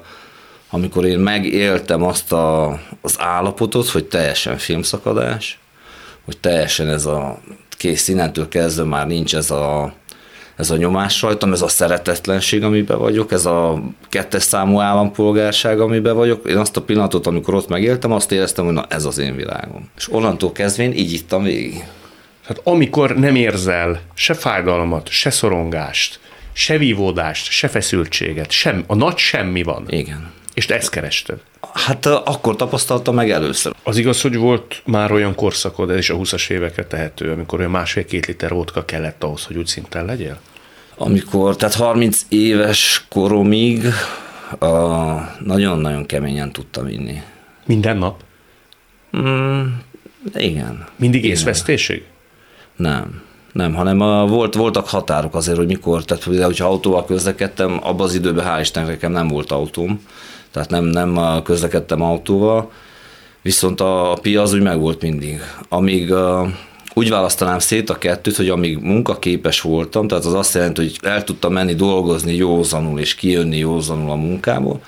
amikor 0.70 1.06
én 1.06 1.20
megéltem 1.20 2.04
azt 2.04 2.32
a, 2.32 2.80
az 3.02 3.16
állapotot, 3.18 3.90
hogy 3.90 4.06
teljesen 4.06 4.58
filmszakadás, 4.58 5.60
hogy 6.26 6.38
teljesen 6.38 6.90
ez 6.90 7.06
a 7.06 7.40
kész, 7.78 8.08
innentől 8.08 8.48
kezdve 8.48 8.84
már 8.84 9.08
nincs 9.08 9.36
ez 9.36 9.52
a, 9.52 9.94
ez 10.56 10.70
a 10.70 10.78
nyomás 10.78 11.22
rajtam, 11.22 11.52
ez 11.52 11.62
a 11.62 11.68
szeretetlenség, 11.68 12.64
amiben 12.64 12.98
vagyok, 12.98 13.32
ez 13.32 13.46
a 13.46 13.82
kettes 14.10 14.44
számú 14.44 14.80
állampolgárság, 14.80 15.80
amiben 15.80 16.16
vagyok. 16.16 16.50
Én 16.50 16.58
azt 16.58 16.78
a 16.78 16.82
pillanatot, 16.82 17.28
amikor 17.28 17.54
ott 17.54 17.68
megéltem, 17.68 18.12
azt 18.12 18.32
éreztem, 18.32 18.66
hogy 18.66 18.74
na 18.74 18.86
ez 18.90 19.06
az 19.06 19.18
én 19.18 19.36
világom. 19.36 19.90
És 19.98 20.12
onnantól 20.12 20.52
kezdvén 20.52 20.94
így 20.94 21.14
ittam 21.14 21.44
végig. 21.44 21.84
Hát 22.46 22.62
amikor 22.64 23.16
nem 23.16 23.36
érzel 23.36 24.02
se 24.14 24.34
fájdalmat, 24.34 25.10
se 25.10 25.30
szorongást, 25.30 26.20
se 26.54 26.78
vívódást, 26.78 27.52
se 27.52 27.68
feszültséget, 27.68 28.52
sem, 28.52 28.84
a 28.88 28.96
nagy 28.96 29.18
semmi 29.18 29.64
van. 29.64 29.86
Igen. 29.90 30.32
És 30.56 30.66
te 30.66 30.76
ezt 30.76 30.90
kerested. 30.90 31.40
Hát 31.74 32.06
akkor 32.06 32.56
tapasztaltam 32.56 33.16
meg 33.16 33.32
először. 33.32 33.74
Az 33.84 33.98
igaz, 33.98 34.22
hogy 34.22 34.36
volt 34.36 34.82
már 34.86 35.12
olyan 35.12 35.36
korszakod, 35.36 35.90
ez 35.90 35.98
is 35.98 36.10
a 36.10 36.16
20-as 36.16 36.50
évekre 36.50 36.86
tehető, 36.86 37.32
amikor 37.32 37.60
olyan 37.60 37.72
másfél-két 37.72 38.26
liter 38.26 38.50
vodka 38.50 38.86
kellett 38.86 39.24
ahhoz, 39.24 39.46
hogy 39.46 39.58
úgy 39.58 39.68
szinten 39.68 40.06
legyél? 40.06 40.40
Amikor, 40.98 41.56
tehát 41.56 41.76
30 41.76 42.26
éves 42.30 43.06
koromig 43.10 43.86
uh, 44.60 45.22
nagyon-nagyon 45.40 46.06
keményen 46.06 46.52
tudtam 46.52 46.88
inni. 46.88 47.22
Minden 47.66 47.98
nap? 47.98 48.24
Mm, 49.18 49.66
igen. 50.34 50.86
Mindig 50.96 51.24
Igen. 51.24 51.36
észvesztésig? 51.36 52.04
Nem. 52.76 53.22
Nem, 53.52 53.74
hanem 53.74 54.02
a, 54.02 54.28
volt, 54.28 54.54
voltak 54.54 54.88
határok 54.88 55.36
azért, 55.36 55.58
hogy 55.58 55.68
mikor, 55.68 56.06
tehát 56.06 56.24
például, 56.24 56.46
hogyha 56.46 56.68
autóval 56.68 57.06
közlekedtem, 57.06 57.80
abban 57.82 58.06
az 58.06 58.14
időben 58.14 58.46
hál' 58.48 58.62
Istennek 58.62 58.90
nekem 58.90 59.12
nem 59.12 59.28
volt 59.28 59.52
autóm, 59.52 60.02
tehát 60.56 60.70
nem, 60.70 60.84
nem 60.84 61.42
közlekedtem 61.44 62.02
autóval, 62.02 62.72
viszont 63.42 63.82
a, 63.82 64.12
a 64.12 64.16
pia 64.16 64.42
az 64.42 64.54
úgy 64.54 64.62
megvolt 64.62 65.02
mindig. 65.02 65.42
Amíg 65.70 66.12
uh, 66.12 66.48
úgy 66.94 67.10
választanám 67.10 67.60
szét 67.60 67.90
a 67.90 67.98
kettőt, 67.98 68.36
hogy 68.36 68.50
amíg 68.50 68.78
munkaképes 68.78 69.62
voltam, 69.62 70.08
tehát 70.08 70.26
az 70.26 70.34
azt 70.34 70.54
jelenti, 70.54 70.82
hogy 70.82 71.00
el 71.02 71.24
tudtam 71.24 71.54
menni 71.54 71.74
dolgozni 71.74 72.36
józanul 72.36 73.00
és 73.00 73.16
kijönni 73.16 73.58
józanul 73.58 74.10
a 74.10 74.16
munkából, 74.16 74.82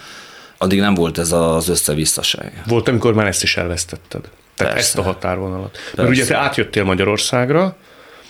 addig 0.58 0.80
nem 0.80 0.93
volt 0.93 1.17
ez 1.17 1.32
az 1.32 1.69
összevisszaság. 1.69 2.63
Volt, 2.67 2.88
amikor 2.88 3.13
már 3.13 3.27
ezt 3.27 3.43
is 3.43 3.58
elvesztetted. 3.58 4.21
Tehát 4.56 4.73
Persze. 4.73 4.88
ezt 4.88 4.97
a 4.97 5.01
határvonalat. 5.01 5.71
Mert 5.73 5.95
Persze. 5.95 6.12
ugye 6.12 6.25
te 6.25 6.38
átjöttél 6.38 6.84
Magyarországra, 6.84 7.75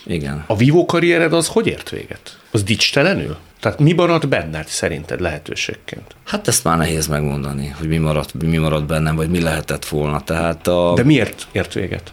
Igen. 0.06 0.44
a 0.48 0.56
vívó 0.56 0.86
karriered 0.86 1.34
az 1.34 1.48
hogy 1.48 1.68
ért 1.68 1.90
véget? 1.90 2.38
Az 2.52 2.64
dicstelenül? 2.64 3.38
Tehát 3.60 3.80
mi 3.80 3.94
maradt 3.94 4.28
benned 4.28 4.68
szerinted 4.68 5.22
lehetőségként? 5.22 6.16
Hát 6.26 6.48
ezt 6.48 6.64
már 6.64 6.78
nehéz 6.78 7.08
megmondani, 7.08 7.76
hogy 7.80 7.88
mi 7.88 7.98
maradt, 7.98 8.34
mi 8.34 8.58
maradt 8.58 8.86
bennem, 8.86 9.16
vagy 9.16 9.30
mi 9.30 9.42
lehetett 9.42 9.86
volna. 9.86 10.22
Tehát 10.22 10.68
a... 10.68 10.94
De 10.96 11.04
miért 11.04 11.48
ért 11.52 11.74
véget? 11.74 12.12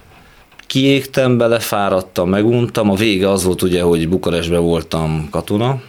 kiégtem 0.66 1.38
bele, 1.38 1.58
fáradtam, 1.58 2.28
meguntam. 2.28 2.90
A 2.90 2.94
vége 2.94 3.30
az 3.30 3.44
volt 3.44 3.62
ugye, 3.62 3.82
hogy 3.82 4.08
Bukarestben 4.08 4.60
voltam 4.60 5.28
katona, 5.30 5.82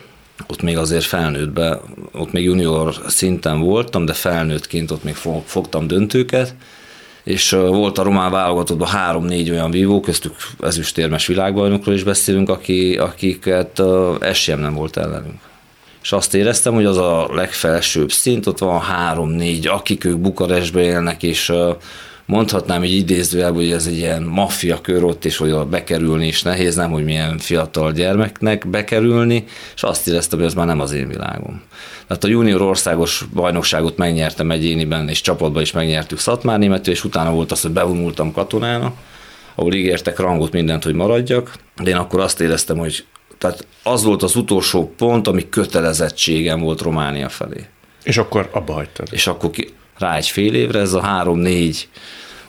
ott 0.47 0.61
még 0.61 0.77
azért 0.77 1.03
felnőttbe, 1.03 1.79
ott 2.11 2.31
még 2.31 2.43
junior 2.43 2.95
szinten 3.07 3.59
voltam, 3.59 4.05
de 4.05 4.13
felnőttként 4.13 4.91
ott 4.91 5.03
még 5.03 5.15
fo- 5.15 5.43
fogtam 5.45 5.87
döntőket, 5.87 6.55
és 7.25 7.49
volt 7.49 7.97
a 7.97 8.03
román 8.03 8.31
válogatottban 8.31 8.87
három-négy 8.87 9.49
olyan 9.49 9.71
vívó, 9.71 9.99
köztük 9.99 10.35
ezüstérmes 10.59 11.27
világbajnokról 11.27 11.95
is 11.95 12.03
beszélünk, 12.03 12.49
aki, 12.49 12.97
akiket 12.97 13.79
ö, 13.79 14.15
esélyem 14.19 14.59
nem 14.59 14.73
volt 14.73 14.97
ellenünk. 14.97 15.39
És 16.01 16.11
azt 16.11 16.33
éreztem, 16.33 16.73
hogy 16.73 16.85
az 16.85 16.97
a 16.97 17.29
legfelsőbb 17.33 18.11
szint, 18.11 18.47
ott 18.47 18.57
van 18.57 18.79
három-négy, 18.79 19.67
akik 19.67 20.05
ők 20.05 20.17
Bukarestben 20.17 20.83
élnek, 20.83 21.23
és 21.23 21.53
mondhatnám 22.25 22.83
így 22.83 22.95
idézőjelben, 22.95 23.61
hogy 23.61 23.71
ez 23.71 23.87
egy 23.87 23.97
ilyen 23.97 24.23
maffia 24.23 24.81
kör 24.81 25.03
ott, 25.03 25.25
és 25.25 25.37
hogy 25.37 25.51
oda 25.51 25.65
bekerülni 25.65 26.27
is 26.27 26.41
nehéz, 26.41 26.75
nem, 26.75 26.91
hogy 26.91 27.03
milyen 27.03 27.37
fiatal 27.37 27.91
gyermeknek 27.91 28.67
bekerülni, 28.67 29.45
és 29.75 29.83
azt 29.83 30.07
éreztem, 30.07 30.39
hogy 30.39 30.47
ez 30.47 30.53
már 30.53 30.65
nem 30.65 30.79
az 30.79 30.91
én 30.91 31.07
világom. 31.07 31.61
Tehát 32.07 32.23
a 32.23 32.27
junior 32.27 32.61
országos 32.61 33.25
bajnokságot 33.33 33.97
megnyertem 33.97 34.51
egyéniben, 34.51 35.09
és 35.09 35.21
csapatban 35.21 35.61
is 35.61 35.71
megnyertük 35.71 36.19
Szatmár 36.19 36.59
németül, 36.59 36.93
és 36.93 37.03
utána 37.03 37.31
volt 37.31 37.51
az, 37.51 37.61
hogy 37.61 37.71
bevonultam 37.71 38.31
katonának, 38.31 38.95
ahol 39.55 39.73
ígértek 39.73 40.19
rangot 40.19 40.51
mindent, 40.51 40.83
hogy 40.83 40.93
maradjak, 40.93 41.53
de 41.83 41.89
én 41.89 41.95
akkor 41.95 42.19
azt 42.19 42.41
éreztem, 42.41 42.77
hogy 42.77 43.05
tehát 43.37 43.67
az 43.83 44.03
volt 44.03 44.23
az 44.23 44.35
utolsó 44.35 44.93
pont, 44.97 45.27
ami 45.27 45.49
kötelezettségem 45.49 46.59
volt 46.59 46.81
Románia 46.81 47.29
felé. 47.29 47.65
És 48.03 48.17
akkor 48.17 48.49
abba 48.51 48.73
hagytad. 48.73 49.07
És 49.11 49.27
akkor 49.27 49.49
ki, 49.49 49.73
rá 49.97 50.15
egy 50.15 50.27
fél 50.27 50.53
évre 50.53 50.79
ez 50.79 50.93
a 50.93 51.01
három-négy 51.01 51.87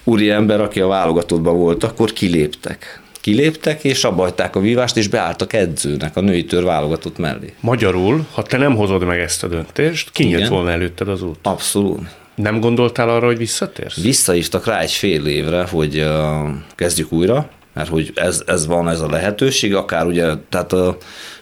úri 0.05 0.31
ember, 0.31 0.61
aki 0.61 0.81
a 0.81 0.87
válogatottban 0.87 1.57
volt, 1.57 1.85
akkor 1.85 2.13
kiléptek. 2.13 3.01
Kiléptek, 3.21 3.85
és 3.85 4.05
abba 4.05 4.23
hagyták 4.23 4.57
a 4.57 4.61
vívást, 4.61 4.97
és 4.97 5.09
beálltak 5.09 5.53
edzőnek 5.53 6.17
a 6.17 6.21
női 6.21 6.45
tör 6.45 6.65
válogatott 6.65 7.19
mellé. 7.19 7.55
Magyarul, 7.61 8.27
ha 8.33 8.43
te 8.43 8.57
nem 8.57 8.77
hozod 8.77 9.05
meg 9.05 9.19
ezt 9.19 9.45
a 9.45 9.47
döntést, 9.47 10.11
kinyílt 10.13 10.49
volna 10.49 10.71
előtted 10.71 11.09
az 11.09 11.23
út. 11.23 11.39
Abszolút. 11.43 12.01
Nem 12.35 12.61
gondoltál 12.61 13.09
arra, 13.09 13.27
hogy 13.27 13.39
visszatérsz? 13.39 14.01
Visszaívtak 14.03 14.67
rá 14.67 14.81
egy 14.81 14.91
fél 14.91 15.27
évre, 15.27 15.67
hogy 15.71 15.99
uh, 15.99 16.49
kezdjük 16.75 17.13
újra, 17.13 17.49
mert 17.73 17.89
hogy 17.89 18.13
ez, 18.15 18.43
ez 18.47 18.67
van 18.67 18.89
ez 18.89 19.01
a 19.01 19.11
lehetőség, 19.11 19.75
akár 19.75 20.07
ugye, 20.07 20.27
tehát 20.49 20.73
uh, 20.73 20.95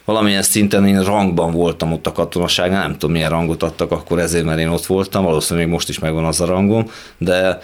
valamilyen 0.05 0.43
szinten 0.43 0.87
én 0.87 1.03
rangban 1.03 1.51
voltam 1.51 1.93
ott 1.93 2.07
a 2.07 2.13
katonaságnál, 2.13 2.83
nem 2.83 2.93
tudom 2.93 3.11
milyen 3.11 3.31
rangot 3.31 3.63
adtak 3.63 3.91
akkor 3.91 4.19
ezért, 4.19 4.45
mert 4.45 4.59
én 4.59 4.69
ott 4.69 4.87
voltam, 4.87 5.25
valószínűleg 5.25 5.67
még 5.67 5.75
most 5.75 5.89
is 5.89 5.99
megvan 5.99 6.25
az 6.25 6.41
a 6.41 6.45
rangom, 6.45 6.91
de 7.19 7.59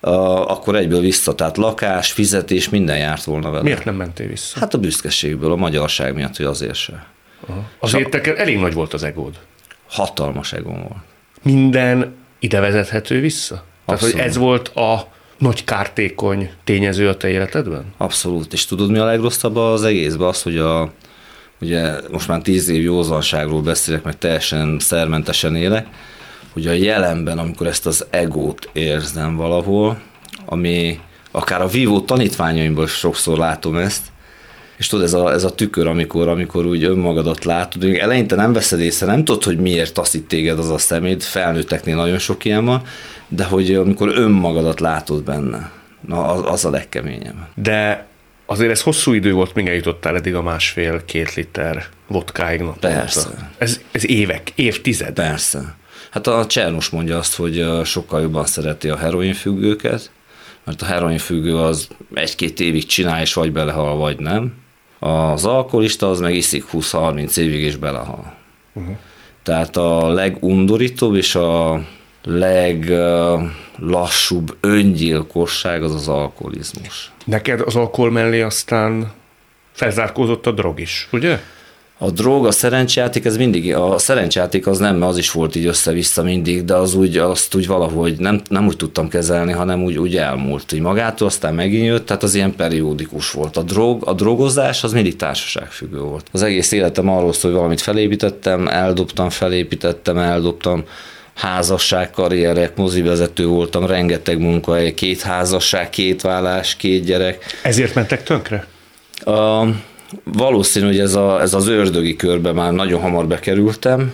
uh, 0.00 0.50
akkor 0.50 0.76
egyből 0.76 1.00
vissza, 1.00 1.34
tehát 1.34 1.56
lakás, 1.56 2.12
fizetés, 2.12 2.68
minden 2.68 2.98
járt 2.98 3.24
volna 3.24 3.50
vele. 3.50 3.62
Miért 3.62 3.84
nem 3.84 3.94
mentél 3.94 4.26
vissza? 4.26 4.58
Hát 4.60 4.74
a 4.74 4.78
büszkeségből, 4.78 5.52
a 5.52 5.56
magyarság 5.56 6.14
miatt, 6.14 6.36
hogy 6.36 6.46
azért 6.46 6.74
se. 6.74 7.06
Azért 7.78 8.10
te 8.10 8.36
elég 8.36 8.58
nagy 8.58 8.72
volt 8.72 8.92
az 8.92 9.02
egód. 9.02 9.34
Hatalmas 9.88 10.52
egom 10.52 10.74
volt. 10.74 11.02
Minden 11.42 12.14
ide 12.38 12.60
vezethető 12.60 13.20
vissza? 13.20 13.64
Tehát, 13.86 14.00
hogy 14.00 14.10
Abszolút. 14.10 14.26
ez 14.26 14.36
volt 14.36 14.68
a 14.68 15.08
nagy 15.38 15.64
kártékony 15.64 16.50
tényező 16.64 17.08
a 17.08 17.16
te 17.16 17.28
életedben? 17.28 17.84
Abszolút. 17.96 18.52
És 18.52 18.66
tudod, 18.66 18.90
mi 18.90 18.98
a 18.98 19.04
legrosszabb 19.04 19.56
az 19.56 19.84
egészben? 19.84 20.28
Az, 20.28 20.42
hogy 20.42 20.58
a, 20.58 20.92
ugye 21.60 21.92
most 22.10 22.28
már 22.28 22.40
tíz 22.40 22.68
év 22.68 22.82
józanságról 22.82 23.62
beszélek, 23.62 24.02
meg 24.02 24.18
teljesen 24.18 24.78
szermentesen 24.78 25.56
élek, 25.56 25.86
hogy 26.52 26.66
a 26.66 26.72
jelenben, 26.72 27.38
amikor 27.38 27.66
ezt 27.66 27.86
az 27.86 28.06
egót 28.10 28.70
érzem 28.72 29.36
valahol, 29.36 30.00
ami 30.44 31.00
akár 31.30 31.62
a 31.62 31.66
vívó 31.66 32.00
tanítványaimból 32.00 32.86
sokszor 32.86 33.38
látom 33.38 33.76
ezt, 33.76 34.02
és 34.76 34.86
tudod, 34.86 35.04
ez 35.04 35.12
a, 35.12 35.32
ez 35.32 35.44
a 35.44 35.54
tükör, 35.54 35.86
amikor, 35.86 36.28
amikor 36.28 36.66
úgy 36.66 36.84
önmagadat 36.84 37.44
látod, 37.44 37.84
még 37.84 37.96
eleinte 37.96 38.34
nem 38.34 38.52
veszed 38.52 38.80
észre, 38.80 39.06
nem 39.06 39.24
tudod, 39.24 39.44
hogy 39.44 39.58
miért 39.58 39.94
taszít 39.94 40.26
téged 40.26 40.58
az 40.58 40.70
a 40.70 40.78
szemét, 40.78 41.24
felnőtteknél 41.24 41.96
nagyon 41.96 42.18
sok 42.18 42.44
ilyen 42.44 42.64
van, 42.64 42.82
de 43.28 43.44
hogy 43.44 43.74
amikor 43.74 44.08
önmagadat 44.14 44.80
látod 44.80 45.22
benne, 45.22 45.70
na 46.00 46.24
az, 46.26 46.52
az 46.52 46.64
a 46.64 46.70
legkeményebb. 46.70 47.36
De 47.54 48.06
azért 48.50 48.70
ez 48.70 48.82
hosszú 48.82 49.12
idő 49.12 49.32
volt, 49.32 49.54
míg 49.54 49.68
eljutottál 49.68 50.16
eddig 50.16 50.34
a 50.34 50.42
másfél-két 50.42 51.34
liter 51.34 51.86
vodkáig 52.06 52.60
naponta. 52.60 52.88
Persze. 52.88 53.52
Ez, 53.58 53.80
ez 53.92 54.08
évek, 54.08 54.52
évtized. 54.54 55.12
Persze. 55.12 55.76
Hát 56.10 56.26
a 56.26 56.46
Csernos 56.46 56.88
mondja 56.88 57.18
azt, 57.18 57.36
hogy 57.36 57.66
sokkal 57.84 58.20
jobban 58.20 58.46
szereti 58.46 58.88
a 58.88 58.96
heroinfüggőket, 58.96 60.10
mert 60.64 60.82
a 60.82 60.84
heroinfüggő 60.84 61.56
az 61.56 61.88
egy-két 62.14 62.60
évig 62.60 62.86
csinál, 62.86 63.20
és 63.20 63.34
vagy 63.34 63.52
belehal, 63.52 63.96
vagy 63.96 64.18
nem. 64.18 64.52
Az 64.98 65.44
alkoholista 65.44 66.10
az 66.10 66.20
meg 66.20 66.34
iszik 66.34 66.64
20-30 66.72 67.36
évig, 67.36 67.60
és 67.60 67.76
belehal. 67.76 68.34
Uh-huh. 68.72 68.96
Tehát 69.42 69.76
a 69.76 70.08
legundorítóbb 70.08 71.14
és 71.14 71.34
a 71.34 71.80
leglassúbb 72.24 73.36
öngyilkosság 74.60 75.82
az 75.82 75.94
az 75.94 76.08
alkoholizmus. 76.08 77.12
Neked 77.24 77.60
az 77.60 77.76
alkohol 77.76 78.10
mellé 78.10 78.40
aztán 78.40 79.12
felzárkózott 79.72 80.46
a 80.46 80.50
drog 80.50 80.80
is, 80.80 81.08
ugye? 81.12 81.40
A 82.02 82.10
drog, 82.10 82.46
a 82.46 82.50
szerencsejáték, 82.50 83.24
ez 83.24 83.36
mindig, 83.36 83.74
a 83.74 83.98
szerencsejáték 83.98 84.66
az 84.66 84.78
nem, 84.78 85.02
az 85.02 85.18
is 85.18 85.30
volt 85.30 85.56
így 85.56 85.66
össze-vissza 85.66 86.22
mindig, 86.22 86.64
de 86.64 86.74
az 86.74 86.94
úgy, 86.94 87.16
azt 87.16 87.54
úgy 87.54 87.66
valahogy 87.66 88.18
nem, 88.18 88.40
nem 88.48 88.66
úgy 88.66 88.76
tudtam 88.76 89.08
kezelni, 89.08 89.52
hanem 89.52 89.82
úgy, 89.82 89.98
úgy 89.98 90.16
elmúlt 90.16 90.72
így 90.72 90.80
magától, 90.80 91.26
aztán 91.26 91.54
megint 91.54 91.86
jött, 91.86 92.06
tehát 92.06 92.22
az 92.22 92.34
ilyen 92.34 92.54
periódikus 92.54 93.30
volt. 93.30 93.56
A 93.56 93.62
drog, 93.62 94.02
a 94.06 94.12
drogozás 94.12 94.84
az 94.84 94.92
mindig 94.92 95.16
társaságfüggő 95.16 95.98
volt. 95.98 96.26
Az 96.32 96.42
egész 96.42 96.72
életem 96.72 97.08
arról 97.08 97.32
szól, 97.32 97.50
hogy 97.50 97.60
valamit 97.60 97.80
felépítettem, 97.80 98.68
eldobtam, 98.68 99.30
felépítettem, 99.30 100.18
eldobtam, 100.18 100.84
házasság, 101.40 102.10
karrierek, 102.10 102.76
mozivezető 102.76 103.46
voltam, 103.46 103.86
rengeteg 103.86 104.38
munkahely, 104.38 104.94
két 104.94 105.20
házasság, 105.20 105.90
két 105.90 106.20
vállás, 106.20 106.76
két 106.76 107.04
gyerek. 107.04 107.58
Ezért 107.62 107.94
mentek 107.94 108.22
tönkre? 108.22 108.66
A, 109.24 109.64
valószínű, 110.24 110.86
hogy 110.86 110.98
ez, 110.98 111.14
a, 111.14 111.40
ez 111.40 111.54
az 111.54 111.68
ördögi 111.68 112.16
körbe 112.16 112.52
már 112.52 112.72
nagyon 112.72 113.00
hamar 113.00 113.26
bekerültem, 113.26 114.12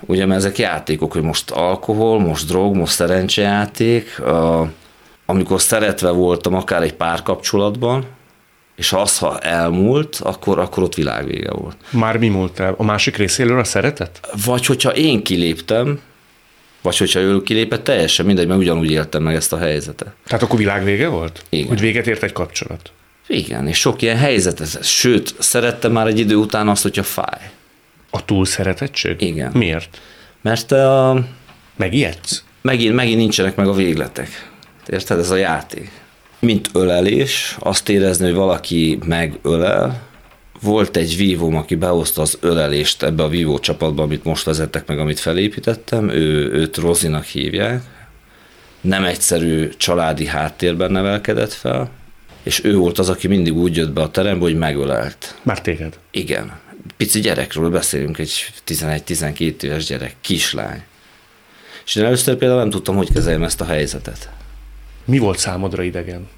ugye 0.00 0.26
mert 0.26 0.40
ezek 0.40 0.58
játékok, 0.58 1.12
hogy 1.12 1.22
most 1.22 1.50
alkohol, 1.50 2.20
most 2.20 2.46
drog, 2.46 2.74
most 2.74 2.92
szerencsejáték, 2.92 4.20
a, 4.20 4.70
amikor 5.26 5.60
szeretve 5.60 6.10
voltam 6.10 6.54
akár 6.54 6.82
egy 6.82 6.94
párkapcsolatban, 6.94 8.04
és 8.76 8.92
az, 8.92 9.18
ha 9.18 9.38
elmúlt, 9.38 10.20
akkor, 10.22 10.58
akkor 10.58 10.82
ott 10.82 10.94
világvége 10.94 11.50
volt. 11.50 11.76
Már 11.90 12.16
mi 12.16 12.28
múlt 12.28 12.60
el? 12.60 12.74
A 12.78 12.84
másik 12.84 13.16
részéről 13.16 13.58
a 13.58 13.64
szeretet? 13.64 14.20
Vagy 14.44 14.66
hogyha 14.66 14.94
én 14.94 15.22
kiléptem, 15.22 16.00
vagy 16.86 16.96
hogyha 16.96 17.20
ő 17.20 17.42
kilépett, 17.42 17.84
teljesen 17.84 18.26
mindegy, 18.26 18.46
mert 18.46 18.60
ugyanúgy 18.60 18.90
éltem 18.90 19.22
meg 19.22 19.34
ezt 19.34 19.52
a 19.52 19.58
helyzetet. 19.58 20.08
Tehát 20.26 20.42
akkor 20.42 20.58
világvége 20.58 21.08
volt? 21.08 21.42
Igen. 21.48 21.68
Hogy 21.68 21.80
véget 21.80 22.06
ért 22.06 22.22
egy 22.22 22.32
kapcsolat? 22.32 22.90
Igen, 23.26 23.68
és 23.68 23.78
sok 23.78 24.02
ilyen 24.02 24.16
helyzet, 24.16 24.60
ez- 24.60 24.78
sőt, 24.86 25.34
szerettem 25.38 25.92
már 25.92 26.06
egy 26.06 26.18
idő 26.18 26.34
után 26.34 26.68
azt, 26.68 26.82
hogyha 26.82 27.02
fáj. 27.02 27.50
A 28.10 28.24
túlszeretettség? 28.24 29.20
Igen. 29.20 29.50
Miért? 29.54 30.00
Mert 30.42 30.72
a, 30.72 31.24
Megijedsz? 31.76 32.42
megint, 32.62 32.94
megint 32.94 33.18
nincsenek 33.18 33.56
meg 33.56 33.68
a 33.68 33.72
végletek. 33.72 34.50
Érted? 34.88 35.18
Ez 35.18 35.30
a 35.30 35.36
játék. 35.36 35.90
Mint 36.38 36.68
ölelés, 36.72 37.56
azt 37.58 37.88
érezni, 37.88 38.24
hogy 38.24 38.34
valaki 38.34 38.98
megölel. 39.04 40.02
Volt 40.60 40.96
egy 40.96 41.16
vívóm, 41.16 41.56
aki 41.56 41.74
behozta 41.74 42.22
az 42.22 42.38
ölelést 42.40 43.02
ebbe 43.02 43.22
a 43.22 43.28
vívó 43.28 43.58
csapatba, 43.58 44.02
amit 44.02 44.24
most 44.24 44.44
vezettek 44.44 44.86
meg, 44.86 44.98
amit 44.98 45.18
felépítettem. 45.18 46.08
Ő, 46.08 46.52
őt 46.52 46.76
Rozinak 46.76 47.24
hívják. 47.24 47.82
Nem 48.80 49.04
egyszerű 49.04 49.68
családi 49.68 50.26
háttérben 50.26 50.90
nevelkedett 50.90 51.52
fel, 51.52 51.90
és 52.42 52.64
ő 52.64 52.76
volt 52.76 52.98
az, 52.98 53.08
aki 53.08 53.28
mindig 53.28 53.56
úgy 53.56 53.76
jött 53.76 53.92
be 53.92 54.00
a 54.00 54.10
terembe, 54.10 54.44
hogy 54.44 54.56
megölelt. 54.56 55.38
Már 55.42 55.60
téged. 55.60 55.98
Igen. 56.10 56.58
Pici 56.96 57.20
gyerekről 57.20 57.70
beszélünk, 57.70 58.18
egy 58.18 58.52
11-12 58.66 59.62
éves 59.62 59.84
gyerek, 59.84 60.14
kislány. 60.20 60.82
És 61.84 61.94
én 61.94 62.04
először 62.04 62.36
például 62.36 62.60
nem 62.60 62.70
tudtam, 62.70 62.96
hogy 62.96 63.12
kezeljem 63.12 63.42
ezt 63.42 63.60
a 63.60 63.64
helyzetet. 63.64 64.30
Mi 65.04 65.18
volt 65.18 65.38
számodra 65.38 65.82
idegen? 65.82 66.28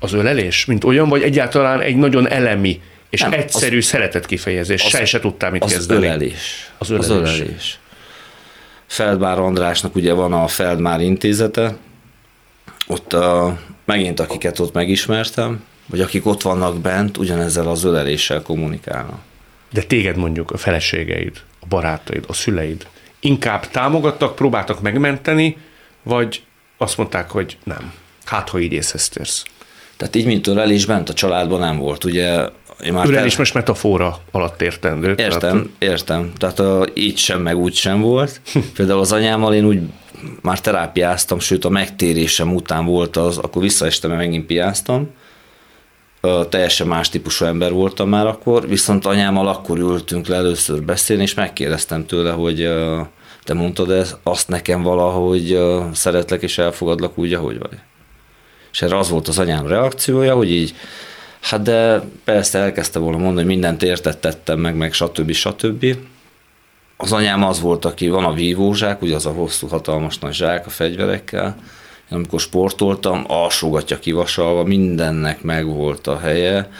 Az 0.00 0.12
ölelés? 0.12 0.64
Mint 0.64 0.84
olyan, 0.84 1.08
vagy 1.08 1.22
egyáltalán 1.22 1.80
egy 1.80 1.96
nagyon 1.96 2.28
elemi 2.28 2.80
és 3.14 3.20
Nem, 3.20 3.32
egyszerű 3.32 3.76
az, 3.78 3.84
szeretet 3.84 4.26
kifejezés? 4.26 4.82
az- 4.84 4.88
Se 4.90 5.04
se 5.04 5.20
tudtál 5.20 5.50
mit 5.50 5.62
Az 5.64 5.72
kezdeni. 5.72 6.06
ölelés. 6.06 6.70
Az 6.78 6.90
Az 6.90 7.08
ölelés. 7.10 7.38
ölelés. 7.38 7.78
Feldmár 8.86 9.38
Andrásnak 9.38 9.94
ugye 9.94 10.12
van 10.12 10.32
a 10.32 10.46
Feldmár 10.46 11.00
intézete, 11.00 11.76
ott 12.86 13.12
a, 13.12 13.58
megint 13.84 14.20
akiket 14.20 14.58
ott 14.58 14.72
megismertem, 14.72 15.64
vagy 15.86 16.00
akik 16.00 16.26
ott 16.26 16.42
vannak 16.42 16.78
bent, 16.80 17.16
ugyanezzel 17.16 17.68
az 17.68 17.84
öleléssel 17.84 18.42
kommunikálnak. 18.42 19.18
De 19.72 19.82
téged 19.82 20.16
mondjuk 20.16 20.50
a 20.50 20.56
feleségeid, 20.56 21.36
a 21.60 21.66
barátaid, 21.66 22.24
a 22.28 22.32
szüleid 22.32 22.86
inkább 23.20 23.68
támogattak, 23.70 24.34
próbáltak 24.34 24.80
megmenteni, 24.80 25.56
vagy 26.02 26.42
azt 26.78 26.96
mondták, 26.96 27.30
hogy 27.30 27.56
nem. 27.64 27.92
Hát, 28.24 28.48
ha 28.48 28.58
így 28.58 28.72
észhez 28.72 29.08
térsz. 29.08 29.42
Tehát 29.96 30.14
így, 30.16 30.26
mint 30.26 30.46
ölelés, 30.46 30.84
bent 30.86 31.08
a 31.08 31.12
családban 31.14 31.60
nem 31.60 31.78
volt. 31.78 32.04
Ugye 32.04 32.44
én 32.82 32.92
már 32.92 33.06
Ölelés 33.06 33.28
ter- 33.28 33.38
most 33.38 33.54
metafora 33.54 34.18
alatt 34.30 34.62
értendő. 34.62 35.14
Tehát 35.14 35.32
Értem, 35.32 35.74
értem. 35.78 36.32
Tehát 36.38 36.58
a, 36.58 36.86
így 36.94 37.16
sem, 37.16 37.40
meg 37.40 37.56
úgy 37.56 37.74
sem 37.74 38.00
volt. 38.00 38.40
Például 38.76 39.00
az 39.00 39.12
anyámmal 39.12 39.54
én 39.54 39.64
úgy 39.64 39.80
már 40.42 40.60
terápiáztam, 40.60 41.38
sőt 41.38 41.64
a 41.64 41.68
megtérésem 41.68 42.54
után 42.54 42.84
volt 42.84 43.16
az, 43.16 43.38
akkor 43.38 43.62
visszaestem, 43.62 44.10
mert 44.10 44.22
megint 44.22 44.46
piáztam. 44.46 45.10
Ö, 46.20 46.42
Teljesen 46.48 46.86
más 46.86 47.08
típusú 47.08 47.44
ember 47.44 47.72
voltam 47.72 48.08
már 48.08 48.26
akkor, 48.26 48.68
viszont 48.68 49.06
anyámmal 49.06 49.48
akkor 49.48 49.78
ültünk 49.78 50.26
le 50.26 50.36
először 50.36 50.82
beszélni, 50.82 51.22
és 51.22 51.34
megkérdeztem 51.34 52.06
tőle, 52.06 52.30
hogy 52.30 52.60
ö, 52.60 53.00
te 53.44 53.54
mondtad 53.54 53.90
ezt, 53.90 54.18
azt 54.22 54.48
nekem 54.48 54.82
valahogy 54.82 55.52
ö, 55.52 55.84
szeretlek 55.92 56.42
és 56.42 56.58
elfogadlak 56.58 57.18
úgy, 57.18 57.32
ahogy 57.34 57.58
vagy. 57.58 57.78
És 58.72 58.82
erre 58.82 58.98
az 58.98 59.10
volt 59.10 59.28
az 59.28 59.38
anyám 59.38 59.66
reakciója, 59.66 60.34
hogy 60.34 60.50
így, 60.50 60.74
hát 61.44 61.62
de 61.62 62.02
persze 62.24 62.58
elkezdte 62.58 62.98
volna 62.98 63.16
mondani, 63.16 63.46
hogy 63.46 63.46
mindent 63.46 63.82
értettettem 63.82 64.58
meg, 64.58 64.76
meg 64.76 64.92
stb. 64.92 65.32
stb. 65.32 65.96
Az 66.96 67.12
anyám 67.12 67.44
az 67.44 67.60
volt, 67.60 67.84
aki 67.84 68.08
van 68.08 68.24
a 68.24 68.32
vívózsák, 68.32 69.02
ugye 69.02 69.14
az 69.14 69.26
a 69.26 69.30
hosszú, 69.30 69.68
hatalmas 69.68 70.18
nagy 70.18 70.32
zsák 70.32 70.66
a 70.66 70.70
fegyverekkel, 70.70 71.56
én 72.10 72.16
amikor 72.16 72.40
sportoltam, 72.40 73.24
alsógatja 73.26 73.98
kivasalva, 73.98 74.64
mindennek 74.64 75.42
megvolt 75.42 76.06
a 76.06 76.18
helye. 76.18 76.70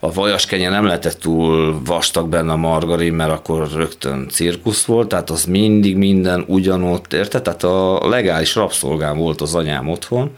A 0.00 0.12
vajaskenye 0.12 0.68
nem 0.68 0.84
lehetett 0.84 1.20
túl 1.20 1.80
vastag 1.84 2.28
benne 2.28 2.52
a 2.52 2.56
margarin, 2.56 3.12
mert 3.12 3.30
akkor 3.30 3.68
rögtön 3.72 4.28
cirkusz 4.28 4.84
volt, 4.84 5.08
tehát 5.08 5.30
az 5.30 5.44
mindig 5.44 5.96
minden 5.96 6.44
ugyanott, 6.46 7.12
érted? 7.12 7.42
Tehát 7.42 7.62
a 7.62 8.08
legális 8.08 8.54
rabszolgám 8.54 9.16
volt 9.16 9.40
az 9.40 9.54
anyám 9.54 9.88
otthon, 9.88 10.36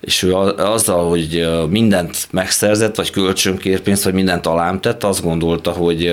és 0.00 0.22
ő 0.22 0.34
azzal, 0.34 1.08
hogy 1.08 1.48
mindent 1.68 2.28
megszerzett, 2.30 2.94
vagy 2.94 3.10
kölcsönkért 3.10 3.82
pénzt, 3.82 4.04
vagy 4.04 4.12
mindent 4.14 4.46
alám 4.46 4.80
tett, 4.80 5.04
azt 5.04 5.22
gondolta, 5.22 5.70
hogy 5.70 6.06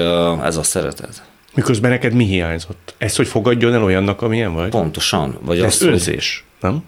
ez 0.43 0.57
a 0.57 0.63
szeretet. 0.63 1.23
Miközben 1.53 1.91
neked 1.91 2.13
mi 2.13 2.25
hiányzott? 2.25 2.93
Ez, 2.97 3.15
hogy 3.15 3.27
fogadjon 3.27 3.73
el 3.73 3.83
olyannak, 3.83 4.21
amilyen 4.21 4.53
vagy? 4.53 4.69
Pontosan. 4.69 5.37
Vagy 5.41 5.59
Ez 5.59 5.73
az, 5.73 5.81
önzés, 5.81 6.43
nem? 6.59 6.83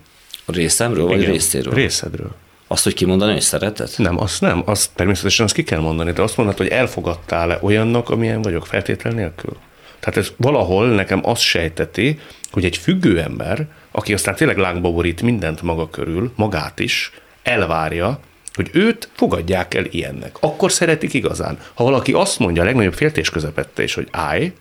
a 0.45 0.51
részemről, 0.51 1.05
vagy 1.05 1.19
Igen. 1.19 1.31
részéről. 1.31 1.73
Részedről. 1.73 2.35
Azt, 2.67 2.83
hogy 2.83 2.93
kimondani, 2.93 3.31
hogy 3.31 3.41
szeretet? 3.41 3.93
Nem, 3.97 4.19
azt 4.19 4.41
nem, 4.41 4.63
azt 4.65 4.89
természetesen 4.95 5.45
azt 5.45 5.55
ki 5.55 5.63
kell 5.63 5.79
mondani, 5.79 6.11
de 6.11 6.21
azt 6.21 6.37
mondhatod, 6.37 6.67
hogy 6.67 6.77
elfogadtál-e 6.77 7.59
olyannak, 7.61 8.09
amilyen 8.09 8.41
vagyok, 8.41 8.65
feltétel 8.65 9.11
nélkül. 9.11 9.57
Tehát 9.99 10.19
ez 10.19 10.31
valahol 10.37 10.87
nekem 10.87 11.19
azt 11.23 11.41
sejteti, 11.41 12.19
hogy 12.51 12.65
egy 12.65 12.77
függő 12.77 13.19
ember, 13.19 13.67
aki 13.99 14.13
aztán 14.13 14.35
tényleg 14.35 14.57
lángba 14.57 14.91
borít 14.91 15.21
mindent 15.21 15.61
maga 15.61 15.89
körül, 15.89 16.31
magát 16.35 16.79
is, 16.79 17.11
elvárja, 17.43 18.19
hogy 18.53 18.69
őt 18.73 19.09
fogadják 19.15 19.73
el 19.73 19.85
ilyennek. 19.85 20.37
Akkor 20.39 20.71
szeretik 20.71 21.13
igazán. 21.13 21.57
Ha 21.73 21.83
valaki 21.83 22.13
azt 22.13 22.39
mondja 22.39 22.61
a 22.61 22.65
legnagyobb 22.65 22.93
féltés 22.93 23.29
közepette 23.29 23.83
is, 23.83 23.93
hogy 23.93 24.07
állj, 24.11 24.53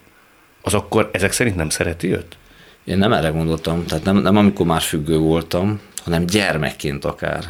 az 0.62 0.74
akkor 0.74 1.11
ezek 1.12 1.32
szerint 1.32 1.57
nem 1.57 1.68
szereti 1.68 2.12
őt? 2.12 2.36
Én 2.84 2.99
nem 2.99 3.12
erre 3.12 3.28
gondoltam, 3.28 3.84
tehát 3.84 4.05
nem, 4.05 4.16
nem 4.16 4.36
amikor 4.36 4.66
már 4.66 4.80
függő 4.80 5.18
voltam, 5.18 5.80
hanem 6.05 6.26
gyermekként 6.26 7.05
akár. 7.05 7.45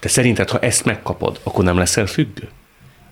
Te 0.00 0.08
szerinted, 0.08 0.50
ha 0.50 0.58
ezt 0.58 0.84
megkapod, 0.84 1.40
akkor 1.42 1.64
nem 1.64 1.78
leszel 1.78 2.06
függő? 2.06 2.48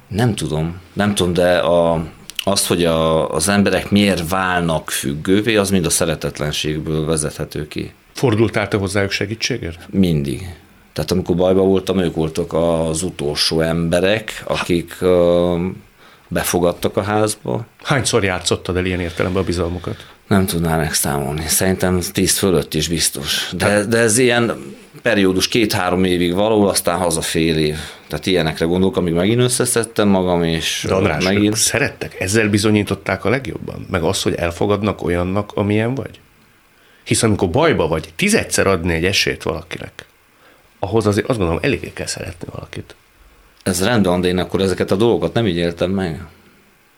Nem 0.09 0.35
tudom, 0.35 0.81
nem 0.93 1.15
tudom, 1.15 1.33
de 1.33 1.59
a, 1.59 2.07
az, 2.45 2.67
hogy 2.67 2.85
a, 2.85 3.31
az 3.31 3.49
emberek 3.49 3.91
miért 3.91 4.29
válnak 4.29 4.91
függővé, 4.91 5.57
az 5.57 5.71
mind 5.71 5.87
a 5.87 5.91
szeretetlenségből 5.91 7.05
vezethető 7.05 7.69
ki. 7.69 7.93
Fordultál 8.13 8.69
te 8.69 8.77
hozzájuk 8.77 9.11
segítségért? 9.11 9.89
Mindig. 9.91 10.55
Tehát 10.93 11.11
amikor 11.11 11.37
bajba 11.37 11.63
voltam, 11.63 11.99
ők 11.99 12.15
voltak 12.15 12.53
az 12.53 13.03
utolsó 13.03 13.61
emberek, 13.61 14.45
akik 14.47 14.99
befogadtak 16.29 16.97
a 16.97 17.03
házba. 17.03 17.67
Hányszor 17.83 18.25
játszottad 18.25 18.77
el 18.77 18.85
ilyen 18.85 19.01
értelemben 19.01 19.43
a 19.43 19.47
bizalmukat? 19.47 20.07
Nem 20.29 20.47
tudnának 20.47 20.93
számolni. 20.93 21.45
Szerintem 21.47 22.01
tíz 22.13 22.39
fölött 22.39 22.75
is 22.75 22.89
biztos. 22.89 23.51
De, 23.57 23.85
de 23.85 23.99
ez 23.99 24.19
ilyen 24.19 24.75
periódus 25.03 25.49
két-három 25.49 26.05
évig 26.05 26.35
való, 26.35 26.67
aztán 26.67 26.99
haza 26.99 27.21
fél 27.21 27.57
év. 27.57 27.77
Tehát 28.09 28.27
ilyenekre 28.27 28.65
gondolok, 28.65 28.97
amíg 28.97 29.13
megint 29.13 29.41
összeszedtem 29.41 30.09
magam, 30.09 30.43
és 30.43 30.85
De 30.89 30.95
András, 30.95 31.25
megint... 31.25 31.57
szerettek? 31.57 32.21
Ezzel 32.21 32.49
bizonyították 32.49 33.25
a 33.25 33.29
legjobban? 33.29 33.87
Meg 33.91 34.03
az, 34.03 34.23
hogy 34.23 34.35
elfogadnak 34.35 35.03
olyannak, 35.03 35.53
amilyen 35.55 35.95
vagy? 35.95 36.21
Hiszen 37.05 37.29
amikor 37.29 37.51
bajba 37.51 37.89
vagy, 37.89 38.13
tizedszer 38.17 38.67
adni 38.67 38.93
egy 38.93 39.05
esélyt 39.05 39.43
valakinek, 39.43 40.07
ahhoz 40.79 41.07
azért 41.07 41.29
azt 41.29 41.39
gondolom, 41.39 41.63
eléggé 41.63 41.93
kell 41.95 42.07
szeretni 42.07 42.49
valakit. 42.51 42.95
Ez 43.63 43.85
rendben 43.85 44.21
de 44.21 44.29
én 44.29 44.39
akkor 44.39 44.61
ezeket 44.61 44.91
a 44.91 44.97
dolgokat 44.97 45.35
nem 45.35 45.47
így 45.47 45.57
éltem 45.57 45.91
meg. 45.91 46.25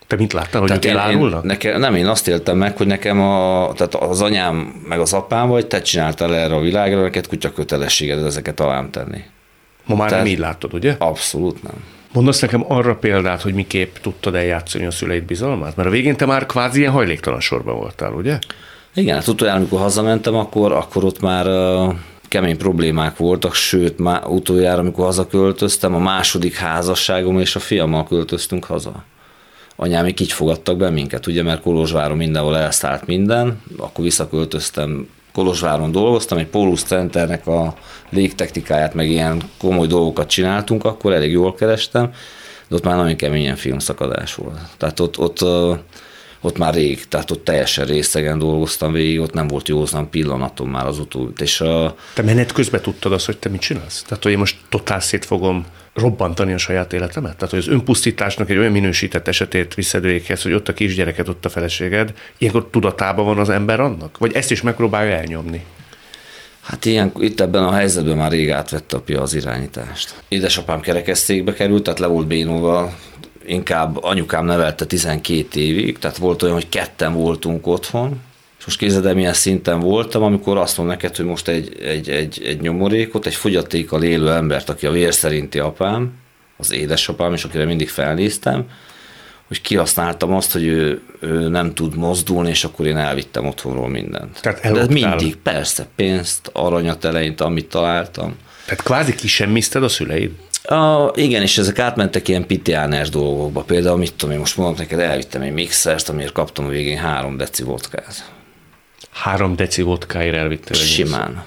Te 0.06 0.16
mit 0.16 0.32
láttál, 0.32 0.60
hogy 0.60 0.70
ők 0.70 0.84
én, 0.84 0.90
én, 0.90 0.96
elárulnak? 0.96 1.42
nekem, 1.44 1.80
nem, 1.80 1.94
én 1.94 2.06
azt 2.06 2.28
éltem 2.28 2.56
meg, 2.56 2.76
hogy 2.76 2.86
nekem 2.86 3.20
a, 3.20 3.72
tehát 3.76 3.94
az 3.94 4.20
anyám 4.22 4.82
meg 4.88 5.00
az 5.00 5.12
apám 5.12 5.48
vagy, 5.48 5.66
te 5.66 5.82
csináltál 5.82 6.34
erre 6.34 6.54
a 6.54 6.60
világra, 6.60 7.00
neked 7.00 7.26
kutya 7.26 7.52
kötelességed 7.52 8.24
ezeket 8.24 8.60
alám 8.60 8.90
tenni. 8.90 9.20
Ma 9.86 9.94
már 9.94 10.08
Tehát- 10.08 10.24
nem 10.24 10.32
így 10.32 10.38
látod, 10.38 10.74
ugye? 10.74 10.94
Abszolút 10.98 11.62
nem. 11.62 11.74
Mondasz 12.12 12.40
nekem 12.40 12.64
arra 12.68 12.94
példát, 12.96 13.42
hogy 13.42 13.54
miképp 13.54 13.96
tudtad 13.96 14.34
eljátszani 14.34 14.86
a 14.86 14.90
szüleid 14.90 15.24
bizalmát? 15.24 15.76
Mert 15.76 15.88
a 15.88 15.92
végén 15.92 16.16
te 16.16 16.26
már 16.26 16.46
kvázi 16.46 16.78
ilyen 16.78 16.92
hajléktalan 16.92 17.40
sorban 17.40 17.76
voltál, 17.76 18.12
ugye? 18.12 18.38
Igen, 18.94 19.14
hát 19.14 19.26
utoljára, 19.26 19.58
amikor 19.58 19.80
hazamentem, 19.80 20.34
akkor, 20.34 20.72
akkor 20.72 21.04
ott 21.04 21.20
már 21.20 21.46
uh, 21.46 21.94
kemény 22.28 22.56
problémák 22.56 23.16
voltak, 23.16 23.54
sőt, 23.54 23.98
már 23.98 24.26
utoljára, 24.26 24.80
amikor 24.80 25.04
hazaköltöztem, 25.04 25.94
a 25.94 25.98
második 25.98 26.54
házasságom 26.56 27.38
és 27.40 27.56
a 27.56 27.60
fiammal 27.60 28.06
költöztünk 28.06 28.64
haza. 28.64 29.04
Anyámik 29.76 30.20
így 30.20 30.32
fogadtak 30.32 30.76
be 30.76 30.90
minket, 30.90 31.26
ugye, 31.26 31.42
mert 31.42 31.62
Kolozsváron 31.62 32.16
mindenhol 32.16 32.56
elszállt 32.56 33.06
minden, 33.06 33.62
akkor 33.78 34.04
visszaköltöztem, 34.04 35.08
Kolozsváron 35.32 35.92
dolgoztam, 35.92 36.38
egy 36.38 36.46
Polus 36.46 36.82
Centernek 36.82 37.46
a 37.46 37.74
légtechnikáját, 38.10 38.94
meg 38.94 39.10
ilyen 39.10 39.42
komoly 39.58 39.86
dolgokat 39.86 40.28
csináltunk, 40.28 40.84
akkor 40.84 41.12
elég 41.12 41.30
jól 41.30 41.54
kerestem, 41.54 42.12
de 42.68 42.74
ott 42.74 42.84
már 42.84 42.96
nagyon 42.96 43.16
keményen 43.16 43.56
filmszakadás 43.56 44.34
volt. 44.34 44.58
Tehát 44.76 45.00
ott, 45.00 45.18
ott, 45.18 45.44
ott 46.46 46.58
már 46.58 46.74
rég, 46.74 47.08
tehát 47.08 47.30
ott 47.30 47.44
teljesen 47.44 47.86
részegen 47.86 48.38
dolgoztam 48.38 48.92
végig, 48.92 49.20
ott 49.20 49.32
nem 49.32 49.48
volt 49.48 49.68
józan 49.68 50.10
pillanatom 50.10 50.70
már 50.70 50.86
az 50.86 50.98
utóbbi. 50.98 51.42
És 51.42 51.60
a, 51.60 51.96
Te 52.14 52.22
menet 52.22 52.52
közben 52.52 52.80
tudtad 52.80 53.12
azt, 53.12 53.26
hogy 53.26 53.36
te 53.36 53.48
mit 53.48 53.60
csinálsz? 53.60 54.02
Tehát, 54.02 54.22
hogy 54.22 54.32
én 54.32 54.38
most 54.38 54.56
totál 54.68 55.00
szét 55.00 55.24
fogom 55.24 55.66
robbantani 55.94 56.52
a 56.52 56.58
saját 56.58 56.92
életemet? 56.92 57.36
Tehát, 57.36 57.50
hogy 57.50 57.58
az 57.58 57.68
önpusztításnak 57.68 58.50
egy 58.50 58.56
olyan 58.56 58.72
minősített 58.72 59.28
esetét 59.28 59.74
viszed 59.74 60.02
véghez, 60.02 60.42
hogy 60.42 60.52
ott 60.52 60.68
a 60.68 60.74
kisgyereket, 60.74 61.28
ott 61.28 61.44
a 61.44 61.48
feleséged, 61.48 62.12
ilyenkor 62.38 62.68
tudatában 62.70 63.24
van 63.24 63.38
az 63.38 63.48
ember 63.48 63.80
annak? 63.80 64.18
Vagy 64.18 64.32
ezt 64.32 64.50
is 64.50 64.62
megpróbálja 64.62 65.16
elnyomni? 65.16 65.64
Hát 66.60 66.84
ilyen, 66.84 67.12
itt 67.18 67.40
ebben 67.40 67.64
a 67.64 67.72
helyzetben 67.72 68.16
már 68.16 68.30
rég 68.30 68.50
átvette 68.50 68.96
a 68.96 69.00
pia 69.00 69.22
az 69.22 69.34
irányítást. 69.34 70.14
Édesapám 70.28 70.80
kerekesszékbe 70.80 71.52
került, 71.52 71.82
tehát 71.82 71.98
le 71.98 72.06
volt 72.06 72.26
bénóval, 72.26 72.94
inkább 73.46 74.04
anyukám 74.04 74.44
nevelte 74.44 74.84
12 74.84 75.60
évig, 75.60 75.98
tehát 75.98 76.16
volt 76.16 76.42
olyan, 76.42 76.54
hogy 76.54 76.68
ketten 76.68 77.12
voltunk 77.12 77.66
otthon, 77.66 78.20
és 78.58 78.64
most 78.64 78.78
képzeld 78.78 79.06
el, 79.06 79.14
milyen 79.14 79.32
szinten 79.32 79.80
voltam, 79.80 80.22
amikor 80.22 80.56
azt 80.56 80.76
mondom 80.76 80.96
neked, 80.96 81.16
hogy 81.16 81.24
most 81.24 81.48
egy, 81.48 81.80
egy, 81.80 82.10
egy, 82.10 82.42
egy 82.44 82.60
nyomorékot, 82.60 83.26
egy 83.26 83.34
fogyatékkal 83.34 84.02
élő 84.02 84.32
embert, 84.32 84.68
aki 84.68 84.86
a 84.86 84.90
vér 84.90 85.14
szerinti 85.14 85.58
apám, 85.58 86.12
az 86.56 86.72
édesapám, 86.72 87.32
és 87.32 87.44
akire 87.44 87.64
mindig 87.64 87.88
felnéztem, 87.88 88.68
hogy 89.48 89.60
kihasználtam 89.60 90.32
azt, 90.32 90.52
hogy 90.52 90.64
ő, 90.64 91.02
ő 91.20 91.48
nem 91.48 91.74
tud 91.74 91.96
mozdulni, 91.96 92.48
és 92.48 92.64
akkor 92.64 92.86
én 92.86 92.96
elvittem 92.96 93.46
otthonról 93.46 93.88
mindent. 93.88 94.40
Tehát 94.40 94.72
De 94.72 94.86
mindig, 94.86 95.36
persze, 95.36 95.86
pénzt, 95.96 96.50
aranyat 96.52 97.04
eleinte, 97.04 97.44
amit 97.44 97.68
találtam. 97.68 98.36
Tehát 98.64 98.82
kvázi 98.82 99.14
kisemmizted 99.14 99.82
a 99.82 99.88
szüleid? 99.88 100.30
A, 100.66 101.12
igen, 101.14 101.42
és 101.42 101.58
ezek 101.58 101.78
átmentek 101.78 102.28
ilyen 102.28 102.46
pitiáners 102.46 103.08
dolgokba. 103.08 103.60
Például, 103.60 103.96
mit 103.96 104.14
tudom 104.14 104.34
én, 104.34 104.40
most 104.40 104.56
mondom 104.56 104.74
neked, 104.78 104.98
elvittem 104.98 105.42
egy 105.42 105.52
mixert, 105.52 106.08
amiért 106.08 106.32
kaptam 106.32 106.64
a 106.64 106.68
végén 106.68 106.98
három 106.98 107.36
deci 107.36 107.62
vodkát. 107.62 108.30
Három 109.10 109.56
deci 109.56 109.82
vodkáért 109.82 110.36
elvittél. 110.36 110.76
egész. 110.76 110.88
Simán. 110.88 111.44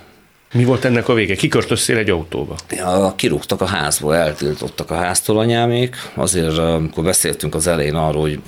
Mi 0.53 0.63
volt 0.63 0.85
ennek 0.85 1.07
a 1.09 1.13
vége? 1.13 1.35
Kiköltöztél 1.35 1.97
egy 1.97 2.09
autóba? 2.09 2.55
Ja, 2.69 3.13
kirúgtak 3.15 3.61
a 3.61 3.65
házból, 3.65 4.15
eltiltottak 4.15 4.91
a 4.91 4.95
háztól 4.95 5.39
anyámék. 5.39 5.95
Azért, 6.13 6.57
amikor 6.57 7.03
beszéltünk 7.03 7.55
az 7.55 7.67
elején 7.67 7.95
arról, 7.95 8.21
hogy 8.21 8.39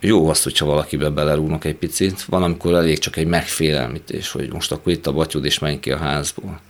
jó 0.00 0.28
az, 0.28 0.42
hogyha 0.42 0.66
valakibe 0.66 1.08
belerúgnak 1.08 1.64
egy 1.64 1.74
picit, 1.74 2.22
van, 2.22 2.42
amikor 2.42 2.74
elég 2.74 2.98
csak 2.98 3.16
egy 3.16 3.26
megfélelmítés, 3.26 4.30
hogy 4.30 4.52
most 4.52 4.72
akkor 4.72 4.92
itt 4.92 5.06
a 5.06 5.12
batyud 5.12 5.44
és 5.44 5.58
menj 5.58 5.80
ki 5.80 5.92
a 5.92 5.98
házból. 5.98 6.60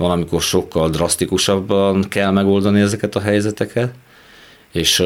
Van, 0.00 0.10
amikor 0.10 0.42
sokkal 0.42 0.90
drasztikusabban 0.90 2.08
kell 2.08 2.30
megoldani 2.30 2.80
ezeket 2.80 3.16
a 3.16 3.20
helyzeteket, 3.20 3.94
és 4.72 5.02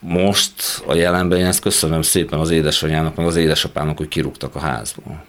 most 0.00 0.52
a 0.86 0.94
jelenben 0.94 1.38
én 1.38 1.46
ezt 1.46 1.60
köszönöm 1.60 2.02
szépen 2.02 2.38
az 2.38 2.50
édesanyának, 2.50 3.16
meg 3.16 3.26
az 3.26 3.36
édesapának, 3.36 3.96
hogy 3.96 4.08
kirúgtak 4.08 4.54
a 4.54 4.58
házból 4.58 5.24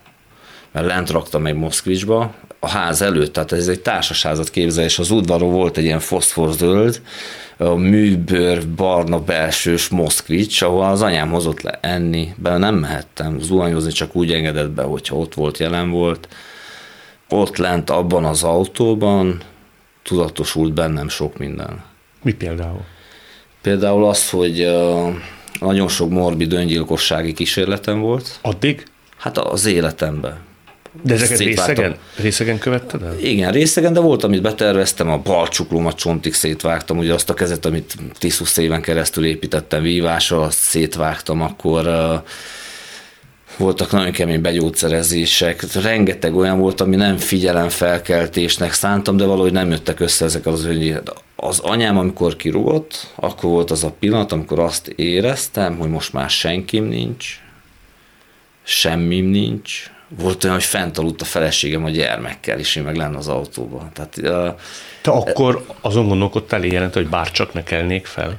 mert 0.71 0.85
lent 0.85 1.09
raktam 1.09 1.45
egy 1.45 1.55
Moszkvicsba, 1.55 2.33
a 2.59 2.69
ház 2.69 3.01
előtt, 3.01 3.33
tehát 3.33 3.51
ez 3.51 3.67
egy 3.67 3.79
társasházat 3.79 4.49
képzel, 4.49 4.83
és 4.83 4.99
az 4.99 5.11
udvaron 5.11 5.51
volt 5.51 5.77
egy 5.77 5.83
ilyen 5.83 5.99
foszforzöld, 5.99 7.01
a 7.57 7.75
műbőr, 7.75 8.67
barna 8.75 9.19
belsős 9.19 9.87
Moszkvics, 9.87 10.61
ahol 10.61 10.85
az 10.85 11.01
anyám 11.01 11.29
hozott 11.29 11.61
le 11.61 11.79
enni, 11.81 12.33
bele 12.37 12.57
nem 12.57 12.75
mehettem, 12.75 13.39
zuhanyozni 13.39 13.91
csak 13.91 14.15
úgy 14.15 14.31
engedett 14.31 14.69
be, 14.69 14.83
hogyha 14.83 15.15
ott 15.15 15.33
volt, 15.33 15.57
jelen 15.57 15.89
volt. 15.89 16.27
Ott 17.29 17.57
lent 17.57 17.89
abban 17.89 18.25
az 18.25 18.43
autóban 18.43 19.41
tudatosult 20.03 20.73
bennem 20.73 21.09
sok 21.09 21.37
minden. 21.37 21.83
Mi 22.23 22.33
például? 22.33 22.81
Például 23.61 24.05
az, 24.05 24.29
hogy 24.29 24.67
nagyon 25.59 25.87
sok 25.87 26.09
morbid 26.09 26.53
öngyilkossági 26.53 27.33
kísérletem 27.33 27.99
volt, 27.99 28.39
Addig? 28.41 28.85
hát 29.17 29.37
az 29.37 29.65
életemben. 29.65 30.37
De 31.03 31.13
ezeket 31.13 31.37
részegen, 31.37 31.95
részegen 32.15 32.57
követted 32.57 33.03
el? 33.03 33.19
Igen, 33.19 33.51
részegen, 33.51 33.93
de 33.93 33.99
volt, 33.99 34.23
amit 34.23 34.41
beterveztem, 34.41 35.09
a 35.09 35.17
bal 35.17 35.47
csuklómat 35.47 35.95
csontig 35.95 36.33
szétvágtam, 36.33 36.97
ugye 36.97 37.13
azt 37.13 37.29
a 37.29 37.33
kezet, 37.33 37.65
amit 37.65 37.95
10-20 38.19 38.57
éven 38.57 38.81
keresztül 38.81 39.25
építettem 39.25 39.81
vívásra, 39.81 40.41
azt 40.41 40.57
szétvágtam, 40.57 41.41
akkor 41.41 41.87
uh, 41.87 42.23
voltak 43.59 43.91
nagyon 43.91 44.11
kemény 44.11 44.41
begyógyszerezések, 44.41 45.73
rengeteg 45.73 46.35
olyan 46.35 46.59
volt, 46.59 46.81
ami 46.81 46.95
nem 46.95 47.17
figyelemfelkeltésnek 47.17 48.73
szántam, 48.73 49.17
de 49.17 49.25
valahogy 49.25 49.51
nem 49.51 49.69
jöttek 49.69 49.99
össze 49.99 50.25
ezek 50.25 50.45
az 50.45 50.65
öngyilkosságok. 50.65 51.23
Az 51.35 51.59
anyám, 51.59 51.97
amikor 51.97 52.35
kirúgott, 52.35 53.13
akkor 53.15 53.49
volt 53.49 53.71
az 53.71 53.83
a 53.83 53.91
pillanat, 53.99 54.31
amikor 54.31 54.59
azt 54.59 54.87
éreztem, 54.87 55.77
hogy 55.77 55.89
most 55.89 56.13
már 56.13 56.29
senkim 56.29 56.83
nincs, 56.83 57.39
semmim 58.63 59.25
nincs. 59.25 59.91
Volt 60.17 60.43
olyan, 60.43 60.55
hogy 60.55 60.65
fent 60.65 60.97
aludt 60.97 61.21
a 61.21 61.25
feleségem 61.25 61.83
a 61.83 61.89
gyermekkel, 61.89 62.59
és 62.59 62.75
én 62.75 62.83
meg 62.83 62.95
lenne 62.95 63.17
az 63.17 63.27
autóban. 63.27 63.89
Tehát 63.93 64.17
uh, 64.17 64.59
Te 65.01 65.11
akkor 65.11 65.65
azon 65.81 66.07
gondolkodtál 66.07 66.65
jelent, 66.65 66.93
hogy 66.93 67.07
bárcsak 67.07 67.53
ne 67.53 67.63
kelnék 67.63 68.05
fel? 68.05 68.37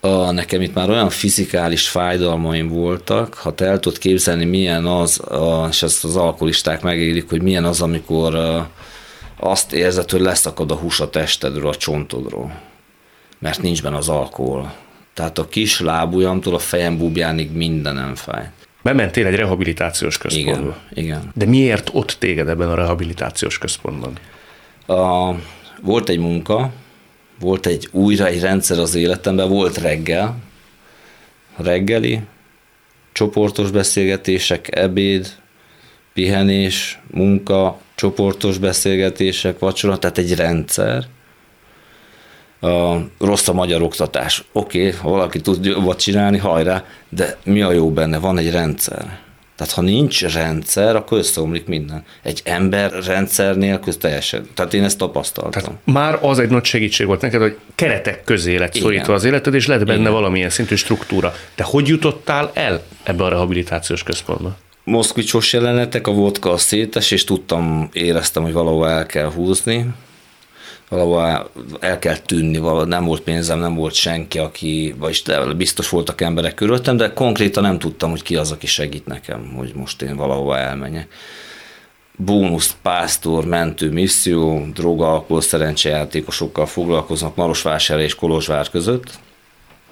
A, 0.00 0.30
nekem 0.30 0.60
itt 0.60 0.74
már 0.74 0.90
olyan 0.90 1.10
fizikális 1.10 1.88
fájdalmaim 1.88 2.68
voltak, 2.68 3.34
ha 3.34 3.54
te 3.54 3.64
el 3.64 3.80
tudod 3.80 3.98
képzelni, 3.98 4.44
milyen 4.44 4.86
az, 4.86 5.20
a, 5.20 5.66
és 5.70 5.82
ezt 5.82 6.04
az 6.04 6.16
alkoholisták 6.16 6.82
megélik, 6.82 7.28
hogy 7.28 7.42
milyen 7.42 7.64
az, 7.64 7.80
amikor 7.80 8.34
a, 8.34 8.70
azt 9.36 9.72
érzed, 9.72 10.10
hogy 10.10 10.20
leszakad 10.20 10.70
a 10.70 10.74
hús 10.74 11.00
a 11.00 11.10
testedről, 11.10 11.68
a 11.68 11.74
csontodról, 11.74 12.60
mert 13.38 13.62
nincs 13.62 13.82
benne 13.82 13.96
az 13.96 14.08
alkohol. 14.08 14.72
Tehát 15.14 15.38
a 15.38 15.48
kis 15.48 15.80
lábujjamtól 15.80 16.54
a 16.54 16.58
fejem 16.58 16.98
búbjánig 16.98 17.52
mindenem 17.52 18.14
fáj. 18.14 18.50
Bementél 18.82 19.26
egy 19.26 19.34
rehabilitációs 19.34 20.18
központba. 20.18 20.76
Igen, 20.90 21.04
igen. 21.04 21.30
De 21.34 21.46
miért 21.46 21.90
ott 21.92 22.16
téged 22.18 22.48
ebben 22.48 22.70
a 22.70 22.74
rehabilitációs 22.74 23.58
központban? 23.58 24.12
A, 24.86 25.34
volt 25.82 26.08
egy 26.08 26.18
munka, 26.18 26.70
volt 27.40 27.66
egy 27.66 27.88
újra 27.92 28.26
egy 28.26 28.40
rendszer 28.40 28.78
az 28.78 28.94
életemben, 28.94 29.48
volt 29.48 29.78
reggel, 29.78 30.36
reggeli, 31.56 32.20
csoportos 33.12 33.70
beszélgetések, 33.70 34.76
ebéd, 34.76 35.26
pihenés, 36.12 37.00
munka, 37.10 37.80
csoportos 37.94 38.58
beszélgetések, 38.58 39.58
vacsora, 39.58 39.98
tehát 39.98 40.18
egy 40.18 40.34
rendszer. 40.34 41.04
A, 42.60 42.96
rossz 43.18 43.48
a 43.48 43.52
magyar 43.52 43.82
oktatás. 43.82 44.44
Oké, 44.52 44.86
okay, 44.86 45.00
ha 45.00 45.10
valaki 45.10 45.40
tud 45.40 45.64
jobbat 45.64 45.98
csinálni, 45.98 46.38
hajrá, 46.38 46.84
de 47.08 47.36
mi 47.44 47.62
a 47.62 47.72
jó 47.72 47.90
benne? 47.90 48.18
Van 48.18 48.38
egy 48.38 48.50
rendszer. 48.50 49.18
Tehát 49.60 49.74
ha 49.74 49.82
nincs 49.82 50.22
rendszer, 50.22 50.96
akkor 50.96 51.18
összeomlik 51.18 51.66
minden. 51.66 52.04
Egy 52.22 52.40
ember 52.44 52.92
rendszer 53.06 53.56
nélkül 53.56 53.96
teljesen. 53.96 54.48
Tehát 54.54 54.74
én 54.74 54.84
ezt 54.84 54.98
tapasztaltam. 54.98 55.62
Tehát 55.62 55.78
már 55.84 56.18
az 56.22 56.38
egy 56.38 56.48
nagy 56.48 56.64
segítség 56.64 57.06
volt 57.06 57.20
neked, 57.20 57.40
hogy 57.40 57.56
keretek 57.74 58.24
közé 58.24 58.56
lett 58.56 58.74
Igen. 58.74 58.82
szorítva 58.82 59.14
az 59.14 59.24
életed, 59.24 59.54
és 59.54 59.66
lett 59.66 59.84
benne 59.84 60.00
Igen. 60.00 60.12
valamilyen 60.12 60.50
szintű 60.50 60.74
struktúra. 60.74 61.34
De 61.54 61.64
hogy 61.64 61.88
jutottál 61.88 62.50
el 62.54 62.82
ebbe 63.02 63.24
a 63.24 63.28
rehabilitációs 63.28 64.02
központba? 64.02 64.56
moszkvicsos 64.84 65.52
jelenetek, 65.52 66.06
a 66.06 66.12
vodka 66.12 66.50
a 66.50 66.56
szétes, 66.56 67.10
és 67.10 67.24
tudtam, 67.24 67.88
éreztem, 67.92 68.42
hogy 68.42 68.52
valahol 68.52 68.88
el 68.88 69.06
kell 69.06 69.32
húzni, 69.32 69.86
valahol 70.90 71.26
el, 71.26 71.50
el 71.80 71.98
kell 71.98 72.16
tűnni, 72.16 72.58
valahol 72.58 72.84
nem 72.84 73.04
volt 73.04 73.20
pénzem, 73.20 73.58
nem 73.58 73.74
volt 73.74 73.94
senki, 73.94 74.38
aki, 74.38 74.94
vagyis 74.98 75.22
biztos 75.56 75.88
voltak 75.88 76.20
emberek 76.20 76.54
körülöttem, 76.54 76.96
de 76.96 77.12
konkrétan 77.12 77.62
nem 77.62 77.78
tudtam, 77.78 78.10
hogy 78.10 78.22
ki 78.22 78.36
az, 78.36 78.52
aki 78.52 78.66
segít 78.66 79.06
nekem, 79.06 79.52
hogy 79.56 79.72
most 79.74 80.02
én 80.02 80.16
valahova 80.16 80.58
elmenjek. 80.58 81.08
Bónusz, 82.16 82.76
pásztor, 82.82 83.44
mentő, 83.44 83.90
misszió, 83.90 84.66
droga, 84.74 85.12
alkohol, 85.12 85.40
szerencsejátékosokkal 85.40 86.66
foglalkoznak 86.66 87.36
Marosvásárhely 87.36 88.06
és 88.06 88.14
Kolozsvár 88.14 88.68
között. 88.68 89.18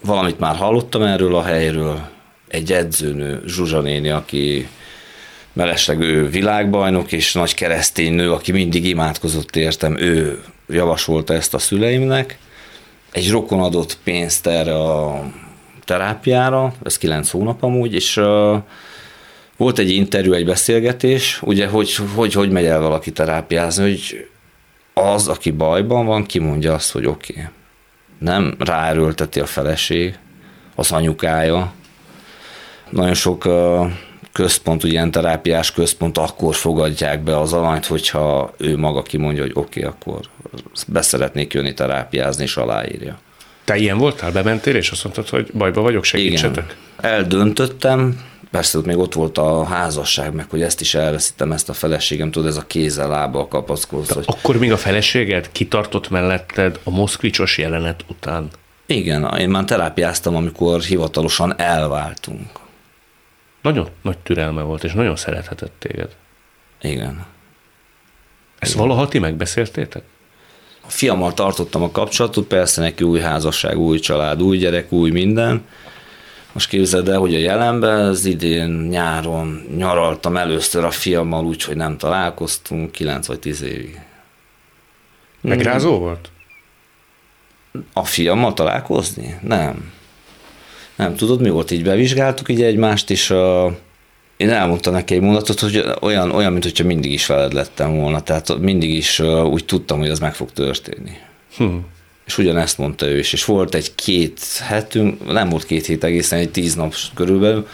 Valamit 0.05 0.39
már 0.39 0.57
hallottam 0.57 1.03
erről 1.03 1.35
a 1.37 1.43
helyről, 1.43 2.09
egy 2.49 2.73
edzőnő, 2.73 3.43
Zsuzsa 3.47 3.81
néni, 3.81 4.09
aki 4.09 4.69
mellesleg 5.53 6.01
ő 6.01 6.29
világbajnok, 6.29 7.13
és 7.13 7.33
nagy 7.33 7.55
keresztény 7.55 8.13
nő, 8.13 8.33
aki 8.33 8.53
mindig 8.53 8.85
imádkozott 8.85 9.57
értem, 9.57 9.99
ő 9.99 10.43
javasolta 10.69 11.35
ezt 11.35 11.55
a 11.55 11.59
szüleimnek. 11.59 12.39
Egy 13.13 13.31
rokon 13.31 13.61
adott 13.61 13.99
pénzt 14.05 14.47
erre 14.47 14.75
a 14.75 15.23
terápiára, 15.85 16.75
ez 16.83 16.99
kilenc 16.99 17.31
hónap 17.31 17.63
amúgy, 17.63 17.95
és 17.95 18.17
uh, 18.17 18.57
volt 19.57 19.79
egy 19.79 19.91
interjú, 19.91 20.33
egy 20.33 20.45
beszélgetés, 20.45 21.43
ugye, 21.43 21.67
hogy, 21.67 21.95
hogy 22.15 22.33
hogy 22.33 22.51
megy 22.51 22.65
el 22.65 22.81
valaki 22.81 23.13
terápiázni, 23.13 23.83
hogy 23.83 24.29
az, 24.95 25.29
aki 25.29 25.51
bajban 25.51 26.07
van, 26.07 26.27
kimondja 26.27 26.75
azt, 26.75 26.93
hogy 26.93 27.07
oké. 27.07 27.33
Okay. 27.33 27.45
Nem 28.19 28.55
ráerőlteti 28.59 29.41
a 29.41 29.47
feleség, 29.47 30.19
az 30.75 30.93
anyukája, 30.93 31.73
Nagyon 32.91 33.15
sok 33.15 33.45
ö, 33.45 33.85
központ, 34.33 34.85
ilyen 34.85 35.11
terápiás 35.11 35.73
központ 35.73 36.19
akkor 36.19 36.55
fogadják 36.55 37.23
be 37.23 37.39
az 37.39 37.53
alanyt, 37.53 37.87
hogyha 37.87 38.53
ő 38.57 38.77
maga 38.77 39.03
kimondja, 39.03 39.43
hogy 39.43 39.53
oké, 39.55 39.85
okay, 39.85 39.93
akkor 39.93 40.21
beszeretnék 40.87 41.53
jönni 41.53 41.75
terápiázni, 41.75 42.43
és 42.43 42.57
aláírja. 42.57 43.19
Te 43.65 43.77
ilyen 43.77 43.99
voltál? 43.99 44.33
Bementél, 44.33 44.77
és 44.77 44.91
azt 44.91 45.05
mondtad, 45.05 45.29
hogy 45.29 45.51
bajba 45.55 45.81
vagyok, 45.81 46.05
segítsetek? 46.05 46.77
Eldöntöttem, 46.97 48.21
persze 48.51 48.79
ott 48.79 48.85
még 48.85 48.97
ott 48.97 49.15
volt 49.15 49.39
a 49.39 49.65
házasság, 49.65 50.35
meg 50.35 50.51
hogy 50.51 50.63
ezt 50.63 50.81
is 50.81 50.95
elveszítem, 50.95 51.53
ezt 51.53 51.69
a 51.69 51.73
feleségem, 51.73 52.31
tudod, 52.31 52.49
ez 52.49 52.57
a 52.57 52.67
kézzel, 52.67 53.09
lábbal 53.09 53.49
kapaszkodsz. 53.49 54.13
Hogy... 54.13 54.25
Akkor 54.27 54.59
még 54.59 54.73
a 54.73 54.77
feleséged 54.77 55.53
kitartott 55.53 56.11
melletted 56.11 56.79
a 56.85 56.91
moszkvicsos 56.91 57.59
jelenet 57.59 58.05
után? 58.09 58.49
Igen, 58.87 59.35
én 59.39 59.49
már 59.49 59.65
terápiáztam, 59.65 60.37
amikor 60.37 60.81
hivatalosan 60.81 61.61
elváltunk. 61.61 62.51
Nagyon 63.69 63.89
nagy 64.03 64.19
türelme 64.19 64.63
volt, 64.63 64.85
és 64.85 64.93
nagyon 64.93 65.17
szerethetett 65.17 65.73
téged. 65.79 66.17
Igen. 66.81 67.27
Ezt 68.59 68.75
valaha 68.75 69.09
ti 69.09 69.19
megbeszéltétek? 69.19 70.03
A 70.81 70.91
fiammal 70.91 71.35
tartottam 71.35 71.83
a 71.83 71.91
kapcsolatot, 71.91 72.47
persze 72.47 72.81
neki 72.81 73.05
új 73.05 73.21
házasság, 73.21 73.79
új 73.79 73.99
család, 73.99 74.43
új 74.43 74.57
gyerek, 74.57 74.93
új 74.93 75.11
minden. 75.11 75.65
Most 76.53 76.69
képzeld 76.69 77.09
el, 77.09 77.19
hogy 77.19 77.35
a 77.35 77.39
jelenben 77.39 78.05
az 78.05 78.25
idén 78.25 78.71
nyáron 78.71 79.65
nyaraltam 79.77 80.37
először 80.37 80.85
a 80.85 80.91
fiammal 80.91 81.45
úgy, 81.45 81.63
hogy 81.63 81.77
nem 81.77 81.97
találkoztunk, 81.97 82.93
9 82.93 83.27
vagy 83.27 83.39
10 83.39 83.63
évig. 83.63 84.01
Megrázó 85.41 85.99
volt? 85.99 86.31
A 87.93 88.05
fiammal 88.05 88.53
találkozni? 88.53 89.39
Nem. 89.43 89.93
Nem, 90.99 91.15
tudod, 91.15 91.41
mi 91.41 91.49
volt? 91.49 91.71
Így 91.71 91.83
bevizsgáltuk 91.83 92.49
így 92.49 92.63
egymást, 92.63 93.11
és 93.11 93.31
a, 93.31 93.77
én 94.37 94.51
elmondtam 94.51 94.93
neki 94.93 95.15
egy 95.15 95.21
mondatot, 95.21 95.61
hogy 95.61 95.85
olyan, 96.01 96.31
olyan 96.31 96.53
mint 96.53 96.65
hogyha 96.65 96.85
mindig 96.85 97.13
is 97.13 97.27
veled 97.27 97.53
lettem 97.53 97.97
volna, 97.97 98.21
tehát 98.21 98.59
mindig 98.59 98.95
is 98.95 99.21
úgy 99.45 99.65
tudtam, 99.65 99.99
hogy 99.99 100.09
ez 100.09 100.19
meg 100.19 100.35
fog 100.35 100.53
történni. 100.53 101.13
Hm. 101.57 101.77
És 102.27 102.39
ugyanezt 102.39 102.79
mondta 102.79 103.07
ő 103.07 103.19
is, 103.19 103.33
és 103.33 103.45
volt 103.45 103.75
egy 103.75 103.95
két 103.95 104.41
hetünk, 104.63 105.33
nem 105.33 105.49
volt 105.49 105.65
két 105.65 105.87
hét 105.87 106.05
egészen, 106.05 106.39
egy 106.39 106.51
tíz 106.51 106.75
nap 106.75 106.95
körülbelül, 107.15 107.67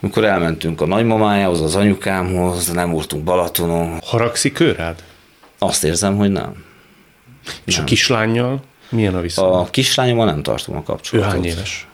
amikor 0.00 0.24
elmentünk 0.24 0.80
a 0.80 0.86
nagymamájához, 0.86 1.60
az 1.60 1.74
anyukámhoz, 1.74 2.68
nem 2.68 2.90
voltunk 2.90 3.24
Balatonon. 3.24 3.98
Haragszik 4.04 4.60
ő 4.60 4.72
rád? 4.72 5.02
Azt 5.58 5.84
érzem, 5.84 6.16
hogy 6.16 6.30
nem. 6.30 6.64
És 7.64 7.78
a 7.78 7.84
kislányjal 7.84 8.62
milyen 8.94 9.14
a 9.14 9.20
viszony? 9.20 9.44
A 9.44 9.70
kislányommal 9.70 10.26
nem 10.26 10.42
tartom 10.42 10.74
a 10.76 10.78
Ő 10.78 10.82
kapcsolatot. 10.82 11.32
hány 11.32 11.44
éves? 11.44 11.86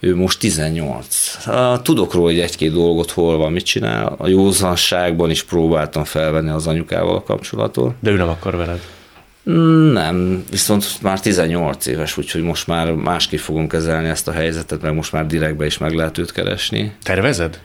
Ő 0.00 0.16
most 0.16 0.38
18. 0.38 1.36
Ah, 1.46 1.82
Tudok 1.82 2.14
róla, 2.14 2.26
hogy 2.26 2.40
egy-két 2.40 2.72
dolgot 2.72 3.10
hol 3.10 3.36
van, 3.36 3.52
mit 3.52 3.64
csinál. 3.64 4.14
A 4.18 4.28
józanságban 4.28 5.30
is 5.30 5.42
próbáltam 5.42 6.04
felvenni 6.04 6.50
az 6.50 6.66
anyukával 6.66 7.16
a 7.16 7.22
kapcsolatot. 7.22 7.94
De 8.00 8.10
ő 8.10 8.16
nem 8.16 8.28
akar 8.28 8.56
veled. 8.56 8.80
Nem, 9.92 10.44
viszont 10.50 11.02
már 11.02 11.20
18 11.20 11.86
éves, 11.86 12.16
úgyhogy 12.16 12.42
most 12.42 12.66
már 12.66 12.90
másképp 12.92 13.38
fogunk 13.38 13.68
kezelni 13.70 14.08
ezt 14.08 14.28
a 14.28 14.32
helyzetet, 14.32 14.82
mert 14.82 14.94
most 14.94 15.12
már 15.12 15.26
direktbe 15.26 15.66
is 15.66 15.78
meg 15.78 15.94
lehet 15.94 16.18
őt 16.18 16.32
keresni. 16.32 16.92
Tervezed? 17.02 17.60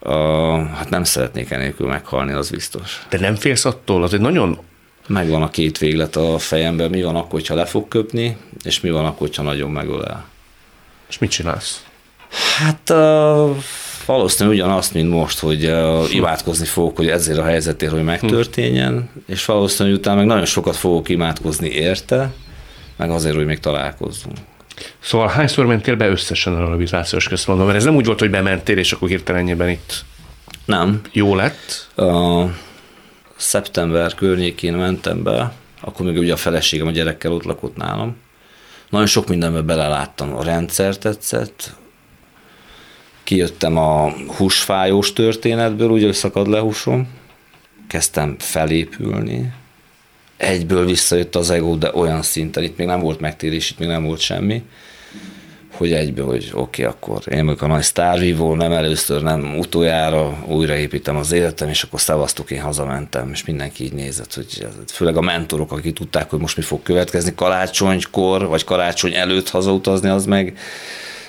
Uh, 0.00 0.12
hát 0.66 0.90
nem 0.90 1.04
szeretnék 1.04 1.50
enélkül 1.50 1.86
meghalni, 1.86 2.32
az 2.32 2.50
biztos. 2.50 3.06
De 3.10 3.18
nem 3.20 3.34
félsz 3.34 3.64
attól? 3.64 4.02
Az 4.02 4.14
egy 4.14 4.20
nagyon... 4.20 4.58
Megvan 5.06 5.42
a 5.42 5.50
két 5.50 5.78
véglet 5.78 6.16
a 6.16 6.38
fejemben, 6.38 6.90
mi 6.90 7.02
van 7.02 7.16
akkor, 7.16 7.30
hogyha 7.30 7.54
le 7.54 7.64
fog 7.64 7.88
köpni, 7.88 8.36
és 8.64 8.80
mi 8.80 8.90
van 8.90 9.04
akkor, 9.04 9.18
hogyha 9.18 9.42
nagyon 9.42 9.70
megölel. 9.70 10.24
És 11.08 11.18
mit 11.18 11.30
csinálsz? 11.30 11.84
Hát 12.58 12.90
uh, 12.90 13.56
valószínűleg 14.06 14.58
ugyanazt, 14.58 14.94
mint 14.94 15.10
most, 15.10 15.38
hogy 15.38 15.64
uh, 15.64 16.14
imádkozni 16.14 16.66
fogok, 16.66 16.96
hogy 16.96 17.08
ezért 17.08 17.38
a 17.38 17.44
helyzetért, 17.44 17.92
hogy 17.92 18.04
megtörténjen, 18.04 19.10
és 19.26 19.44
valószínűleg 19.44 19.98
utána 19.98 20.16
meg 20.16 20.26
nagyon 20.26 20.44
sokat 20.44 20.76
fogok 20.76 21.08
imádkozni 21.08 21.68
érte, 21.68 22.32
meg 22.96 23.10
azért, 23.10 23.34
hogy 23.34 23.46
még 23.46 23.58
találkozzunk. 23.58 24.36
Szóval 25.00 25.28
hányszor 25.28 25.66
mentél 25.66 25.96
be 25.96 26.08
összesen 26.08 26.54
a 26.54 26.58
rehabilitációs 26.58 27.28
központba? 27.28 27.64
Mert 27.64 27.76
ez 27.76 27.84
nem 27.84 27.96
úgy 27.96 28.06
volt, 28.06 28.20
hogy 28.20 28.30
bementél, 28.30 28.78
és 28.78 28.92
akkor 28.92 29.08
hirtelenjében 29.08 29.68
itt 29.68 30.04
Nem, 30.64 31.00
jó 31.12 31.34
lett. 31.34 31.88
a 31.96 32.42
szeptember 33.36 34.14
környékén 34.14 34.74
mentem 34.74 35.22
be, 35.22 35.52
akkor 35.80 36.06
még 36.06 36.18
ugye 36.18 36.32
a 36.32 36.36
feleségem 36.36 36.86
a 36.86 36.90
gyerekkel 36.90 37.32
ott 37.32 37.44
lakott 37.44 37.76
nálam. 37.76 38.16
Nagyon 38.90 39.06
sok 39.06 39.28
mindenbe 39.28 39.60
beleláttam. 39.60 40.36
A 40.36 40.42
rendszer 40.42 40.98
tetszett, 40.98 41.74
kijöttem 43.24 43.76
a 43.76 44.10
húsfájós 44.36 45.12
történetből, 45.12 45.90
ugye 45.90 46.12
szakad 46.12 46.48
le 46.48 46.58
húsom, 46.58 47.08
kezdtem 47.88 48.36
felépülni, 48.38 49.52
egyből 50.36 50.84
visszajött 50.84 51.34
az 51.34 51.50
ego, 51.50 51.76
de 51.76 51.90
olyan 51.94 52.22
szinten, 52.22 52.62
itt 52.62 52.76
még 52.76 52.86
nem 52.86 53.00
volt 53.00 53.20
megtérés, 53.20 53.70
itt 53.70 53.78
még 53.78 53.88
nem 53.88 54.04
volt 54.04 54.20
semmi, 54.20 54.62
hogy 55.76 55.92
egyből, 55.92 56.26
hogy 56.26 56.50
oké, 56.52 56.84
okay, 56.84 56.84
akkor 56.84 57.32
én 57.32 57.44
vagyok 57.44 57.62
a 57.62 57.66
nagy 57.66 57.82
sztárvívó, 57.82 58.54
nem 58.54 58.72
először, 58.72 59.22
nem 59.22 59.58
utoljára 59.58 60.44
újraépítem 60.46 61.16
az 61.16 61.32
életem, 61.32 61.68
és 61.68 61.82
akkor 61.82 62.00
szavaztuk, 62.00 62.50
én 62.50 62.60
hazamentem, 62.60 63.30
és 63.32 63.44
mindenki 63.44 63.84
így 63.84 63.92
nézett, 63.92 64.34
hogy 64.34 64.66
főleg 64.92 65.16
a 65.16 65.20
mentorok, 65.20 65.72
akik 65.72 65.94
tudták, 65.94 66.30
hogy 66.30 66.38
most 66.38 66.56
mi 66.56 66.62
fog 66.62 66.82
következni, 66.82 67.34
karácsonykor, 67.34 68.46
vagy 68.46 68.64
karácsony 68.64 69.14
előtt 69.14 69.48
hazautazni, 69.48 70.08
az 70.08 70.26
meg 70.26 70.58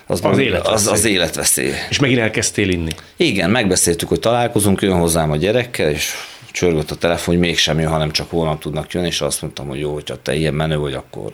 az, 0.07 0.21
meg- 0.21 0.39
életveszély. 0.39 0.73
az, 0.73 0.87
az 0.87 1.05
életveszély. 1.05 1.71
És 1.89 1.99
megint 1.99 2.19
elkezdtél 2.19 2.69
inni. 2.69 2.91
Igen, 3.15 3.49
megbeszéltük, 3.49 4.07
hogy 4.07 4.19
találkozunk, 4.19 4.81
jön 4.81 4.99
hozzám 4.99 5.31
a 5.31 5.35
gyerekkel, 5.35 5.89
és 5.89 6.13
csörgött 6.51 6.91
a 6.91 6.95
telefon, 6.95 7.35
hogy 7.35 7.43
mégsem 7.43 7.79
jön, 7.79 7.91
hanem 7.91 8.11
csak 8.11 8.29
holnap 8.29 8.59
tudnak 8.59 8.91
jönni, 8.91 9.07
és 9.07 9.21
azt 9.21 9.41
mondtam, 9.41 9.67
hogy 9.67 9.79
jó, 9.79 9.93
hogyha 9.93 10.21
te 10.21 10.35
ilyen 10.35 10.53
menő 10.53 10.77
vagy, 10.77 10.93
akkor 10.93 11.31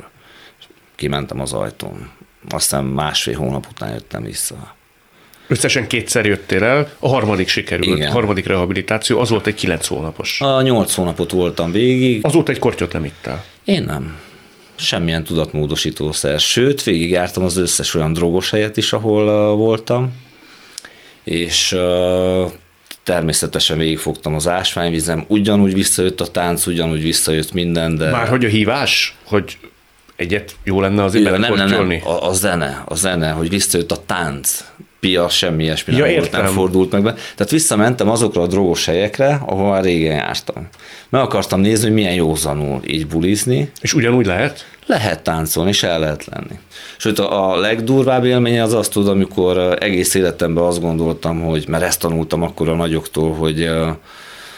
kimentem 0.96 1.40
az 1.40 1.54
ajtón. 1.54 2.12
Aztán 2.50 2.84
másfél 2.84 3.38
hónap 3.38 3.68
után 3.72 3.92
jöttem 3.92 4.24
vissza. 4.24 4.76
Összesen 5.48 5.88
kétszer 5.88 6.26
jöttél 6.26 6.64
el, 6.64 6.92
a 7.00 7.08
harmadik 7.08 7.48
sikerült, 7.48 7.98
Igen. 7.98 8.10
a 8.10 8.12
harmadik 8.12 8.46
rehabilitáció, 8.46 9.20
az 9.20 9.30
volt 9.30 9.48
egy 9.48 9.54
kilenc 9.54 9.88
hónapos. 9.88 10.42
A 10.42 10.62
nyolc 10.62 10.94
hónapot 10.94 11.32
voltam 11.32 11.72
végig, 11.72 12.26
Azóta 12.26 12.52
egy 12.52 12.60
kortyot 12.60 12.94
nem 12.94 13.06
ittál. 13.06 13.44
én 13.64 13.84
nem. 13.84 14.18
Semmilyen 14.76 15.24
tudatmódosítószer. 15.24 16.40
Sőt, 16.40 16.84
végigjártam 16.84 17.44
az 17.44 17.58
összes 17.58 17.96
olyan 17.96 18.14
drogos 18.14 18.50
helyet 18.50 18.78
is, 18.78 18.94
ahol 18.94 19.28
uh, 19.28 19.58
voltam, 19.58 20.14
és 21.24 21.72
uh, 21.72 22.52
természetesen 23.04 23.78
végigfogtam 23.78 24.36
az 24.36 24.48
ásványvizem, 24.48 25.26
ugyanúgy 25.28 25.74
visszajött 25.74 26.22
a 26.22 26.28
tánc, 26.28 26.66
ugyanúgy 26.66 27.02
visszajött 27.02 27.54
minden, 27.54 27.96
de... 27.96 28.10
Már 28.12 28.28
hogy 28.28 28.46
a 28.46 28.50
hívás, 28.50 29.16
hogy 29.24 29.58
egyet 30.16 30.56
jó 30.64 30.82
lenne 30.82 31.04
azért 31.04 31.26
Ja, 31.26 31.38
nem, 31.38 31.54
nem, 31.54 31.70
nem, 31.70 32.02
a, 32.04 32.28
a 32.28 32.34
zene, 32.34 32.84
a 32.86 32.96
zene, 32.96 33.30
hogy 33.30 33.50
visszajött 33.50 33.92
a 33.92 34.04
tánc, 34.06 34.64
pia, 35.00 35.30
semmi 35.30 35.64
ilyesmi 35.64 35.96
Ja, 35.96 36.06
nem, 36.06 36.16
volt, 36.16 36.32
nem 36.32 36.46
fordult 36.46 36.92
meg 36.92 37.04
be. 37.04 37.14
Tehát 37.14 37.52
visszamentem 37.52 38.10
azokra 38.10 38.42
a 38.42 38.48
drogos 38.48 38.86
helyekre, 38.86 39.42
ahol 39.46 39.70
már 39.70 39.84
régen 39.84 40.16
jártam. 40.16 40.68
Meg 41.10 41.22
akartam 41.22 41.60
nézni, 41.60 41.86
hogy 41.86 41.94
milyen 41.94 42.14
józanul 42.14 42.80
így 42.86 43.08
bulizni. 43.08 43.72
És 43.82 43.94
ugyanúgy 43.94 44.26
lehet? 44.26 44.66
Lehet 44.86 45.24
táncolni, 45.24 45.70
és 45.70 45.84
el 45.84 46.00
lehet 46.00 46.26
lenni. 46.26 46.60
Sőt, 46.98 47.20
a 47.20 47.56
legdurvább 47.56 48.26
élménye 48.26 48.64
az 48.64 48.74
azt 48.74 48.92
tud, 48.92 49.08
amikor 49.08 49.58
ö, 49.58 49.76
egész 49.80 50.14
életemben 50.14 50.64
azt 50.64 50.82
gondoltam, 50.82 51.42
hogy, 51.42 51.66
mert 51.68 51.84
ezt 51.84 52.00
tanultam 52.00 52.42
akkor 52.42 52.70
a 52.70 52.76
nagyoktól, 52.76 53.34
hogy 53.34 53.62
ö, 53.62 53.90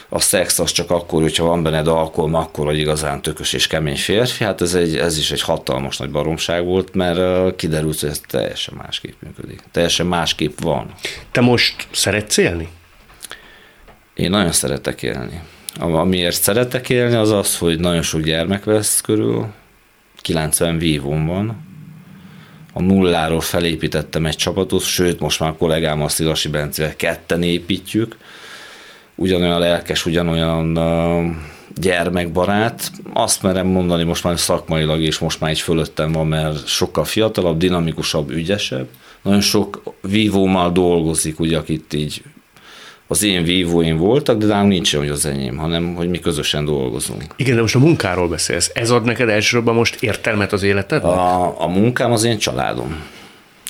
a 0.10 0.20
szex 0.20 0.60
az 0.60 0.72
csak 0.72 0.92
akkor, 0.92 1.22
hogyha 1.22 1.46
van 1.46 1.64
benned 1.64 1.88
alkohol, 1.88 2.36
akkor 2.36 2.66
vagy 2.66 2.78
igazán 2.78 3.22
tökös 3.22 3.54
és 3.54 3.68
kemény 3.68 3.98
férfi. 3.98 4.44
Hát 4.44 4.62
ez, 4.62 4.74
egy, 4.74 4.98
ez 4.98 5.18
is 5.18 5.32
egy 5.32 5.42
hatalmas 5.42 5.98
nagy 5.98 6.10
baromság 6.10 6.66
volt, 6.66 6.94
mert 6.94 7.56
kiderült, 7.56 8.00
hogy 8.00 8.10
ez 8.10 8.22
teljesen 8.28 8.74
másképp 8.78 9.22
működik. 9.22 9.64
Teljesen 9.72 10.06
másképp 10.06 10.60
van. 10.60 10.94
Te 11.32 11.42
most 11.42 11.88
szeretsz 11.92 12.38
élni? 12.38 12.70
Én 14.14 14.30
nagyon 14.30 14.52
szeretek 14.52 15.04
élni. 15.04 15.42
Am- 15.80 15.96
Amiért 15.96 16.42
szeretek 16.42 16.90
élni, 16.90 17.16
az 17.16 17.32
az, 17.32 17.58
hogy 17.58 17.80
nagyon 17.80 18.02
sok 18.02 18.22
gyermek 18.22 18.64
vesz 18.64 19.02
körül, 19.02 19.48
90 20.22 20.78
vívón 20.78 21.26
van, 21.26 21.64
a 22.74 22.82
nulláról 22.82 23.42
felépítettem 23.42 24.26
egy 24.26 24.36
csapatot, 24.36 24.82
sőt, 24.84 25.20
most 25.20 25.40
már 25.40 25.50
a 25.50 25.56
kollégámmal 25.56 26.10
Szilasi 26.10 26.50
Bencével 26.50 26.96
ketten 26.96 27.44
építjük, 27.44 28.18
ugyanolyan 29.16 29.60
lelkes, 29.60 30.06
ugyanolyan 30.06 30.80
gyermekbarát. 31.76 32.92
Azt 33.14 33.42
merem 33.42 33.68
mondani 33.68 34.04
most 34.04 34.24
már 34.24 34.40
szakmailag, 34.40 35.02
és 35.02 35.20
most 35.20 35.40
már 35.40 35.50
egy 35.50 35.60
fölöttem 35.60 36.12
van, 36.12 36.28
mert 36.28 36.68
sokkal 36.68 37.04
fiatalabb, 37.04 37.58
dinamikusabb, 37.58 38.30
ügyesebb. 38.30 38.88
Nagyon 39.22 39.42
sok 39.42 39.84
vívómmal 40.02 40.72
dolgozik, 40.72 41.40
ugye, 41.40 41.58
akit 41.58 41.94
így 41.94 42.24
az 43.08 43.24
én 43.24 43.44
vívóim 43.44 43.98
voltak, 43.98 44.38
de 44.38 44.46
nálunk 44.46 44.72
nincs 44.72 44.94
olyan, 44.94 45.06
hogy 45.06 45.16
az 45.16 45.26
enyém, 45.26 45.58
hanem 45.58 45.96
hogy 45.96 46.10
mi 46.10 46.20
közösen 46.20 46.66
dolgozunk. 46.66 47.24
Igen, 47.36 47.56
de 47.56 47.62
most 47.62 47.76
a 47.76 47.80
munkáról 47.80 48.28
beszélsz. 48.28 48.72
Ez 48.74 48.90
ad 48.90 49.04
neked 49.04 49.30
elsősorban 49.30 49.76
most 49.76 50.04
értelmet 50.04 50.54
az 50.54 50.64
életednek? 50.64 51.12
A, 51.12 51.62
a 51.62 51.68
munkám 51.68 52.12
az 52.12 52.24
én 52.24 52.38
családom. 52.38 53.04